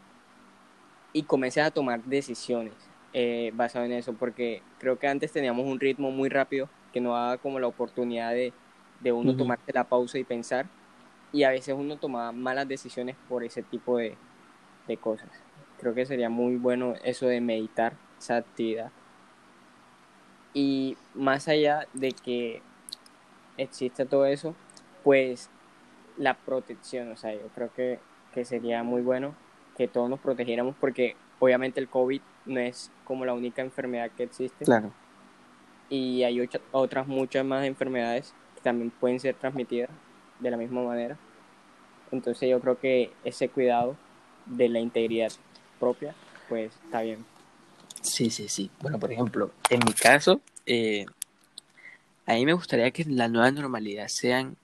y 1.13 1.23
comiences 1.23 1.63
a 1.63 1.71
tomar 1.71 2.03
decisiones 2.03 2.73
eh, 3.13 3.51
basado 3.55 3.85
en 3.85 3.93
eso, 3.93 4.13
porque 4.13 4.61
creo 4.79 4.99
que 4.99 5.07
antes 5.07 5.31
teníamos 5.31 5.65
un 5.65 5.79
ritmo 5.79 6.11
muy 6.11 6.29
rápido 6.29 6.69
que 6.93 7.01
no 7.01 7.13
daba 7.13 7.37
como 7.37 7.59
la 7.59 7.67
oportunidad 7.67 8.31
de, 8.31 8.53
de 8.99 9.11
uno 9.11 9.35
tomarse 9.35 9.71
la 9.73 9.85
pausa 9.85 10.17
y 10.17 10.23
pensar 10.23 10.67
y 11.31 11.43
a 11.43 11.49
veces 11.49 11.75
uno 11.77 11.97
toma 11.97 12.31
malas 12.31 12.67
decisiones 12.67 13.15
por 13.27 13.43
ese 13.43 13.63
tipo 13.63 13.97
de, 13.97 14.17
cosas. 15.01 15.29
Creo 15.79 15.93
que 15.93 16.05
sería 16.05 16.29
muy 16.29 16.55
bueno 16.55 16.93
eso 17.03 17.27
de 17.27 17.41
meditar, 17.41 17.93
esa 18.17 18.37
actividad. 18.37 18.89
Y 20.53 20.97
más 21.13 21.49
allá 21.49 21.87
de 21.93 22.13
que 22.13 22.61
exista 23.57 24.05
todo 24.05 24.25
eso, 24.25 24.55
pues 25.03 25.49
la 26.15 26.35
protección, 26.35 27.11
o 27.11 27.17
sea, 27.17 27.33
yo 27.33 27.47
creo 27.53 27.71
que, 27.73 27.99
que 28.33 28.45
sería 28.45 28.81
muy 28.83 29.01
bueno 29.01 29.35
que 29.75 29.87
todos 29.87 30.09
nos 30.09 30.19
protegiéramos 30.19 30.75
porque 30.79 31.15
obviamente 31.39 31.79
el 31.79 31.89
COVID 31.89 32.21
no 32.45 32.59
es 32.59 32.89
como 33.03 33.25
la 33.25 33.33
única 33.33 33.61
enfermedad 33.61 34.09
que 34.11 34.23
existe. 34.23 34.63
Claro. 34.63 34.91
Y 35.89 36.23
hay 36.23 36.49
otras 36.71 37.07
muchas 37.07 37.45
más 37.45 37.65
enfermedades 37.65 38.33
que 38.55 38.61
también 38.61 38.89
pueden 38.89 39.19
ser 39.19 39.35
transmitidas 39.35 39.89
de 40.39 40.51
la 40.51 40.57
misma 40.57 40.83
manera. 40.83 41.17
Entonces 42.11 42.49
yo 42.49 42.59
creo 42.59 42.79
que 42.79 43.11
ese 43.23 43.49
cuidado 43.49 43.95
de 44.45 44.69
la 44.69 44.79
integridad 44.79 45.31
propia, 45.79 46.15
pues 46.49 46.71
está 46.85 47.01
bien. 47.01 47.25
Sí, 48.01 48.29
sí, 48.29 48.47
sí. 48.47 48.71
Bueno, 48.81 48.99
por 48.99 49.11
ejemplo, 49.11 49.51
en 49.69 49.79
mi 49.85 49.93
caso, 49.93 50.41
eh, 50.65 51.05
a 52.25 52.33
mí 52.33 52.45
me 52.45 52.53
gustaría 52.53 52.91
que 52.91 53.05
la 53.05 53.27
nueva 53.27 53.51
normalidad 53.51 54.07
sean 54.07 54.57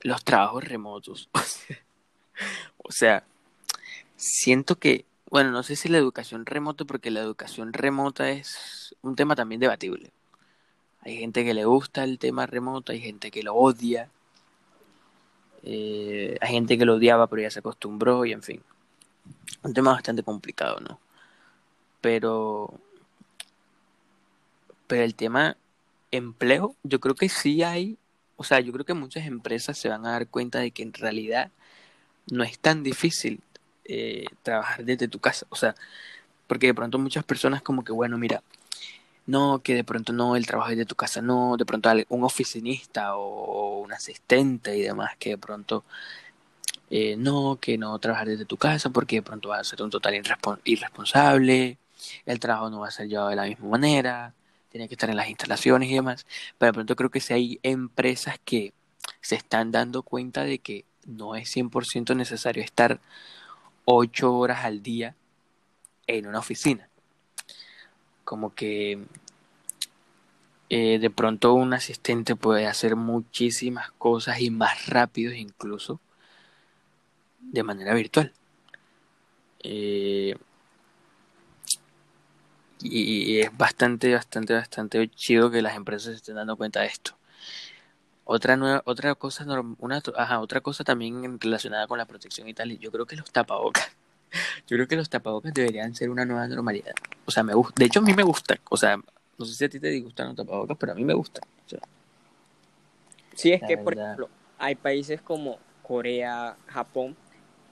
los 0.00 0.24
trabajos 0.24 0.64
remotos. 0.64 1.28
o 2.78 2.90
sea, 2.90 3.24
siento 4.16 4.78
que, 4.78 5.04
bueno, 5.30 5.50
no 5.50 5.62
sé 5.62 5.76
si 5.76 5.88
la 5.88 5.98
educación 5.98 6.46
remota, 6.46 6.84
porque 6.84 7.10
la 7.10 7.20
educación 7.20 7.72
remota 7.72 8.30
es 8.30 8.94
un 9.02 9.16
tema 9.16 9.36
también 9.36 9.60
debatible. 9.60 10.12
Hay 11.00 11.18
gente 11.18 11.44
que 11.44 11.54
le 11.54 11.64
gusta 11.64 12.02
el 12.04 12.18
tema 12.18 12.46
remoto, 12.46 12.92
hay 12.92 13.00
gente 13.00 13.30
que 13.30 13.42
lo 13.42 13.54
odia, 13.54 14.10
eh, 15.68 16.38
hay 16.40 16.52
gente 16.52 16.78
que 16.78 16.84
lo 16.84 16.94
odiaba 16.94 17.26
pero 17.26 17.42
ya 17.42 17.50
se 17.50 17.58
acostumbró 17.58 18.24
y 18.24 18.32
en 18.32 18.42
fin. 18.42 18.62
Un 19.62 19.74
tema 19.74 19.92
bastante 19.92 20.22
complicado, 20.22 20.78
¿no? 20.80 21.00
Pero, 22.00 22.72
pero 24.86 25.02
el 25.02 25.16
tema 25.16 25.56
empleo, 26.12 26.76
yo 26.84 27.00
creo 27.00 27.16
que 27.16 27.28
sí 27.28 27.64
hay, 27.64 27.98
o 28.36 28.44
sea, 28.44 28.60
yo 28.60 28.72
creo 28.72 28.84
que 28.84 28.94
muchas 28.94 29.26
empresas 29.26 29.76
se 29.76 29.88
van 29.88 30.06
a 30.06 30.12
dar 30.12 30.28
cuenta 30.28 30.60
de 30.60 30.70
que 30.70 30.84
en 30.84 30.92
realidad 30.92 31.50
no 32.30 32.44
es 32.44 32.58
tan 32.60 32.84
difícil 32.84 33.40
eh, 33.84 34.26
trabajar 34.44 34.84
desde 34.84 35.08
tu 35.08 35.18
casa, 35.18 35.46
o 35.48 35.56
sea, 35.56 35.74
porque 36.46 36.68
de 36.68 36.74
pronto 36.74 36.98
muchas 36.98 37.24
personas 37.24 37.62
como 37.62 37.82
que, 37.84 37.92
bueno, 37.92 38.18
mira, 38.18 38.42
no, 39.26 39.60
que 39.62 39.74
de 39.74 39.84
pronto 39.84 40.12
no, 40.12 40.36
el 40.36 40.46
trabajo 40.46 40.70
desde 40.70 40.86
tu 40.86 40.94
casa 40.94 41.20
no, 41.22 41.56
de 41.56 41.66
pronto 41.66 41.90
un 42.08 42.24
oficinista 42.24 43.16
o 43.16 43.80
un 43.80 43.92
asistente 43.92 44.76
y 44.76 44.82
demás, 44.82 45.16
que 45.18 45.30
de 45.30 45.38
pronto 45.38 45.84
eh, 46.90 47.16
no, 47.16 47.58
que 47.60 47.78
no 47.78 47.98
trabajar 47.98 48.28
desde 48.28 48.44
tu 48.44 48.56
casa 48.56 48.90
porque 48.90 49.16
de 49.16 49.22
pronto 49.22 49.48
vas 49.48 49.60
a 49.60 49.64
ser 49.64 49.82
un 49.82 49.90
total 49.90 50.14
irresponsable, 50.64 51.78
el 52.26 52.40
trabajo 52.40 52.70
no 52.70 52.80
va 52.80 52.88
a 52.88 52.90
ser 52.90 53.08
llevado 53.08 53.30
de 53.30 53.36
la 53.36 53.44
misma 53.44 53.68
manera, 53.68 54.34
tiene 54.70 54.88
que 54.88 54.94
estar 54.94 55.10
en 55.10 55.16
las 55.16 55.28
instalaciones 55.28 55.90
y 55.90 55.94
demás, 55.94 56.26
pero 56.58 56.68
de 56.70 56.74
pronto 56.74 56.96
creo 56.96 57.10
que 57.10 57.20
si 57.20 57.32
hay 57.34 57.60
empresas 57.62 58.36
que 58.44 58.72
se 59.20 59.34
están 59.36 59.72
dando 59.72 60.02
cuenta 60.02 60.44
de 60.44 60.58
que 60.58 60.84
no 61.06 61.34
es 61.36 61.54
100% 61.54 62.14
necesario 62.16 62.62
estar 62.62 63.00
8 63.84 64.34
horas 64.36 64.64
al 64.64 64.82
día 64.82 65.16
en 66.06 66.26
una 66.26 66.40
oficina. 66.40 66.88
Como 68.26 68.54
que 68.54 69.06
eh, 70.68 70.98
de 70.98 71.10
pronto 71.10 71.54
un 71.54 71.72
asistente 71.74 72.34
puede 72.34 72.66
hacer 72.66 72.96
muchísimas 72.96 73.92
cosas 73.92 74.40
y 74.40 74.50
más 74.50 74.88
rápido 74.88 75.32
incluso 75.32 76.00
de 77.40 77.62
manera 77.62 77.94
virtual. 77.94 78.32
Eh, 79.62 80.36
y, 82.80 83.38
es 83.40 83.56
bastante, 83.56 84.12
bastante, 84.14 84.54
bastante 84.54 85.08
chido 85.10 85.50
que 85.50 85.62
las 85.62 85.76
empresas 85.76 86.16
estén 86.16 86.34
dando 86.34 86.56
cuenta 86.56 86.80
de 86.80 86.86
esto. 86.86 87.16
Otra 88.24 88.56
nueva, 88.56 88.82
otra 88.86 89.14
cosa, 89.14 89.46
una, 89.78 90.02
otra 90.40 90.60
cosa 90.60 90.82
también 90.82 91.40
relacionada 91.40 91.86
con 91.86 91.98
la 91.98 92.06
protección 92.06 92.48
y 92.48 92.54
tal, 92.54 92.76
yo 92.78 92.90
creo 92.90 93.06
que 93.06 93.16
los 93.16 93.30
tapabocas. 93.30 93.88
Yo 94.66 94.76
creo 94.76 94.88
que 94.88 94.96
los 94.96 95.08
tapabocas 95.08 95.54
deberían 95.54 95.94
ser 95.94 96.10
una 96.10 96.24
nueva 96.24 96.46
normalidad. 96.48 96.94
O 97.24 97.30
sea, 97.30 97.42
me 97.42 97.54
gusta. 97.54 97.74
De 97.76 97.86
hecho, 97.86 98.00
a 98.00 98.02
mí 98.02 98.14
me 98.14 98.22
gusta. 98.22 98.58
O 98.70 98.76
sea, 98.76 98.96
no 99.38 99.44
sé 99.44 99.54
si 99.54 99.64
a 99.64 99.68
ti 99.68 99.80
te 99.80 99.88
disgustan 99.88 100.28
los 100.28 100.36
tapabocas, 100.36 100.76
pero 100.78 100.92
a 100.92 100.94
mí 100.94 101.04
me 101.04 101.14
gusta. 101.14 101.40
sí, 103.34 103.52
es 103.52 103.62
que, 103.66 103.78
por 103.78 103.94
ejemplo, 103.94 104.28
hay 104.58 104.74
países 104.74 105.20
como 105.20 105.58
Corea, 105.82 106.56
Japón, 106.66 107.16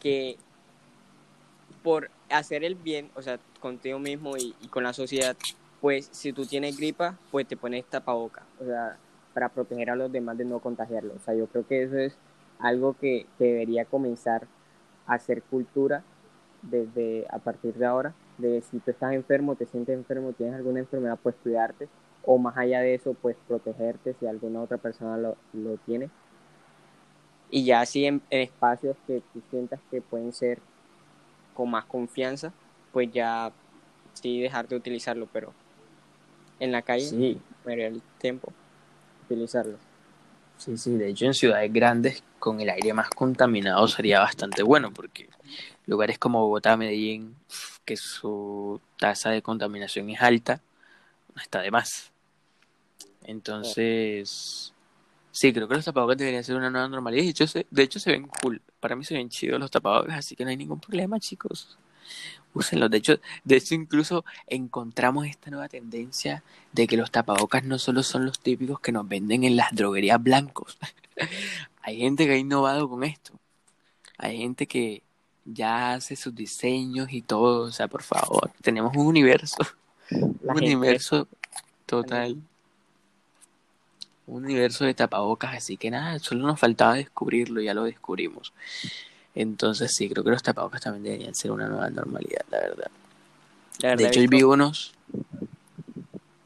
que 0.01 0.37
por 1.83 2.11
hacer 2.31 2.65
el 2.65 2.75
bien, 2.75 3.11
o 3.15 3.23
sea, 3.23 3.39
contigo 3.61 3.99
mismo 3.99 4.37
y, 4.37 4.55
y, 4.61 4.69
con 4.69 4.85
la 4.85 4.93
sociedad, 4.93 5.37
pues 5.81 6.09
si 6.13 6.33
tú 6.33 6.47
tienes 6.47 6.77
gripa, 6.79 7.19
pues 7.31 7.47
te 7.47 7.57
pones 7.57 7.85
tapabocas, 7.85 8.45
o 8.61 8.65
sea, 8.65 8.97
para 9.35 9.49
proteger 9.51 9.91
a 9.91 9.97
los 9.97 10.11
demás 10.11 10.39
de 10.39 10.45
no 10.45 10.61
contagiarlo. 10.61 11.15
O 11.15 11.19
sea, 11.19 11.35
yo 11.35 11.47
creo 11.47 11.67
que 11.67 11.83
eso 11.83 11.99
es 11.99 12.17
algo 12.59 12.95
que, 12.95 13.27
que 13.37 13.45
debería 13.45 13.85
comenzar 13.85 14.47
a 15.07 15.15
hacer 15.15 15.43
cultura 15.43 16.03
desde 16.71 17.27
a 17.31 17.39
partir 17.39 17.75
de 17.75 17.87
ahora, 17.87 18.15
de 18.39 18.63
si 18.63 18.79
tú 18.79 18.91
estás 18.91 19.13
enfermo, 19.13 19.55
te 19.55 19.67
sientes 19.67 19.95
enfermo, 19.95 20.33
tienes 20.33 20.57
alguna 20.57 20.81
enfermedad, 20.81 21.19
pues 21.23 21.35
cuidarte, 21.43 21.89
o 22.25 22.39
más 22.39 22.57
allá 22.57 22.81
de 22.81 22.95
eso, 22.95 23.15
pues 23.15 23.37
protegerte 23.47 24.15
si 24.19 24.27
alguna 24.27 24.63
otra 24.63 24.79
persona 24.79 25.17
lo, 25.17 25.37
lo 25.53 25.77
tiene. 25.79 26.11
Y 27.51 27.65
ya 27.65 27.83
así 27.83 28.07
en, 28.07 28.23
espacios 28.31 28.97
que 29.07 29.23
tú 29.33 29.43
sientas 29.51 29.81
que 29.91 30.01
pueden 30.01 30.33
ser 30.33 30.59
con 31.55 31.71
más 31.71 31.85
confianza, 31.85 32.53
pues 32.93 33.13
ya 33.13 33.53
sí 34.15 34.41
dejar 34.41 34.67
de 34.69 34.77
utilizarlo, 34.77 35.29
pero 35.33 35.53
en 36.59 36.73
la 36.73 36.83
calle, 36.83 37.05
sí. 37.05 37.41
el 37.67 38.03
tiempo, 38.19 38.53
utilizarlo. 39.27 39.77
Sí, 40.57 40.77
sí, 40.77 40.97
de 40.97 41.09
hecho 41.09 41.27
en 41.27 41.35
ciudades 41.35 41.73
grandes 41.73 42.23
con 42.39 42.61
el 42.61 42.71
aire 42.71 42.93
más 42.93 43.11
contaminado 43.11 43.87
sería 43.89 44.21
bastante 44.21 44.63
bueno 44.63 44.93
porque 44.93 45.29
lugares 45.87 46.19
como 46.19 46.41
Bogotá, 46.41 46.77
Medellín, 46.77 47.37
que 47.85 47.97
su 47.97 48.81
tasa 48.99 49.31
de 49.31 49.43
contaminación 49.43 50.11
es 50.11 50.21
alta, 50.21 50.61
no 51.35 51.43
está 51.43 51.61
de 51.61 51.71
más. 51.71 52.13
Entonces, 53.25 54.73
sí, 55.33 55.53
creo 55.53 55.69
que 55.69 55.75
los 55.75 55.85
tapabocas 55.85 56.17
deberían 56.17 56.45
ser 56.45 56.57
una 56.57 56.71
nueva 56.71 56.89
normalidad. 56.89 57.25
De 57.25 57.31
hecho, 57.31 57.47
se, 57.47 57.67
de 57.71 57.83
hecho, 57.83 57.99
se 57.99 58.13
ven 58.13 58.27
cool. 58.27 58.61
Para 58.81 58.97
mí 58.97 59.05
se 59.05 59.15
ven 59.15 59.29
chidos 59.29 59.59
los 59.59 59.71
tapabocas, 59.71 60.19
así 60.19 60.37
que 60.37 60.45
no 60.45 60.51
hay 60.51 60.57
ningún 60.57 60.81
problema, 60.81 61.19
chicos. 61.19 61.79
Úsenlos. 62.53 62.91
De 62.91 62.99
hecho, 62.99 63.19
de 63.43 63.57
hecho, 63.57 63.75
incluso 63.75 64.25
encontramos 64.47 65.27
esta 65.27 65.51
nueva 65.51 65.69
tendencia 65.69 66.45
de 66.73 66.87
que 66.87 66.97
los 66.97 67.11
tapabocas 67.11 67.65
no 67.65 67.79
solo 67.79 68.03
son 68.03 68.27
los 68.27 68.39
típicos 68.39 68.79
que 68.81 68.93
nos 68.93 69.09
venden 69.09 69.45
en 69.45 69.57
las 69.57 69.75
droguerías 69.75 70.23
blancos. 70.23 70.79
hay 71.83 71.99
gente 71.99 72.27
que 72.27 72.33
ha 72.33 72.37
innovado 72.37 72.89
con 72.89 73.05
esto. 73.05 73.33
Hay 74.19 74.39
gente 74.39 74.67
que, 74.67 75.03
ya 75.45 75.95
hace 75.95 76.17
sus 76.17 76.35
diseños 76.35 77.09
y 77.13 77.23
todo, 77.23 77.67
o 77.67 77.73
sea, 77.73 77.89
por 77.89 78.03
favor, 78.03 78.51
tenemos 78.63 78.97
un 78.97 79.07
universo, 79.07 79.59
un 80.11 80.57
universo 80.57 81.29
total, 81.87 82.37
un 84.27 84.45
universo 84.45 84.85
de 84.85 84.95
tapabocas, 84.95 85.55
así 85.55 85.77
que 85.77 85.91
nada, 85.91 86.19
solo 86.19 86.47
nos 86.47 86.59
faltaba 86.59 86.95
descubrirlo, 86.95 87.61
ya 87.61 87.75
lo 87.75 87.85
descubrimos. 87.85 88.53
Entonces 89.35 89.93
sí, 89.95 90.09
creo 90.09 90.25
que 90.25 90.31
los 90.31 90.43
tapabocas 90.43 90.81
también 90.81 91.05
deberían 91.05 91.35
ser 91.35 91.51
una 91.51 91.69
nueva 91.69 91.91
normalidad, 91.91 92.45
la 92.51 92.61
verdad. 92.61 92.91
de 93.97 94.07
hecho, 94.07 94.21
vi 94.29 94.43
unos 94.43 94.95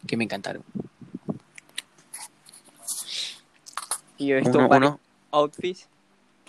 que 0.06 0.16
me 0.16 0.24
encantaron. 0.24 0.64
Y 4.16 4.26
yo 4.26 4.38
esto 4.38 4.58
uno, 4.58 4.98
outfits 5.30 5.86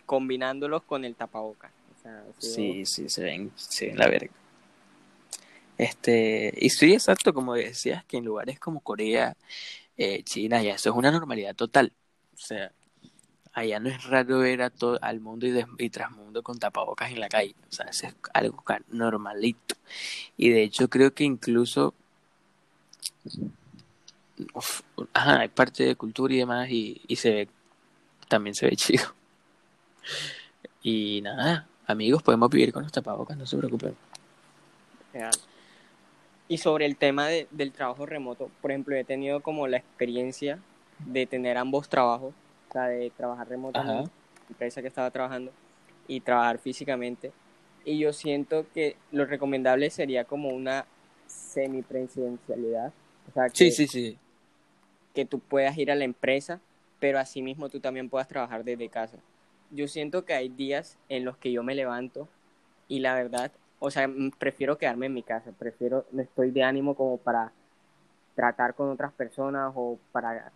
combinándolos 0.08 0.82
con 0.84 1.06
el 1.06 1.14
tapabocas. 1.16 1.72
Sí, 2.38 2.86
sí, 2.86 3.10
se 3.10 3.24
ven, 3.24 3.52
se 3.56 3.93
la 3.95 4.08
verga. 4.08 4.32
Este, 5.78 6.54
y 6.58 6.70
sí, 6.70 6.93
exacto, 6.93 7.34
como 7.34 7.54
decías, 7.54 8.04
que 8.06 8.18
en 8.18 8.26
lugares 8.26 8.60
como 8.60 8.82
Corea, 8.82 9.36
eh, 9.97 10.24
China, 10.24 10.62
ya 10.62 10.76
eso 10.76 10.89
es 10.89 10.95
una 10.95 11.12
normalidad 11.12 11.56
total. 11.56 11.93
O 12.34 12.38
sea, 12.38 12.72
allá 13.54 13.80
no 13.80 13.89
es 13.89 14.04
raro 14.06 14.39
ver 14.39 14.62
a 14.62 14.70
todo 14.70 15.00
al 15.02 15.20
mundo 15.22 15.47
y, 15.47 15.66
y 15.78 15.89
trasmundo 15.89 16.43
con 16.43 16.60
tapabocas 16.60 17.12
en 17.12 17.20
la 17.20 17.30
calle. 17.30 17.56
O 17.70 17.72
sea, 17.72 17.88
eso 17.88 18.08
es 18.08 18.16
algo 18.34 18.64
normalito. 18.89 19.76
Y 20.38 20.50
de 20.50 20.64
hecho 20.64 20.89
creo 20.89 21.14
que 21.14 21.24
incluso 21.24 21.93
ajá, 25.14 25.39
hay 25.39 25.50
parte 25.50 25.84
de 25.84 25.95
cultura 25.95 26.34
y 26.34 26.38
demás 26.38 26.70
y, 26.70 27.02
y 27.08 27.16
se 27.16 27.32
ve, 27.32 27.50
también 28.28 28.56
se 28.56 28.68
ve 28.68 28.76
chido. 28.76 29.04
Y 30.82 31.22
nada, 31.22 31.68
amigos, 31.89 32.21
podemos 32.21 32.49
vivir 32.49 32.71
con 32.71 32.83
los 32.83 32.91
tapabocas, 32.91 33.35
no 33.35 33.45
se 33.45 33.57
preocupen. 33.57 33.95
Y 36.47 36.57
sobre 36.57 36.85
el 36.85 36.95
tema 36.95 37.27
del 37.27 37.71
trabajo 37.71 38.05
remoto, 38.05 38.49
por 38.61 38.71
ejemplo, 38.71 38.95
he 38.95 39.03
tenido 39.03 39.41
como 39.41 39.67
la 39.67 39.77
experiencia 39.77 40.59
de 40.99 41.25
tener 41.25 41.57
ambos 41.57 41.89
trabajos, 41.89 42.33
o 42.69 42.73
sea, 42.73 42.87
de 42.87 43.11
trabajar 43.15 43.49
remotamente, 43.49 44.03
en 44.03 44.07
la 44.07 44.49
empresa 44.49 44.81
que 44.81 44.87
estaba 44.87 45.09
trabajando, 45.11 45.51
y 46.07 46.21
trabajar 46.21 46.59
físicamente. 46.59 47.31
Y 47.85 47.97
yo 47.97 48.13
siento 48.13 48.65
que 48.73 48.95
lo 49.11 49.25
recomendable 49.25 49.89
sería 49.89 50.25
como 50.25 50.49
una 50.49 50.85
semipresidencialidad. 51.27 52.93
O 53.29 53.33
sea, 53.33 53.49
que, 53.49 53.55
sí, 53.55 53.71
sí, 53.71 53.87
sí. 53.87 54.17
Que 55.13 55.25
tú 55.25 55.39
puedas 55.39 55.77
ir 55.77 55.91
a 55.91 55.95
la 55.95 56.03
empresa, 56.03 56.59
pero 56.99 57.19
asimismo 57.19 57.69
tú 57.69 57.79
también 57.79 58.09
puedas 58.09 58.27
trabajar 58.27 58.63
desde 58.63 58.89
casa 58.89 59.17
yo 59.72 59.88
siento 59.88 60.26
que 60.26 60.34
hay 60.34 60.49
días 60.49 60.97
en 61.09 61.26
los 61.26 61.38
que 61.38 61.51
yo 61.51 61.63
me 61.63 61.76
levanto 61.76 62.28
y 62.88 62.99
la 62.99 63.13
verdad, 63.13 63.51
o 63.80 63.91
sea, 63.91 64.09
prefiero 64.38 64.78
quedarme 64.78 65.07
en 65.07 65.13
mi 65.13 65.24
casa, 65.24 65.51
prefiero, 65.57 66.05
no 66.11 66.22
estoy 66.22 66.51
de 66.51 66.63
ánimo 66.63 66.95
como 66.95 67.17
para 67.17 67.51
tratar 68.36 68.74
con 68.74 68.89
otras 68.89 69.13
personas 69.13 69.74
o 69.76 69.97
para 70.11 70.51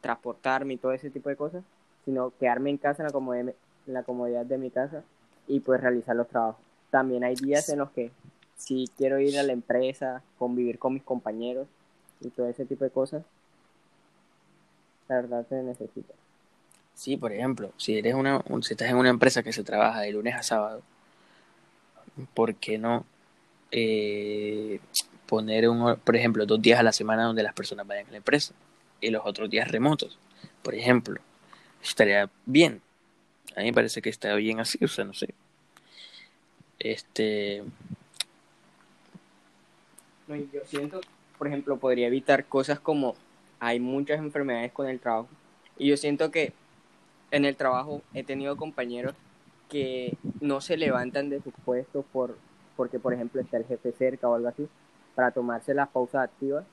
transportarme 0.00 0.74
y 0.74 0.76
todo 0.76 0.92
ese 0.92 1.10
tipo 1.10 1.28
de 1.28 1.36
cosas, 1.36 1.64
sino 2.04 2.32
quedarme 2.38 2.70
en 2.70 2.78
casa 2.78 3.02
en 3.02 3.06
la 3.06 3.12
comodidad, 3.12 3.54
en 3.86 3.94
la 3.94 4.02
comodidad 4.02 4.46
de 4.46 4.58
mi 4.58 4.70
casa 4.70 5.02
y 5.46 5.60
pues 5.60 5.80
realizar 5.80 6.16
los 6.16 6.28
trabajos. 6.28 6.62
También 6.90 7.24
hay 7.24 7.34
días 7.34 7.68
en 7.68 7.78
los 7.78 7.90
que 7.90 8.12
si 8.56 8.88
quiero 8.96 9.18
ir 9.18 9.38
a 9.38 9.42
la 9.42 9.52
empresa, 9.52 10.22
convivir 10.38 10.78
con 10.78 10.94
mis 10.94 11.02
compañeros 11.02 11.66
y 12.20 12.30
todo 12.30 12.48
ese 12.48 12.64
tipo 12.64 12.84
de 12.84 12.90
cosas, 12.90 13.24
la 15.08 15.16
verdad 15.16 15.46
se 15.48 15.62
necesita. 15.62 16.14
Sí, 16.94 17.16
por 17.16 17.32
ejemplo, 17.32 17.72
si 17.76 17.98
eres 17.98 18.14
una, 18.14 18.42
si 18.62 18.74
estás 18.74 18.88
en 18.88 18.96
una 18.96 19.10
empresa 19.10 19.42
que 19.42 19.52
se 19.52 19.64
trabaja 19.64 20.00
de 20.00 20.12
lunes 20.12 20.34
a 20.34 20.42
sábado, 20.42 20.82
¿por 22.34 22.54
qué 22.54 22.78
no 22.78 23.04
eh, 23.72 24.80
poner 25.26 25.68
un, 25.68 25.96
por 25.96 26.16
ejemplo, 26.16 26.46
dos 26.46 26.62
días 26.62 26.78
a 26.78 26.84
la 26.84 26.92
semana 26.92 27.24
donde 27.24 27.42
las 27.42 27.54
personas 27.54 27.86
vayan 27.86 28.06
a 28.08 28.12
la 28.12 28.16
empresa? 28.18 28.54
y 29.04 29.10
los 29.10 29.22
otros 29.24 29.50
días 29.50 29.70
remotos, 29.70 30.18
por 30.62 30.74
ejemplo. 30.74 31.20
Estaría 31.82 32.30
bien. 32.46 32.80
A 33.54 33.60
mí 33.60 33.66
me 33.66 33.72
parece 33.72 34.00
que 34.00 34.08
está 34.08 34.34
bien 34.34 34.60
así, 34.60 34.82
o 34.82 34.88
sea, 34.88 35.04
no 35.04 35.12
sé. 35.12 35.28
Este. 36.78 37.62
No, 40.26 40.36
yo 40.36 40.60
siento, 40.66 41.00
por 41.38 41.48
ejemplo, 41.48 41.76
podría 41.76 42.06
evitar 42.06 42.46
cosas 42.46 42.80
como 42.80 43.14
hay 43.60 43.78
muchas 43.78 44.18
enfermedades 44.18 44.72
con 44.72 44.88
el 44.88 44.98
trabajo. 44.98 45.28
Y 45.76 45.88
yo 45.88 45.96
siento 45.96 46.30
que 46.30 46.52
en 47.34 47.44
el 47.44 47.56
trabajo 47.56 48.02
he 48.12 48.22
tenido 48.22 48.56
compañeros 48.56 49.14
que 49.68 50.16
no 50.40 50.60
se 50.60 50.76
levantan 50.76 51.30
de 51.30 51.42
sus 51.42 51.52
puestos 51.64 52.04
por 52.12 52.36
porque, 52.76 52.98
por 52.98 53.14
ejemplo, 53.14 53.40
está 53.40 53.56
el 53.56 53.64
jefe 53.66 53.92
cerca 53.92 54.28
o 54.28 54.34
algo 54.34 54.48
así, 54.48 54.68
para 55.14 55.30
tomarse 55.30 55.74
las 55.74 55.88
pausas 55.88 56.24
activas 56.24 56.64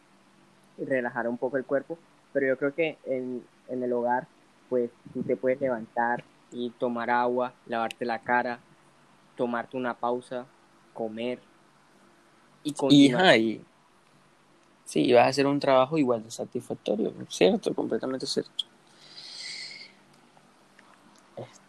y 0.78 0.86
relajar 0.86 1.28
un 1.28 1.38
poco 1.38 1.58
el 1.58 1.66
cuerpo. 1.66 1.98
Pero 2.34 2.48
yo 2.48 2.58
creo 2.58 2.74
que 2.74 2.98
en, 3.06 3.44
en 3.68 3.84
el 3.84 3.94
hogar, 3.94 4.28
pues 4.70 4.90
tú 5.14 5.22
te 5.24 5.36
puedes 5.36 5.62
levantar 5.62 6.24
y 6.52 6.72
tomar 6.72 7.10
agua, 7.10 7.54
lavarte 7.68 8.06
la 8.06 8.20
cara, 8.20 8.60
tomarte 9.36 9.78
una 9.78 9.94
pausa, 9.94 10.46
comer 10.94 11.40
y 12.64 12.74
continuar. 12.74 13.38
Y, 13.38 13.62
sí, 14.86 15.14
vas 15.14 15.26
a 15.26 15.30
hacer 15.30 15.46
un 15.46 15.60
trabajo 15.60 15.98
igual 15.98 16.24
de 16.24 16.32
satisfactorio, 16.32 17.14
cierto, 17.30 17.74
completamente 17.74 18.26
cierto. 18.26 18.71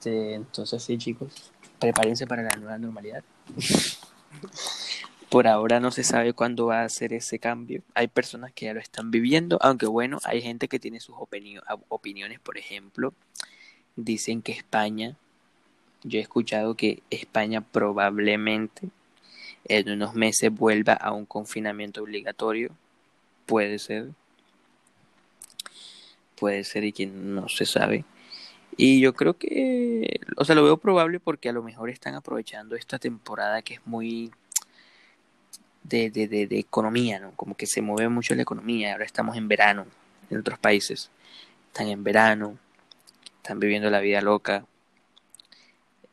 Este, 0.03 0.35
entonces 0.35 0.83
sí, 0.83 0.99
chicos, 0.99 1.53
prepárense 1.79 2.27
para 2.27 2.43
la 2.43 2.57
nueva 2.59 2.77
normalidad. 2.77 3.23
Por 5.29 5.47
ahora 5.47 5.79
no 5.79 5.93
se 5.93 6.03
sabe 6.03 6.33
cuándo 6.33 6.67
va 6.67 6.83
a 6.83 6.89
ser 6.89 7.13
ese 7.13 7.39
cambio. 7.39 7.85
Hay 7.95 8.09
personas 8.09 8.53
que 8.53 8.67
ya 8.67 8.75
lo 8.75 8.81
están 8.81 9.13
viviendo, 9.13 9.59
aunque 9.61 9.87
bueno, 9.87 10.19
hay 10.25 10.43
gente 10.43 10.67
que 10.67 10.81
tiene 10.81 10.99
sus 10.99 11.15
opiniones, 11.89 12.41
por 12.41 12.59
ejemplo, 12.59 13.15
dicen 13.95 14.43
que 14.43 14.51
España, 14.51 15.17
yo 16.03 16.19
he 16.19 16.23
escuchado 16.23 16.75
que 16.75 17.05
España 17.11 17.61
probablemente 17.61 18.89
en 19.67 19.89
unos 19.89 20.15
meses 20.15 20.51
vuelva 20.53 20.95
a 20.95 21.13
un 21.13 21.27
confinamiento 21.27 22.03
obligatorio. 22.03 22.73
Puede 23.47 23.79
ser. 23.79 24.09
Puede 26.35 26.65
ser 26.65 26.83
y 26.83 26.93
quien 26.93 27.37
no 27.37 27.49
se 27.49 27.67
sabe. 27.67 28.05
Y 28.77 29.01
yo 29.01 29.13
creo 29.15 29.37
que, 29.37 30.21
o 30.37 30.45
sea, 30.45 30.55
lo 30.55 30.65
veo 30.65 30.79
probable 30.79 31.21
porque 31.21 31.49
a 31.49 31.53
lo 31.53 31.63
mejor 31.63 31.91
están 31.91 32.15
aprovechando 32.15 32.75
esta 32.75 32.99
temporada 32.99 33.63
que 33.63 33.75
es 33.75 33.87
muy 33.87 34.33
de, 35.83 36.11
de, 36.11 36.27
de, 36.29 36.59
economía, 36.59 37.21
¿no? 37.21 37.33
Como 37.33 37.57
que 37.57 37.67
se 37.67 37.83
mueve 37.83 38.09
mucho 38.09 38.35
la 38.35 38.43
economía. 38.43 38.93
Ahora 38.93 39.05
estamos 39.05 39.37
en 39.37 39.49
verano 39.49 39.87
en 40.31 40.39
otros 40.39 40.59
países. 40.59 41.11
Están 41.69 41.89
en 41.89 42.03
verano, 42.03 42.59
están 43.39 43.61
viviendo 43.61 43.91
la 43.91 44.01
vida 44.01 44.23
loca. 44.23 44.65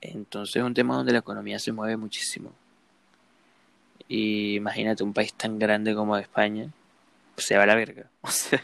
Entonces 0.02 0.58
es 0.58 0.64
un 0.64 0.74
tema 0.74 0.96
donde 0.96 1.14
la 1.14 1.20
economía 1.20 1.60
se 1.60 1.72
mueve 1.72 1.98
muchísimo. 1.98 2.52
Y 4.08 4.56
imagínate 4.56 5.04
un 5.04 5.14
país 5.14 5.34
tan 5.34 5.60
grande 5.60 5.96
como 5.96 6.18
España, 6.18 6.72
se 7.38 7.56
va 7.58 7.64
a 7.64 7.68
la 7.68 7.76
verga. 7.76 8.10
O 8.22 8.32
sea, 8.32 8.62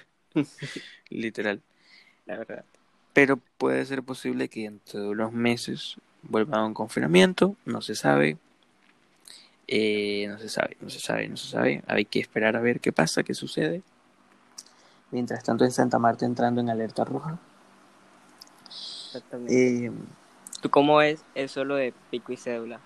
literal. 1.10 1.62
La 2.26 2.38
verdad 2.38 2.66
pero 3.16 3.40
puede 3.58 3.86
ser 3.86 4.04
posible 4.04 4.50
que 4.50 4.64
dentro 4.64 5.00
de 5.00 5.08
unos 5.08 5.32
meses 5.32 5.96
vuelva 6.22 6.58
a 6.58 6.66
un 6.66 6.74
confinamiento, 6.74 7.56
no 7.66 7.80
se 7.80 7.96
sabe, 7.96 8.38
eh, 9.70 10.28
no 10.28 10.38
se 10.38 10.50
sabe, 10.50 10.76
no 10.82 10.90
se 10.90 11.00
sabe, 11.00 11.30
no 11.30 11.38
se 11.38 11.48
sabe, 11.48 11.82
hay 11.88 12.04
que 12.04 12.20
esperar 12.20 12.58
a 12.58 12.60
ver 12.60 12.82
qué 12.82 12.92
pasa, 12.92 13.24
qué 13.24 13.34
sucede. 13.34 13.84
Mientras 15.12 15.46
tanto 15.46 15.64
en 15.64 15.72
Santa 15.72 15.98
Marta 15.98 16.26
entrando 16.26 16.60
en 16.60 16.70
alerta 16.70 17.06
roja. 17.06 17.40
Exactamente. 18.68 19.86
Eh, 19.86 19.92
¿Tú 20.62 20.70
cómo 20.70 21.02
es 21.02 21.24
eso 21.36 21.64
lo 21.64 21.76
de 21.76 21.94
pico 22.12 22.34
y 22.34 22.38
cédula? 22.38 22.82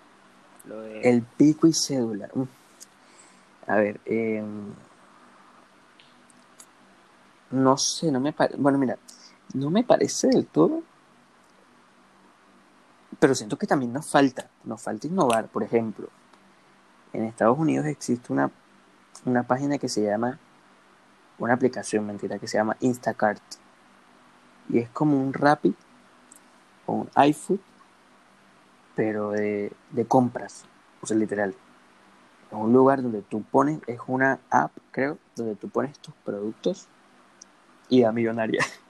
El 1.02 1.24
pico 1.24 1.66
y 1.66 1.74
cédula. 1.74 2.30
A 3.66 3.76
ver, 3.78 4.00
eh, 4.06 4.44
no 7.50 7.78
sé, 7.80 8.12
no 8.12 8.20
me 8.20 8.32
parece. 8.32 8.60
Bueno, 8.60 8.78
mira, 8.78 9.00
no 9.54 9.70
me 9.70 9.84
parece 9.84 10.28
del 10.28 10.46
todo. 10.46 10.84
Pero 13.20 13.36
siento 13.36 13.58
que 13.58 13.68
también 13.68 13.92
nos 13.92 14.08
falta, 14.10 14.50
nos 14.64 14.82
falta 14.82 15.08
innovar. 15.08 15.48
Por 15.48 15.64
ejemplo, 15.64 16.10
en 17.14 17.24
Estados 17.24 17.58
Unidos 17.58 17.86
existe 17.86 18.32
una, 18.32 18.52
una 19.26 19.44
página 19.44 19.78
que 19.78 19.90
se 19.90 20.04
llama, 20.04 20.40
una 21.38 21.54
aplicación, 21.54 22.06
mentira, 22.06 22.40
que 22.40 22.48
se 22.48 22.58
llama 22.58 22.78
Instacart. 22.80 23.42
Y 24.70 24.78
es 24.78 24.90
como 24.90 25.20
un 25.20 25.34
Rappi 25.34 25.76
o 26.86 26.94
un 26.94 27.10
iFood, 27.28 27.60
pero 28.96 29.32
de, 29.32 29.74
de 29.92 30.06
compras, 30.06 30.66
o 31.02 31.08
sea, 31.08 31.18
literal. 31.18 31.56
Es 32.52 32.58
un 32.58 32.74
lugar 32.74 33.02
donde 33.02 33.22
tú 33.22 33.44
pones, 33.44 33.80
es 33.88 34.00
una 34.08 34.40
app, 34.50 34.72
creo, 34.92 35.18
donde 35.36 35.56
tú 35.56 35.70
pones 35.70 35.98
tus 36.00 36.14
productos 36.24 36.88
y 37.90 38.02
da 38.02 38.12
millonaria. 38.12 38.64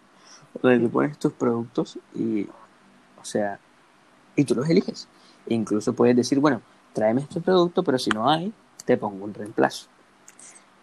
donde 0.61 0.79
tú 0.79 0.89
pones 0.89 1.17
tus 1.17 1.33
productos 1.33 1.99
y, 2.15 2.43
o 2.43 3.23
sea, 3.23 3.59
y 4.35 4.43
tú 4.43 4.55
los 4.55 4.69
eliges. 4.69 5.07
Incluso 5.47 5.93
puedes 5.93 6.15
decir, 6.15 6.39
bueno, 6.39 6.61
tráeme 6.93 7.21
este 7.21 7.41
producto, 7.41 7.83
pero 7.83 7.97
si 7.97 8.09
no 8.09 8.29
hay, 8.29 8.53
te 8.85 8.97
pongo 8.97 9.23
un 9.25 9.33
reemplazo. 9.33 9.87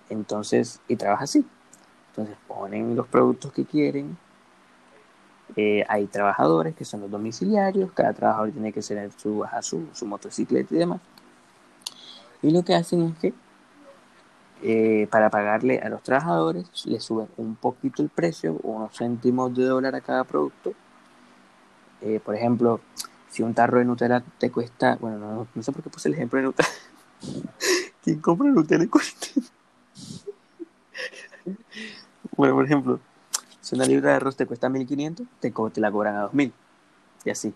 Entonces, 0.08 0.80
y 0.88 0.96
trabaja 0.96 1.24
así. 1.24 1.44
Entonces 2.10 2.36
ponen 2.46 2.96
los 2.96 3.06
productos 3.06 3.52
que 3.52 3.64
quieren. 3.64 4.16
Eh, 5.54 5.84
hay 5.88 6.06
trabajadores 6.06 6.74
que 6.74 6.84
son 6.84 7.02
los 7.02 7.10
domiciliarios, 7.10 7.92
cada 7.92 8.12
trabajador 8.12 8.50
tiene 8.50 8.72
que 8.72 8.80
tener 8.80 9.12
su, 9.12 9.44
su, 9.62 9.86
su 9.92 10.06
motocicleta 10.06 10.74
y 10.74 10.78
demás. 10.78 11.00
Y 12.42 12.50
lo 12.50 12.64
que 12.64 12.74
hacen 12.74 13.02
es 13.02 13.18
que 13.18 13.34
eh, 14.62 15.06
para 15.10 15.28
pagarle 15.28 15.80
a 15.80 15.88
los 15.88 16.02
trabajadores, 16.02 16.66
le 16.86 16.98
suben 17.00 17.28
un 17.36 17.56
poquito 17.56 18.02
el 18.02 18.08
precio, 18.08 18.58
unos 18.62 18.96
céntimos 18.96 19.54
de 19.54 19.64
dólar 19.64 19.94
a 19.94 20.00
cada 20.00 20.24
producto. 20.24 20.72
Eh, 22.00 22.20
por 22.24 22.34
ejemplo, 22.34 22.80
si 23.28 23.42
un 23.42 23.52
tarro 23.54 23.78
de 23.78 23.84
Nutella 23.84 24.22
te 24.38 24.50
cuesta, 24.50 24.96
bueno, 24.96 25.18
no, 25.18 25.46
no 25.54 25.62
sé 25.62 25.72
por 25.72 25.82
qué 25.82 25.90
puse 25.90 26.08
el 26.08 26.14
ejemplo 26.14 26.38
de 26.38 26.46
Nutella. 26.46 26.68
¿Quién 28.02 28.20
compra 28.20 28.48
Nutella 28.48 28.84
y 28.84 28.88
cuesta? 28.88 29.26
bueno, 32.36 32.54
por 32.54 32.64
ejemplo, 32.64 33.00
si 33.60 33.74
una 33.74 33.84
libra 33.84 34.10
de 34.10 34.16
arroz 34.16 34.36
te 34.36 34.46
cuesta 34.46 34.68
1500, 34.68 35.26
te, 35.38 35.50
te 35.50 35.80
la 35.80 35.92
cobran 35.92 36.16
a 36.16 36.22
2000. 36.22 36.52
Y 37.24 37.30
así. 37.30 37.52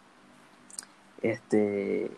Este, 1.23 2.11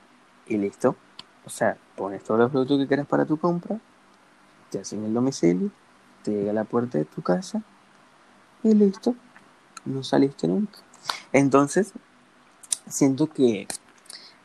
y 0.47 0.57
listo. 0.57 0.97
O 1.45 1.51
sea, 1.51 1.77
pones 1.97 2.25
todos 2.25 2.41
los 2.41 2.51
productos 2.51 2.79
que 2.79 2.87
quieras 2.87 3.07
para 3.07 3.25
tu 3.25 3.37
compra 3.37 3.79
te 4.73 4.81
hacen 4.81 5.05
el 5.05 5.13
domicilio, 5.13 5.71
te 6.25 6.31
llega 6.31 6.51
a 6.51 6.55
la 6.55 6.65
puerta 6.65 6.97
de 6.97 7.05
tu 7.05 7.21
casa 7.21 7.63
y 8.63 8.73
listo, 8.75 9.15
no 9.85 10.03
saliste 10.03 10.49
nunca. 10.49 10.79
Entonces, 11.33 11.93
siento 12.89 13.27
que 13.27 13.69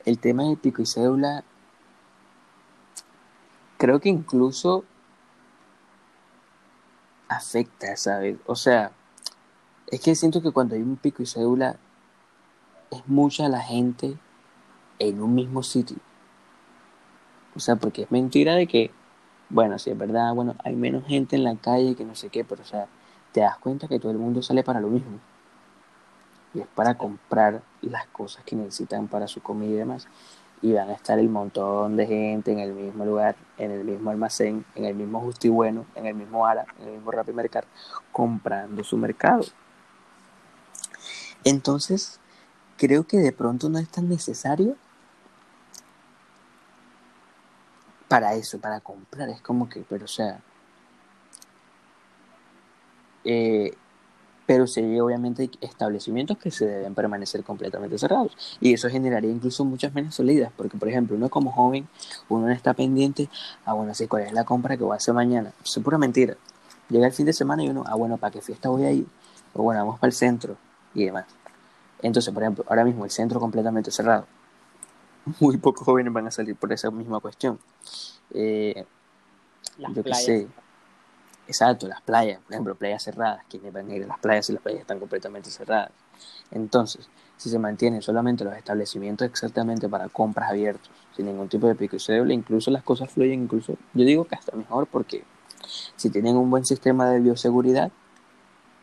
el 0.05 0.19
tema 0.19 0.43
de 0.43 0.57
pico 0.57 0.81
y 0.81 0.85
cédula, 0.85 1.45
creo 3.77 4.01
que 4.01 4.09
incluso 4.09 4.83
afecta, 7.29 7.95
¿sabes? 7.95 8.37
O 8.45 8.55
sea, 8.55 8.91
es 9.87 10.01
que 10.01 10.13
siento 10.15 10.41
que 10.41 10.51
cuando 10.51 10.75
hay 10.75 10.81
un 10.81 10.97
pico 10.97 11.23
y 11.23 11.25
cédula, 11.25 11.77
es 12.91 13.07
mucha 13.07 13.47
la 13.47 13.61
gente 13.61 14.17
en 14.99 15.21
un 15.21 15.35
mismo 15.35 15.63
sitio. 15.63 15.97
O 17.55 17.59
sea, 17.61 17.77
porque 17.77 18.03
es 18.03 18.11
mentira 18.11 18.55
de 18.55 18.67
que 18.67 18.91
bueno, 19.49 19.79
sí 19.79 19.89
es 19.89 19.97
verdad, 19.97 20.33
bueno, 20.33 20.55
hay 20.63 20.75
menos 20.75 21.05
gente 21.05 21.35
en 21.35 21.43
la 21.43 21.55
calle 21.55 21.95
que 21.95 22.03
no 22.03 22.15
sé 22.15 22.29
qué, 22.29 22.43
pero 22.43 22.63
o 22.63 22.65
sea, 22.65 22.87
te 23.31 23.41
das 23.41 23.57
cuenta 23.57 23.87
que 23.87 23.99
todo 23.99 24.11
el 24.11 24.17
mundo 24.17 24.41
sale 24.41 24.63
para 24.63 24.79
lo 24.79 24.89
mismo. 24.89 25.19
Y 26.53 26.59
es 26.59 26.67
para 26.67 26.97
comprar 26.97 27.61
las 27.81 28.07
cosas 28.07 28.43
que 28.43 28.55
necesitan 28.55 29.07
para 29.07 29.27
su 29.27 29.41
comida 29.41 29.71
y 29.71 29.75
demás. 29.75 30.07
Y 30.61 30.73
van 30.73 30.89
a 30.89 30.93
estar 30.93 31.19
el 31.19 31.29
montón 31.29 31.97
de 31.97 32.07
gente 32.07 32.51
en 32.51 32.59
el 32.59 32.73
mismo 32.73 33.05
lugar, 33.05 33.35
en 33.57 33.71
el 33.71 33.83
mismo 33.83 34.09
almacén, 34.09 34.65
en 34.75 34.85
el 34.85 34.95
mismo 34.95 35.19
Justi 35.21 35.49
Bueno, 35.49 35.85
en 35.95 36.07
el 36.07 36.15
mismo 36.15 36.45
Ara, 36.45 36.65
en 36.79 36.87
el 36.87 36.93
mismo 36.95 37.11
Rappi 37.11 37.31
Mercado, 37.31 37.67
comprando 38.11 38.83
su 38.83 38.97
mercado. 38.97 39.43
Entonces, 41.43 42.19
creo 42.75 43.05
que 43.05 43.17
de 43.17 43.31
pronto 43.31 43.69
no 43.69 43.77
es 43.77 43.87
tan 43.87 44.09
necesario 44.09 44.75
para 48.07 48.33
eso, 48.35 48.59
para 48.59 48.79
comprar. 48.79 49.29
Es 49.29 49.41
como 49.41 49.69
que, 49.69 49.83
pero 49.87 50.05
o 50.05 50.07
sea. 50.07 50.39
Eh, 53.23 53.73
pero 54.47 54.65
sí, 54.65 54.81
obviamente 54.99 55.49
establecimientos 55.59 56.37
que 56.37 56.51
se 56.51 56.65
deben 56.65 56.95
permanecer 56.95 57.43
completamente 57.43 57.97
cerrados. 57.97 58.31
Y 58.61 58.73
eso 58.73 58.89
generaría 58.89 59.29
incluso 59.29 59.65
muchas 59.65 59.93
menos 59.93 60.15
salidas, 60.15 60.51
porque 60.55 60.77
por 60.77 60.87
ejemplo, 60.87 61.17
uno 61.17 61.29
como 61.29 61.51
joven, 61.51 61.87
uno 62.29 62.47
no 62.47 62.53
está 62.53 62.73
pendiente, 62.73 63.29
ah, 63.65 63.73
bueno, 63.73 63.93
sí, 63.93 64.07
cuál 64.07 64.23
es 64.23 64.31
la 64.31 64.45
compra 64.45 64.77
que 64.77 64.83
voy 64.83 64.93
a 64.93 64.97
hacer 64.97 65.13
mañana. 65.13 65.51
Eso 65.63 65.81
es 65.81 65.83
pura 65.83 65.97
mentira. 65.97 66.37
llega 66.89 67.07
el 67.07 67.13
fin 67.13 67.25
de 67.25 67.33
semana 67.33 67.63
y 67.63 67.69
uno, 67.69 67.83
ah, 67.85 67.95
bueno, 67.95 68.17
¿para 68.17 68.31
qué 68.31 68.41
fiesta 68.41 68.69
voy 68.69 68.85
a 68.85 68.91
ir? 68.91 69.05
O 69.53 69.63
bueno, 69.63 69.81
vamos 69.81 69.99
para 69.99 70.09
el 70.09 70.15
centro 70.15 70.55
y 70.93 71.05
demás. 71.05 71.25
Entonces, 72.01 72.33
por 72.33 72.43
ejemplo, 72.43 72.63
ahora 72.69 72.85
mismo 72.85 73.03
el 73.05 73.11
centro 73.11 73.39
completamente 73.41 73.91
cerrado. 73.91 74.27
Muy 75.39 75.57
pocos 75.57 75.83
jóvenes 75.83 76.13
van 76.13 76.27
a 76.27 76.31
salir 76.31 76.55
por 76.55 76.71
esa 76.71 76.91
misma 76.91 77.19
cuestión. 77.19 77.59
Eh, 78.33 78.85
yo 79.77 80.03
qué 80.03 80.13
sé. 80.13 80.47
Exacto, 81.47 81.87
las 81.87 82.01
playas, 82.01 82.41
por 82.41 82.53
ejemplo, 82.53 82.75
playas 82.75 83.03
cerradas. 83.03 83.43
¿Quiénes 83.49 83.71
van 83.71 83.89
a 83.89 83.95
ir 83.95 84.03
a 84.03 84.07
las 84.07 84.19
playas 84.19 84.45
si 84.45 84.53
las 84.53 84.61
playas 84.61 84.81
están 84.81 84.99
completamente 84.99 85.49
cerradas? 85.49 85.91
Entonces, 86.51 87.09
si 87.37 87.49
se 87.49 87.59
mantienen 87.59 88.01
solamente 88.01 88.43
los 88.43 88.55
establecimientos 88.55 89.27
exactamente 89.27 89.87
para 89.87 90.09
compras 90.09 90.49
abiertos, 90.49 90.89
sin 91.15 91.25
ningún 91.25 91.47
tipo 91.47 91.67
de 91.67 91.75
pico 91.75 91.95
y 91.95 91.99
cédula, 91.99 92.33
incluso 92.33 92.69
las 92.71 92.83
cosas 92.83 93.11
fluyen, 93.11 93.43
incluso, 93.43 93.77
yo 93.93 94.05
digo 94.05 94.25
que 94.25 94.35
hasta 94.35 94.55
mejor 94.55 94.87
porque 94.87 95.23
si 95.95 96.09
tienen 96.09 96.35
un 96.35 96.49
buen 96.49 96.65
sistema 96.65 97.09
de 97.09 97.19
bioseguridad, 97.19 97.91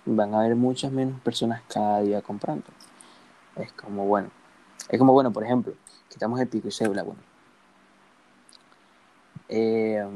van 0.07 0.35
a 0.35 0.41
haber 0.41 0.57
muchas 0.57 0.93
menos 0.93 1.21
personas 1.21 1.63
cada 1.69 2.01
día 2.01 2.23
comprando. 2.23 2.65
Es 3.57 3.73
como, 3.73 4.07
bueno, 4.07 4.31
es 4.89 4.99
como, 4.99 5.13
bueno, 5.13 5.33
por 5.33 5.45
ejemplo, 5.45 5.75
quitamos 6.15 6.41
el 6.41 6.47
pico 6.47 6.69
y 6.69 6.71
cédula, 6.71 7.03
bueno. 7.03 7.21
Eh, 9.49 10.07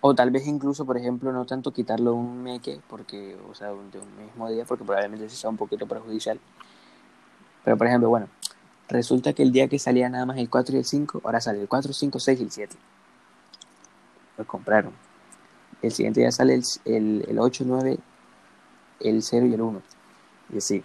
o 0.00 0.14
tal 0.14 0.30
vez 0.30 0.46
incluso, 0.46 0.86
por 0.86 0.96
ejemplo, 0.96 1.30
no 1.30 1.44
tanto 1.44 1.72
quitarlo 1.72 2.14
un 2.14 2.42
meque, 2.42 2.80
porque, 2.88 3.36
o 3.50 3.54
sea, 3.54 3.68
de 3.68 3.74
un 3.74 4.16
mismo 4.16 4.50
día, 4.50 4.64
porque 4.64 4.82
probablemente 4.82 5.28
se 5.28 5.36
sea 5.36 5.50
un 5.50 5.58
poquito 5.58 5.86
perjudicial. 5.86 6.40
Pero, 7.64 7.76
por 7.76 7.86
ejemplo, 7.86 8.08
bueno, 8.08 8.28
resulta 8.88 9.34
que 9.34 9.42
el 9.42 9.52
día 9.52 9.68
que 9.68 9.78
salía 9.78 10.08
nada 10.08 10.24
más 10.24 10.38
el 10.38 10.48
4 10.48 10.74
y 10.74 10.78
el 10.78 10.84
5, 10.86 11.20
ahora 11.22 11.40
sale 11.42 11.60
el 11.60 11.68
4, 11.68 11.92
5, 11.92 12.18
6 12.18 12.40
y 12.40 12.42
el 12.42 12.50
7. 12.50 12.76
Lo 14.38 14.46
compraron. 14.46 14.94
El 15.82 15.92
siguiente 15.92 16.20
día 16.20 16.32
sale 16.32 16.54
el, 16.54 16.64
el, 16.86 17.26
el 17.28 17.38
8, 17.38 17.64
9, 17.66 17.98
el 19.00 19.22
0 19.22 19.46
y 19.46 19.54
el 19.54 19.60
1. 19.60 19.82
Y 20.54 20.56
así. 20.56 20.82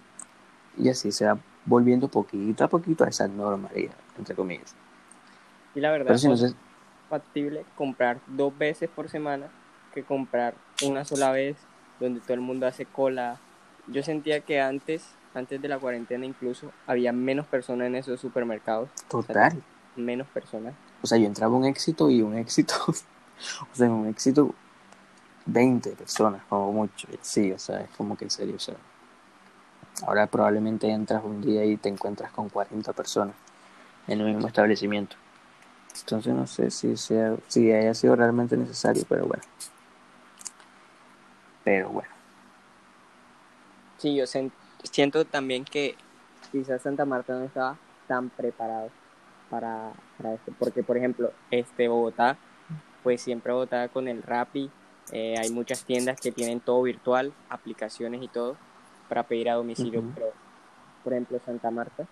Y 0.78 0.90
así 0.90 1.12
se 1.14 1.26
va 1.26 1.40
volviendo 1.68 2.08
poquito 2.08 2.64
a 2.64 2.68
poquito 2.68 3.04
a 3.04 3.10
esa 3.10 3.28
normalidad, 3.28 3.94
entre 4.18 4.34
comillas. 4.34 4.74
Y 5.76 5.80
la 5.80 5.92
verdad 5.92 6.16
es 6.16 6.56
factible 7.10 7.66
comprar 7.76 8.20
dos 8.28 8.58
veces 8.58 8.90
por 8.90 9.10
semana 9.10 9.48
que 9.94 10.04
comprar 10.04 10.56
una 10.84 11.06
sola 11.06 11.32
vez 11.32 11.56
donde 12.00 12.20
todo 12.20 12.34
el 12.34 12.42
mundo 12.42 12.68
hace 12.68 12.86
cola. 12.86 13.40
Yo 13.88 14.04
sentía 14.04 14.42
que 14.42 14.60
antes, 14.60 15.06
antes 15.34 15.62
de 15.62 15.68
la 15.68 15.80
cuarentena 15.80 16.26
incluso, 16.26 16.72
había 16.86 17.14
menos 17.14 17.46
personas 17.46 17.88
en 17.88 17.96
esos 17.96 18.20
supermercados. 18.20 18.90
Total. 19.08 19.62
menos 19.96 20.28
personas. 20.28 20.74
O 21.02 21.08
sea, 21.08 21.18
yo 21.18 21.26
entraba 21.26 21.56
un 21.56 21.66
éxito 21.66 22.10
y 22.10 22.22
un 22.22 22.38
éxito, 22.38 22.74
o 22.88 23.76
sea, 23.76 23.86
en 23.86 23.92
un 23.92 24.08
éxito 24.08 24.54
20 25.46 25.92
personas, 25.92 26.44
como 26.50 26.72
mucho. 26.72 27.08
Sí, 27.22 27.52
o 27.52 27.60
sea, 27.60 27.82
es 27.82 27.90
como 27.92 28.18
que 28.18 28.26
en 28.26 28.32
serio, 28.32 28.56
o 28.56 28.60
sea. 28.60 28.76
Ahora 30.06 30.28
probablemente 30.28 30.90
entras 30.90 31.24
un 31.24 31.42
día 31.42 31.66
y 31.66 31.78
te 31.78 31.90
encuentras 31.90 32.32
con 32.32 32.50
40 32.50 32.94
personas 32.94 33.36
en 34.08 34.22
el 34.22 34.28
mismo 34.28 34.48
establecimiento. 34.48 35.16
Entonces 36.00 36.34
no 36.34 36.46
sé 36.46 36.70
si, 36.70 36.96
sea, 36.98 37.36
si 37.48 37.72
haya 37.72 37.94
sido 37.94 38.16
realmente 38.16 38.56
necesario, 38.56 39.04
pero 39.10 39.26
bueno. 39.26 39.44
Pero 41.64 41.90
bueno. 41.90 42.10
Sí, 43.98 44.16
yo 44.16 44.26
siento 44.84 45.26
también 45.26 45.66
que 45.66 45.96
quizás 46.52 46.84
Santa 46.84 47.04
Marta 47.04 47.34
no 47.34 47.46
estaba 47.46 47.78
tan 48.08 48.30
preparado 48.30 48.92
para, 49.50 49.92
para 50.18 50.36
esto. 50.36 50.54
Porque, 50.60 50.84
por 50.84 50.98
ejemplo, 50.98 51.34
este 51.50 51.88
Bogotá, 51.88 52.38
pues 53.02 53.22
siempre 53.22 53.52
Bogotá 53.52 53.88
con 53.90 54.08
el 54.08 54.22
Rappi, 54.22 54.70
eh, 55.12 55.36
hay 55.40 55.50
muchas 55.50 55.84
tiendas 55.84 56.22
que 56.22 56.32
tienen 56.32 56.60
todo 56.60 56.84
virtual, 56.84 57.34
aplicaciones 57.50 58.22
y 58.22 58.28
todo 58.28 58.56
para 59.08 59.24
pedir 59.24 59.50
a 59.50 59.56
domicilio, 59.56 60.04
pero 60.14 60.32
por 61.04 61.14
ejemplo 61.14 61.40
Santa 61.46 61.72
Marta 61.72 62.06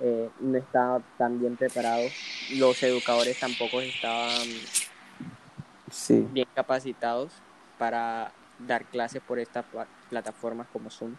eh, 0.00 0.30
no 0.40 0.56
estaba 0.56 1.00
tan 1.18 1.38
bien 1.38 1.56
preparado, 1.56 2.02
los 2.56 2.82
educadores 2.82 3.38
tampoco 3.38 3.80
estaban 3.80 4.46
bien 6.32 6.48
capacitados 6.54 7.32
para 7.78 8.32
dar 8.66 8.84
clases 8.86 9.22
por 9.22 9.38
estas 9.38 9.64
plataformas 10.08 10.66
como 10.72 10.90
Zoom. 10.90 11.16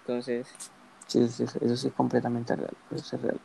Entonces... 0.00 0.48
Sí, 1.06 1.22
eso 1.22 1.76
sí 1.76 1.86
es 1.88 1.92
completamente 1.94 2.56
real, 2.56 2.76
eso 2.90 3.16
es 3.16 3.22
real. 3.22 3.40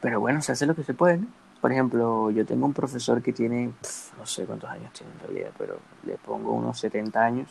Pero 0.00 0.20
bueno, 0.20 0.40
se 0.40 0.52
hace 0.52 0.64
lo 0.66 0.74
que 0.74 0.84
se 0.84 0.94
puede, 0.94 1.20
Por 1.60 1.72
ejemplo, 1.72 2.30
yo 2.30 2.46
tengo 2.46 2.64
un 2.64 2.72
profesor 2.72 3.20
que 3.20 3.34
tiene, 3.34 3.74
no 4.18 4.24
sé 4.24 4.46
cuántos 4.46 4.70
años 4.70 4.90
tiene 4.94 5.12
en 5.12 5.20
realidad, 5.20 5.50
pero 5.58 5.78
le 6.04 6.16
pongo 6.16 6.52
unos 6.52 6.78
70 6.78 7.22
años 7.22 7.50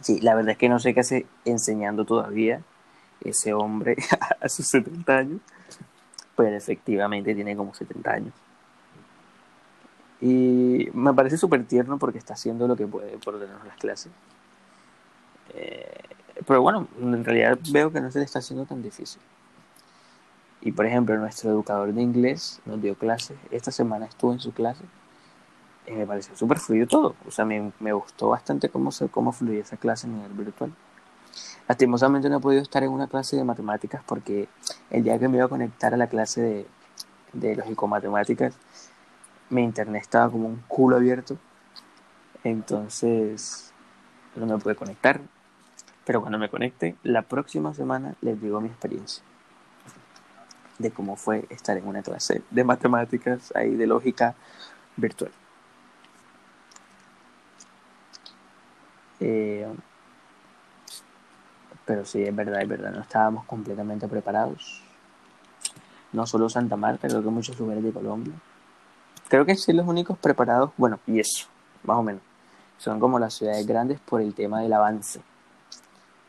Sí, 0.00 0.20
la 0.20 0.34
verdad 0.34 0.52
es 0.52 0.58
que 0.58 0.68
no 0.68 0.78
sé 0.78 0.94
qué 0.94 1.00
hace 1.00 1.26
enseñando 1.44 2.04
todavía 2.04 2.62
ese 3.22 3.54
hombre 3.54 3.96
a 4.40 4.48
sus 4.48 4.66
70 4.66 5.16
años, 5.16 5.40
pero 6.36 6.56
efectivamente 6.56 7.34
tiene 7.34 7.56
como 7.56 7.74
70 7.74 8.10
años. 8.10 8.34
Y 10.20 10.88
me 10.94 11.12
parece 11.12 11.36
súper 11.36 11.64
tierno 11.66 11.98
porque 11.98 12.18
está 12.18 12.34
haciendo 12.34 12.66
lo 12.66 12.76
que 12.76 12.86
puede 12.86 13.18
por 13.18 13.38
tener 13.38 13.56
las 13.66 13.76
clases. 13.76 14.12
Eh, 15.54 16.00
pero 16.46 16.62
bueno, 16.62 16.88
en 17.00 17.24
realidad 17.24 17.58
veo 17.70 17.92
que 17.92 18.00
no 18.00 18.10
se 18.10 18.18
le 18.18 18.24
está 18.24 18.38
haciendo 18.38 18.64
tan 18.64 18.82
difícil. 18.82 19.20
Y 20.60 20.72
por 20.72 20.86
ejemplo, 20.86 21.16
nuestro 21.18 21.50
educador 21.50 21.92
de 21.92 22.00
inglés 22.00 22.60
nos 22.64 22.80
dio 22.80 22.94
clases. 22.94 23.36
Esta 23.50 23.70
semana 23.70 24.06
estuvo 24.06 24.32
en 24.32 24.40
su 24.40 24.52
clase 24.52 24.84
me 25.92 26.06
pareció 26.06 26.36
súper 26.36 26.58
fluido 26.58 26.86
todo. 26.86 27.14
O 27.26 27.30
sea, 27.30 27.44
me, 27.44 27.72
me 27.80 27.92
gustó 27.92 28.28
bastante 28.28 28.68
cómo, 28.68 28.90
se, 28.92 29.08
cómo 29.08 29.32
fluía 29.32 29.60
esa 29.60 29.76
clase 29.76 30.06
en 30.06 30.20
el 30.20 30.32
virtual. 30.32 30.72
Lastimosamente 31.68 32.28
no 32.28 32.38
he 32.38 32.40
podido 32.40 32.62
estar 32.62 32.82
en 32.82 32.90
una 32.90 33.06
clase 33.06 33.36
de 33.36 33.44
matemáticas 33.44 34.02
porque 34.06 34.48
el 34.90 35.02
día 35.02 35.18
que 35.18 35.28
me 35.28 35.36
iba 35.36 35.46
a 35.46 35.48
conectar 35.48 35.94
a 35.94 35.96
la 35.96 36.06
clase 36.06 36.40
de, 36.40 36.66
de 37.32 37.56
lógico-matemáticas, 37.56 38.54
mi 39.50 39.62
internet 39.62 40.02
estaba 40.02 40.30
como 40.30 40.46
un 40.46 40.62
culo 40.68 40.96
abierto. 40.96 41.36
Entonces, 42.44 43.72
no 44.36 44.46
me 44.46 44.58
pude 44.58 44.74
conectar. 44.74 45.20
Pero 46.04 46.20
cuando 46.20 46.38
me 46.38 46.50
conecte, 46.50 46.96
la 47.02 47.22
próxima 47.22 47.72
semana 47.72 48.14
les 48.20 48.40
digo 48.40 48.60
mi 48.60 48.68
experiencia 48.68 49.24
de 50.78 50.90
cómo 50.90 51.16
fue 51.16 51.46
estar 51.50 51.76
en 51.76 51.86
una 51.86 52.02
clase 52.02 52.42
de 52.50 52.64
matemáticas 52.64 53.52
ahí 53.54 53.74
de 53.74 53.86
lógica 53.86 54.34
virtual. 54.96 55.30
Eh, 59.26 59.66
pero 61.86 62.04
sí, 62.04 62.22
es 62.22 62.36
verdad, 62.36 62.60
es 62.60 62.68
verdad, 62.68 62.92
no 62.92 63.00
estábamos 63.00 63.46
completamente 63.46 64.06
preparados. 64.06 64.82
No 66.12 66.26
solo 66.26 66.50
Santa 66.50 66.76
Marta, 66.76 67.08
creo 67.08 67.22
que 67.22 67.30
muchos 67.30 67.58
lugares 67.58 67.82
de 67.82 67.90
Colombia. 67.90 68.34
Creo 69.28 69.46
que 69.46 69.54
sí 69.56 69.72
los 69.72 69.86
únicos 69.86 70.18
preparados, 70.18 70.72
bueno, 70.76 71.00
y 71.06 71.20
eso, 71.20 71.46
más 71.84 71.96
o 71.96 72.02
menos. 72.02 72.20
Son 72.76 73.00
como 73.00 73.18
las 73.18 73.32
ciudades 73.32 73.66
grandes 73.66 73.98
por 73.98 74.20
el 74.20 74.34
tema 74.34 74.60
del 74.60 74.74
avance. 74.74 75.22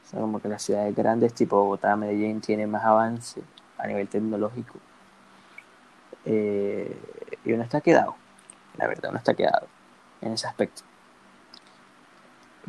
Son 0.09 0.21
como 0.21 0.39
que 0.39 0.47
las 0.47 0.61
ciudades 0.61 0.95
grandes 0.95 1.33
tipo 1.33 1.57
Bogotá, 1.57 1.97
Medellín 1.97 2.39
tienen 2.39 2.71
más 2.71 2.85
avance 2.85 3.41
a 3.77 3.87
nivel 3.87 4.07
tecnológico. 4.07 4.79
Eh, 6.23 6.97
y 7.43 7.51
uno 7.51 7.63
está 7.63 7.81
quedado, 7.81 8.15
la 8.77 8.87
verdad, 8.87 9.09
uno 9.09 9.17
está 9.17 9.33
quedado 9.33 9.67
en 10.21 10.31
ese 10.31 10.47
aspecto. 10.47 10.83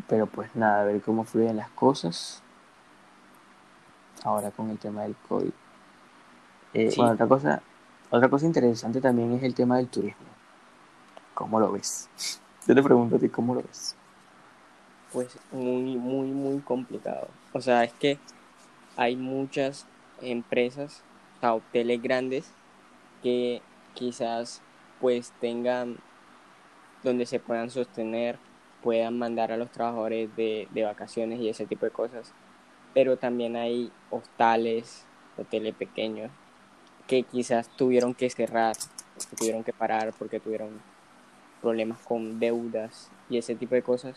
Pero 0.09 0.27
pues 0.27 0.55
nada, 0.55 0.83
a 0.83 0.85
ver 0.85 1.01
cómo 1.01 1.25
fluyen 1.25 1.57
las 1.57 1.71
cosas. 1.71 2.43
Ahora 4.25 4.51
con 4.51 4.71
el 4.71 4.79
tema 4.79 5.03
del 5.03 5.17
COVID. 5.29 5.53
Eh, 6.75 6.93
bueno, 6.97 7.13
otra 7.13 7.27
cosa, 7.27 7.63
otra 8.11 8.29
cosa 8.29 8.47
interesante 8.47 9.01
también 9.01 9.33
es 9.33 9.43
el 9.43 9.55
tema 9.55 9.77
del 9.77 9.89
turismo. 9.89 10.27
¿Cómo 11.35 11.61
lo 11.61 11.73
ves? 11.73 12.09
Yo 12.67 12.75
te 12.75 12.83
pregunto 12.83 13.17
a 13.17 13.19
ti, 13.19 13.29
¿cómo 13.29 13.55
lo 13.55 13.63
ves? 13.63 13.95
Pues 15.13 15.39
muy, 15.53 15.97
muy, 15.97 16.29
muy 16.29 16.61
complicado. 16.61 17.29
O 17.53 17.61
sea, 17.61 17.85
es 17.85 17.93
que 17.95 18.19
hay 18.97 19.17
muchas 19.17 19.87
empresas, 20.21 21.03
o 21.43 21.49
hoteles 21.49 22.03
grandes, 22.03 22.51
que 23.23 23.63
quizás 23.95 24.63
pues 25.01 25.33
tengan 25.41 25.99
donde 27.03 27.27
se 27.27 27.39
puedan 27.39 27.71
sostener 27.71 28.39
puedan 28.83 29.19
mandar 29.19 29.53
a 29.53 29.57
los 29.57 29.71
trabajadores 29.71 30.35
de, 30.37 30.69
vacaciones 30.85 31.41
y 31.41 31.49
ese 31.49 31.67
tipo 31.67 31.87
de 31.87 31.93
cosas. 31.93 32.33
Pero 32.95 33.17
también 33.17 33.57
hay 33.57 33.91
hostales, 34.11 35.05
hoteles 35.37 35.75
pequeños, 35.75 36.31
que 37.07 37.23
quizás 37.23 37.69
tuvieron 37.69 38.15
que 38.15 38.31
cerrar, 38.31 38.77
que 39.31 39.37
tuvieron 39.37 39.65
que 39.65 39.73
parar 39.73 40.13
porque 40.19 40.41
tuvieron 40.41 40.81
problemas 41.61 41.99
con 42.01 42.39
deudas 42.39 43.11
y 43.29 43.39
ese 43.39 43.55
tipo 43.55 43.75
de 43.75 43.83
cosas. 43.83 44.17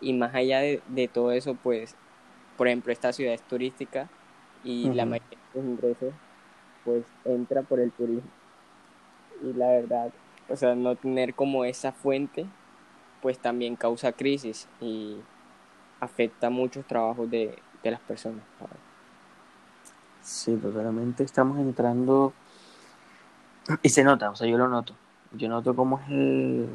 Y 0.00 0.12
más 0.12 0.34
allá 0.34 0.60
de, 0.60 1.10
todo 1.12 1.32
eso, 1.32 1.54
pues, 1.54 1.94
por 2.56 2.68
ejemplo, 2.68 2.92
esta 2.92 3.12
ciudad 3.12 3.34
es 3.34 3.42
turística 3.42 4.08
y 4.62 4.90
la 4.90 5.04
mayoría 5.04 5.38
de 5.52 5.60
los 5.60 5.70
ingresos, 5.70 6.14
pues, 6.84 7.04
entra 7.24 7.62
por 7.62 7.80
el 7.80 7.90
turismo. 7.92 8.30
Y 9.42 9.52
la 9.52 9.68
verdad, 9.68 10.12
o 10.48 10.56
sea, 10.56 10.74
no 10.74 10.96
tener 10.96 11.34
como 11.34 11.64
esa 11.64 11.92
fuente, 11.92 12.46
pues 13.24 13.38
también 13.38 13.74
causa 13.74 14.12
crisis 14.12 14.68
y 14.82 15.16
afecta 15.98 16.50
muchos 16.50 16.86
trabajos 16.86 17.30
de, 17.30 17.58
de 17.82 17.90
las 17.90 18.00
personas. 18.00 18.42
Sí, 20.20 20.54
totalmente 20.56 21.24
estamos 21.24 21.58
entrando 21.58 22.34
y 23.80 23.88
se 23.88 24.04
nota, 24.04 24.28
o 24.28 24.36
sea, 24.36 24.46
yo 24.46 24.58
lo 24.58 24.68
noto. 24.68 24.94
Yo 25.32 25.48
noto 25.48 25.74
cómo 25.74 26.00
es 26.00 26.10
el, 26.10 26.68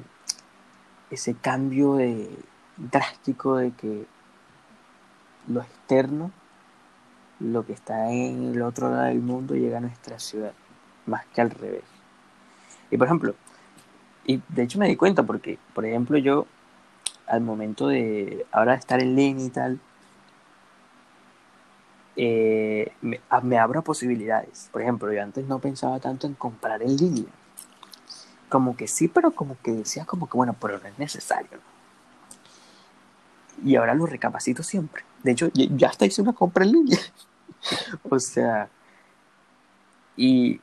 ese 1.11 1.35
cambio 1.35 1.93
de 1.97 2.27
drástico 2.77 3.57
de 3.57 3.69
que 3.73 4.07
lo 5.49 5.61
externo, 5.61 6.31
lo 7.39 7.63
que 7.63 7.73
está 7.73 8.09
en 8.11 8.55
el 8.55 8.63
otro 8.63 8.89
lado 8.89 9.03
del 9.03 9.19
mundo 9.19 9.53
llega 9.53 9.77
a 9.77 9.81
nuestra 9.81 10.17
ciudad, 10.17 10.53
más 11.05 11.27
que 11.27 11.41
al 11.41 11.51
revés. 11.51 11.83
Y 12.89 12.97
por 12.97 13.05
ejemplo, 13.05 13.35
y 14.29 14.43
de 14.47 14.61
hecho 14.61 14.77
me 14.77 14.87
di 14.87 14.95
cuenta 14.95 15.23
porque, 15.23 15.57
por 15.73 15.87
ejemplo, 15.87 16.15
yo 16.19 16.45
al 17.25 17.41
momento 17.41 17.87
de 17.87 18.45
ahora 18.51 18.75
estar 18.75 19.01
en 19.01 19.15
línea 19.15 19.43
y 19.43 19.49
tal, 19.49 19.79
eh, 22.15 22.91
me, 23.01 23.19
me, 23.41 23.57
abro 23.57 23.83
posibilidades. 23.83 24.69
Por 24.71 24.83
ejemplo, 24.83 25.11
yo 25.11 25.23
antes 25.23 25.47
no 25.47 25.57
pensaba 25.57 25.99
tanto 25.99 26.27
en 26.27 26.35
comprar 26.35 26.83
en 26.83 26.95
línea. 26.95 27.25
Como 28.49 28.77
que 28.77 28.87
sí, 28.87 29.07
pero 29.07 29.31
como 29.31 29.57
que 29.63 29.71
decía 29.71 30.05
como 30.05 30.29
que 30.29 30.37
bueno, 30.37 30.55
pero 30.61 30.77
no 30.77 30.87
es 30.87 30.99
necesario. 30.99 31.57
Y 33.65 33.77
ahora 33.77 33.95
lo 33.95 34.05
recapacito 34.05 34.61
siempre. 34.61 35.03
De 35.23 35.31
hecho, 35.31 35.49
ya 35.55 35.87
hasta 35.87 36.05
hice 36.05 36.21
una 36.21 36.33
compra 36.33 36.65
en 36.65 36.73
línea. 36.73 36.99
o 38.07 38.19
sea, 38.19 38.69
y 40.15 40.61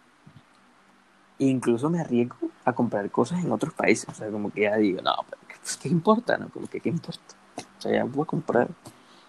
incluso 1.39 1.91
me 1.91 2.01
arriesgo 2.01 2.37
a 2.64 2.72
comprar 2.72 3.11
cosas 3.11 3.45
en 3.45 3.53
otros 3.53 3.74
países. 3.74 4.09
O 4.09 4.14
sea, 4.14 4.30
como 4.30 4.51
que 4.51 4.62
ya 4.62 4.76
digo, 4.76 5.01
no, 5.03 5.14
pero 5.28 5.43
pues, 5.61 5.76
¿qué 5.76 5.89
importa? 5.89 6.39
No? 6.39 6.49
Como 6.49 6.66
que, 6.66 6.80
¿qué 6.80 6.89
importa? 6.89 7.34
O 7.78 7.80
sea, 7.80 7.93
ya 7.93 8.05
voy 8.05 8.22
a 8.22 8.26
comprar. 8.26 8.68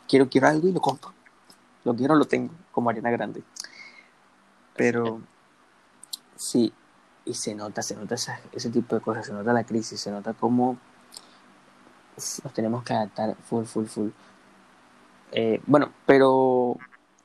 Quiero, 0.07 0.29
quiero 0.29 0.47
algo 0.47 0.67
y 0.67 0.71
lo 0.71 0.81
compro. 0.81 1.13
Lo 1.83 1.95
quiero, 1.95 2.15
lo 2.15 2.25
tengo, 2.25 2.53
como 2.71 2.89
Ariana 2.89 3.11
Grande. 3.11 3.43
Pero, 4.75 5.21
sí, 6.35 6.71
y 7.25 7.33
se 7.33 7.55
nota, 7.55 7.81
se 7.81 7.95
nota 7.95 8.15
ese 8.15 8.69
tipo 8.69 8.95
de 8.95 9.01
cosas, 9.01 9.25
se 9.25 9.33
nota 9.33 9.53
la 9.53 9.63
crisis, 9.63 9.99
se 9.99 10.11
nota 10.11 10.33
cómo 10.33 10.77
nos 12.43 12.53
tenemos 12.53 12.83
que 12.83 12.93
adaptar 12.93 13.35
full, 13.43 13.65
full, 13.65 13.85
full. 13.85 14.09
Eh, 15.31 15.61
bueno, 15.67 15.91
pero 16.05 16.77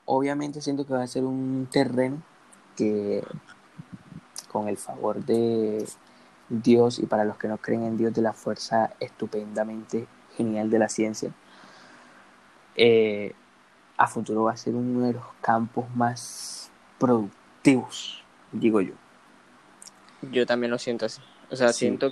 obviamente 0.05 0.61
siento 0.61 0.85
que 0.85 0.93
va 0.93 1.03
a 1.03 1.07
ser 1.07 1.23
un 1.23 1.67
terreno 1.71 2.21
que 2.75 3.23
con 4.53 4.69
el 4.69 4.77
favor 4.77 5.25
de 5.25 5.83
Dios 6.47 6.99
y 6.99 7.07
para 7.07 7.25
los 7.25 7.37
que 7.37 7.47
no 7.47 7.57
creen 7.57 7.83
en 7.83 7.97
Dios 7.97 8.13
de 8.13 8.21
la 8.21 8.33
fuerza 8.33 8.93
estupendamente 8.99 10.07
genial 10.37 10.69
de 10.69 10.79
la 10.79 10.87
ciencia, 10.87 11.31
eh, 12.75 13.33
a 13.97 14.07
futuro 14.07 14.43
va 14.43 14.51
a 14.51 14.57
ser 14.57 14.75
uno 14.75 15.07
de 15.07 15.13
los 15.13 15.23
campos 15.41 15.85
más 15.95 16.71
productivos, 16.99 18.23
digo 18.51 18.79
yo. 18.79 18.93
Yo 20.31 20.45
también 20.45 20.71
lo 20.71 20.77
siento 20.77 21.07
así. 21.07 21.21
O 21.49 21.55
sea, 21.55 21.73
siento 21.73 22.11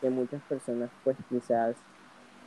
que 0.00 0.10
muchas 0.10 0.42
personas 0.42 0.90
pues 1.02 1.16
quizás 1.28 1.74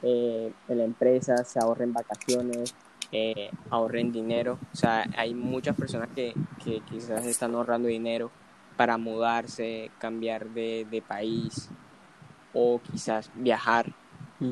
eh, 0.04 0.52
en 0.68 0.78
la 0.78 0.84
empresa 0.84 1.44
se 1.44 1.60
ahorren 1.60 1.94
vacaciones, 1.94 2.76
eh, 3.12 3.50
ahorren 3.70 4.12
dinero. 4.12 4.60
O 4.72 4.76
sea, 4.76 5.06
hay 5.18 5.34
muchas 5.34 5.76
personas 5.76 6.10
que, 6.16 6.34
que 6.64 6.82
quizás 6.82 7.26
están 7.26 7.56
ahorrando 7.56 7.88
dinero 7.88 8.32
para 8.78 8.98
mudarse, 8.98 9.92
cambiar 10.00 10.50
de, 10.50 10.86
de 10.90 11.02
país 11.02 11.70
o 12.54 12.80
quizás 12.80 13.32
viajar. 13.36 13.88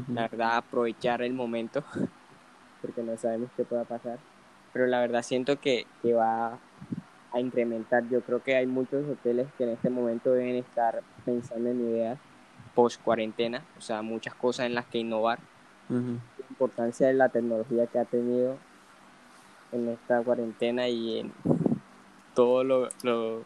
La 0.07 0.21
verdad, 0.21 0.55
aprovechar 0.55 1.21
el 1.21 1.33
momento 1.33 1.83
porque 2.81 3.03
no 3.03 3.17
sabemos 3.17 3.49
qué 3.57 3.65
pueda 3.65 3.83
pasar. 3.83 4.19
Pero 4.71 4.87
la 4.87 5.01
verdad 5.01 5.21
siento 5.21 5.59
que, 5.59 5.85
que 6.01 6.13
va 6.13 6.59
a 7.33 7.39
incrementar. 7.39 8.07
Yo 8.07 8.21
creo 8.21 8.41
que 8.41 8.55
hay 8.55 8.67
muchos 8.67 9.05
hoteles 9.09 9.47
que 9.57 9.65
en 9.65 9.71
este 9.71 9.89
momento 9.89 10.31
deben 10.31 10.55
estar 10.55 11.01
pensando 11.25 11.69
en 11.69 11.81
ideas 11.81 12.19
post 12.73 13.01
cuarentena, 13.01 13.63
o 13.77 13.81
sea, 13.81 14.01
muchas 14.01 14.33
cosas 14.35 14.65
en 14.65 14.75
las 14.75 14.85
que 14.85 14.99
innovar. 14.99 15.39
La 15.89 16.45
importancia 16.49 17.07
de 17.07 17.13
la 17.13 17.27
tecnología 17.27 17.85
que 17.87 17.99
ha 17.99 18.05
tenido 18.05 18.57
en 19.73 19.89
esta 19.89 20.21
cuarentena 20.21 20.87
y 20.87 21.19
en 21.19 21.33
todo 22.33 22.63
lo, 22.63 22.89
lo 23.03 23.43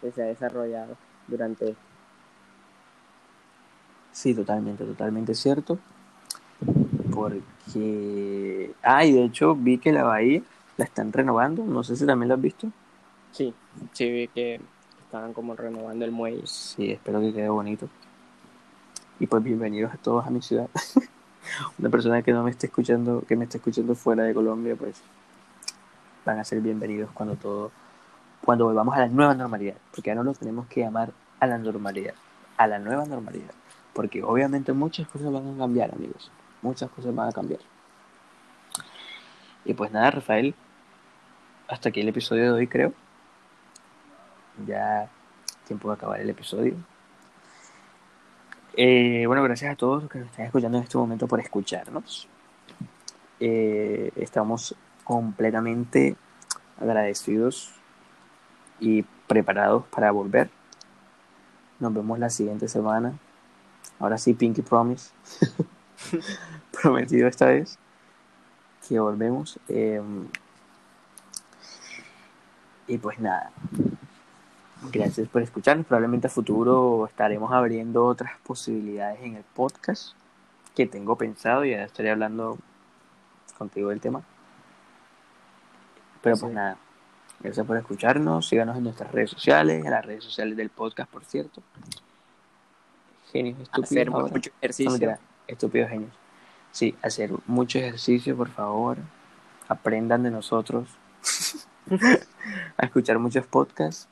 que 0.00 0.12
se 0.12 0.22
ha 0.22 0.26
desarrollado 0.26 0.96
durante 1.28 1.70
esto. 1.70 1.82
Sí, 4.12 4.34
totalmente, 4.34 4.84
totalmente 4.84 5.34
cierto. 5.34 5.78
Porque. 7.14 8.74
Ah, 8.82 9.04
y 9.04 9.12
de 9.12 9.24
hecho 9.24 9.54
vi 9.54 9.78
que 9.78 9.92
la 9.92 10.04
bahía 10.04 10.42
la 10.76 10.84
están 10.84 11.12
renovando. 11.12 11.64
No 11.64 11.84
sé 11.84 11.96
si 11.96 12.06
también 12.06 12.28
la 12.28 12.34
has 12.34 12.40
visto. 12.40 12.70
Sí, 13.32 13.54
sí 13.92 14.10
vi 14.10 14.28
que 14.28 14.60
estaban 15.04 15.32
como 15.32 15.54
renovando 15.54 16.04
el 16.04 16.10
muelle. 16.10 16.46
Sí, 16.46 16.90
espero 16.90 17.20
que 17.20 17.32
quede 17.32 17.48
bonito. 17.48 17.88
Y 19.18 19.26
pues 19.26 19.42
bienvenidos 19.42 19.92
a 19.92 19.96
todos 19.96 20.26
a 20.26 20.30
mi 20.30 20.40
ciudad. 20.42 20.68
Una 21.78 21.90
persona 21.90 22.22
que 22.22 22.32
no 22.32 22.42
me 22.42 22.50
esté 22.50 22.66
escuchando, 22.66 23.22
que 23.26 23.36
me 23.36 23.44
esté 23.44 23.58
escuchando 23.58 23.94
fuera 23.94 24.24
de 24.24 24.34
Colombia, 24.34 24.76
pues 24.76 25.02
van 26.24 26.38
a 26.38 26.44
ser 26.44 26.60
bienvenidos 26.60 27.10
cuando 27.12 27.36
todo, 27.36 27.70
cuando 28.44 28.64
volvamos 28.64 28.96
a 28.96 29.00
la 29.00 29.08
nueva 29.08 29.34
normalidad. 29.34 29.76
Porque 29.94 30.10
ahora 30.10 30.22
lo 30.22 30.34
tenemos 30.34 30.66
que 30.66 30.80
llamar 30.80 31.12
a 31.40 31.46
la 31.46 31.58
normalidad, 31.58 32.14
a 32.56 32.66
la 32.66 32.78
nueva 32.78 33.04
normalidad. 33.04 33.52
Porque 33.92 34.22
obviamente 34.22 34.72
muchas 34.72 35.08
cosas 35.08 35.32
van 35.32 35.54
a 35.54 35.58
cambiar, 35.58 35.92
amigos. 35.94 36.30
Muchas 36.62 36.90
cosas 36.90 37.14
van 37.14 37.28
a 37.28 37.32
cambiar. 37.32 37.60
Y 39.64 39.74
pues 39.74 39.90
nada, 39.92 40.10
Rafael, 40.10 40.54
hasta 41.68 41.88
aquí 41.90 42.00
el 42.00 42.08
episodio 42.08 42.44
de 42.44 42.50
hoy, 42.50 42.66
creo 42.66 42.92
ya 44.66 45.08
tiempo 45.66 45.88
de 45.88 45.94
acabar 45.94 46.20
el 46.20 46.30
episodio. 46.30 46.74
Eh, 48.76 49.24
bueno, 49.26 49.42
gracias 49.42 49.72
a 49.72 49.76
todos 49.76 50.02
los 50.02 50.10
que 50.10 50.18
nos 50.18 50.28
están 50.28 50.46
escuchando 50.46 50.78
en 50.78 50.84
este 50.84 50.98
momento 50.98 51.26
por 51.26 51.40
escucharnos. 51.40 52.28
Eh, 53.40 54.12
estamos 54.16 54.74
completamente 55.04 56.16
agradecidos 56.78 57.74
y 58.80 59.04
preparados 59.26 59.84
para 59.86 60.10
volver. 60.10 60.50
Nos 61.78 61.94
vemos 61.94 62.18
la 62.18 62.30
siguiente 62.30 62.68
semana. 62.68 63.14
Ahora 63.98 64.18
sí, 64.18 64.34
Pinky 64.34 64.62
Promise. 64.62 65.12
Prometido 66.82 67.28
esta 67.28 67.46
vez 67.46 67.78
que 68.88 68.98
volvemos. 68.98 69.58
Em, 69.68 70.26
y 72.88 72.98
pues 72.98 73.20
nada, 73.20 73.52
Gracias 74.82 75.28
por 75.28 75.42
escucharnos. 75.42 75.86
Probablemente 75.86 76.26
a 76.26 76.30
futuro 76.30 77.06
estaremos 77.06 77.52
abriendo 77.52 78.06
otras 78.06 78.32
posibilidades 78.42 79.20
en 79.20 79.36
el 79.36 79.44
podcast 79.44 80.14
que 80.74 80.86
tengo 80.86 81.16
pensado 81.16 81.66
y 81.66 81.72
ya 81.72 81.84
estaré 81.84 82.10
hablando 82.10 82.56
contigo 83.58 83.90
del 83.90 84.00
tema. 84.00 84.22
Pero 86.22 86.36
pues 86.38 86.52
nada, 86.52 86.78
gracias 87.40 87.66
por 87.66 87.76
escucharnos. 87.76 88.48
Síganos 88.48 88.76
en 88.76 88.84
nuestras 88.84 89.10
redes 89.10 89.30
sociales, 89.30 89.84
en 89.84 89.90
las 89.90 90.04
redes 90.04 90.24
sociales 90.24 90.56
del 90.56 90.70
podcast, 90.70 91.10
por 91.10 91.24
cierto. 91.24 91.62
Genios 93.32 93.58
estúpidos. 93.60 93.90
Hacer 93.90 94.10
mucho 94.10 94.50
ejercicio. 94.60 95.18
estúpidos 95.46 95.90
genios. 95.90 96.12
Sí, 96.72 96.94
hacer 97.02 97.30
mucho 97.46 97.78
ejercicio, 97.78 98.36
por 98.36 98.48
favor. 98.48 98.98
Aprendan 99.68 100.22
de 100.22 100.30
nosotros. 100.30 100.88
a 102.76 102.84
escuchar 102.86 103.18
muchos 103.18 103.46
podcasts 103.46 104.08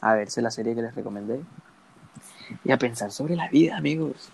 a 0.00 0.14
verse 0.14 0.42
la 0.42 0.50
serie 0.50 0.74
que 0.74 0.82
les 0.82 0.94
recomendé 0.94 1.40
y 2.64 2.72
a 2.72 2.78
pensar 2.78 3.10
sobre 3.10 3.36
la 3.36 3.48
vida, 3.48 3.76
amigos. 3.76 4.28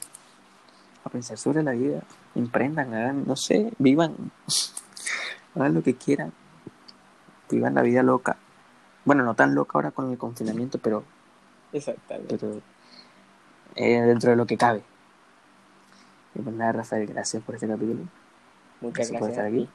A 1.05 1.11
pensar 1.11 1.38
sobre 1.38 1.62
la 1.62 1.72
vida. 1.72 2.03
Emprendan, 2.34 2.94
hagan, 2.94 3.24
no 3.26 3.36
sé, 3.36 3.72
vivan. 3.78 4.14
hagan 5.55 5.74
lo 5.74 5.82
que 5.82 5.94
quieran. 5.94 6.32
Vivan 7.53 7.74
la 7.74 7.82
vida 7.82 8.03
loca. 8.03 8.36
Bueno, 9.05 9.24
no 9.24 9.34
tan 9.34 9.55
loca 9.55 9.72
ahora 9.74 9.90
con 9.90 10.11
el 10.11 10.16
confinamiento, 10.16 10.78
pero. 10.78 11.05
Exactamente. 11.72 12.38
Eh, 13.76 14.00
dentro 14.00 14.30
de 14.30 14.36
lo 14.36 14.46
que 14.46 14.57
cabe. 14.57 14.82
Y 16.34 16.40
pues 16.40 16.57
nada, 16.57 16.72
Rafael, 16.72 17.07
gracias 17.07 17.42
por 17.42 17.55
este 17.55 17.68
capítulo. 17.68 18.00
Muchas 18.80 19.11
gracias, 19.11 19.20
por 19.20 19.30
estar 19.30 19.46
aquí. 19.46 19.68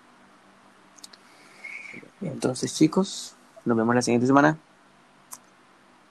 Entonces, 2.21 2.73
chicos, 2.75 3.35
nos 3.63 3.77
vemos 3.77 3.93
la 3.93 4.01
siguiente 4.01 4.25
semana. 4.25 4.57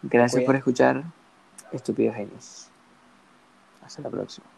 Gracias 0.03 0.45
por 0.45 0.55
escuchar 0.55 1.03
Estúpidos 1.73 2.14
Genios. 2.14 2.69
Hasta 3.85 4.03
la 4.03 4.11
próxima. 4.11 4.56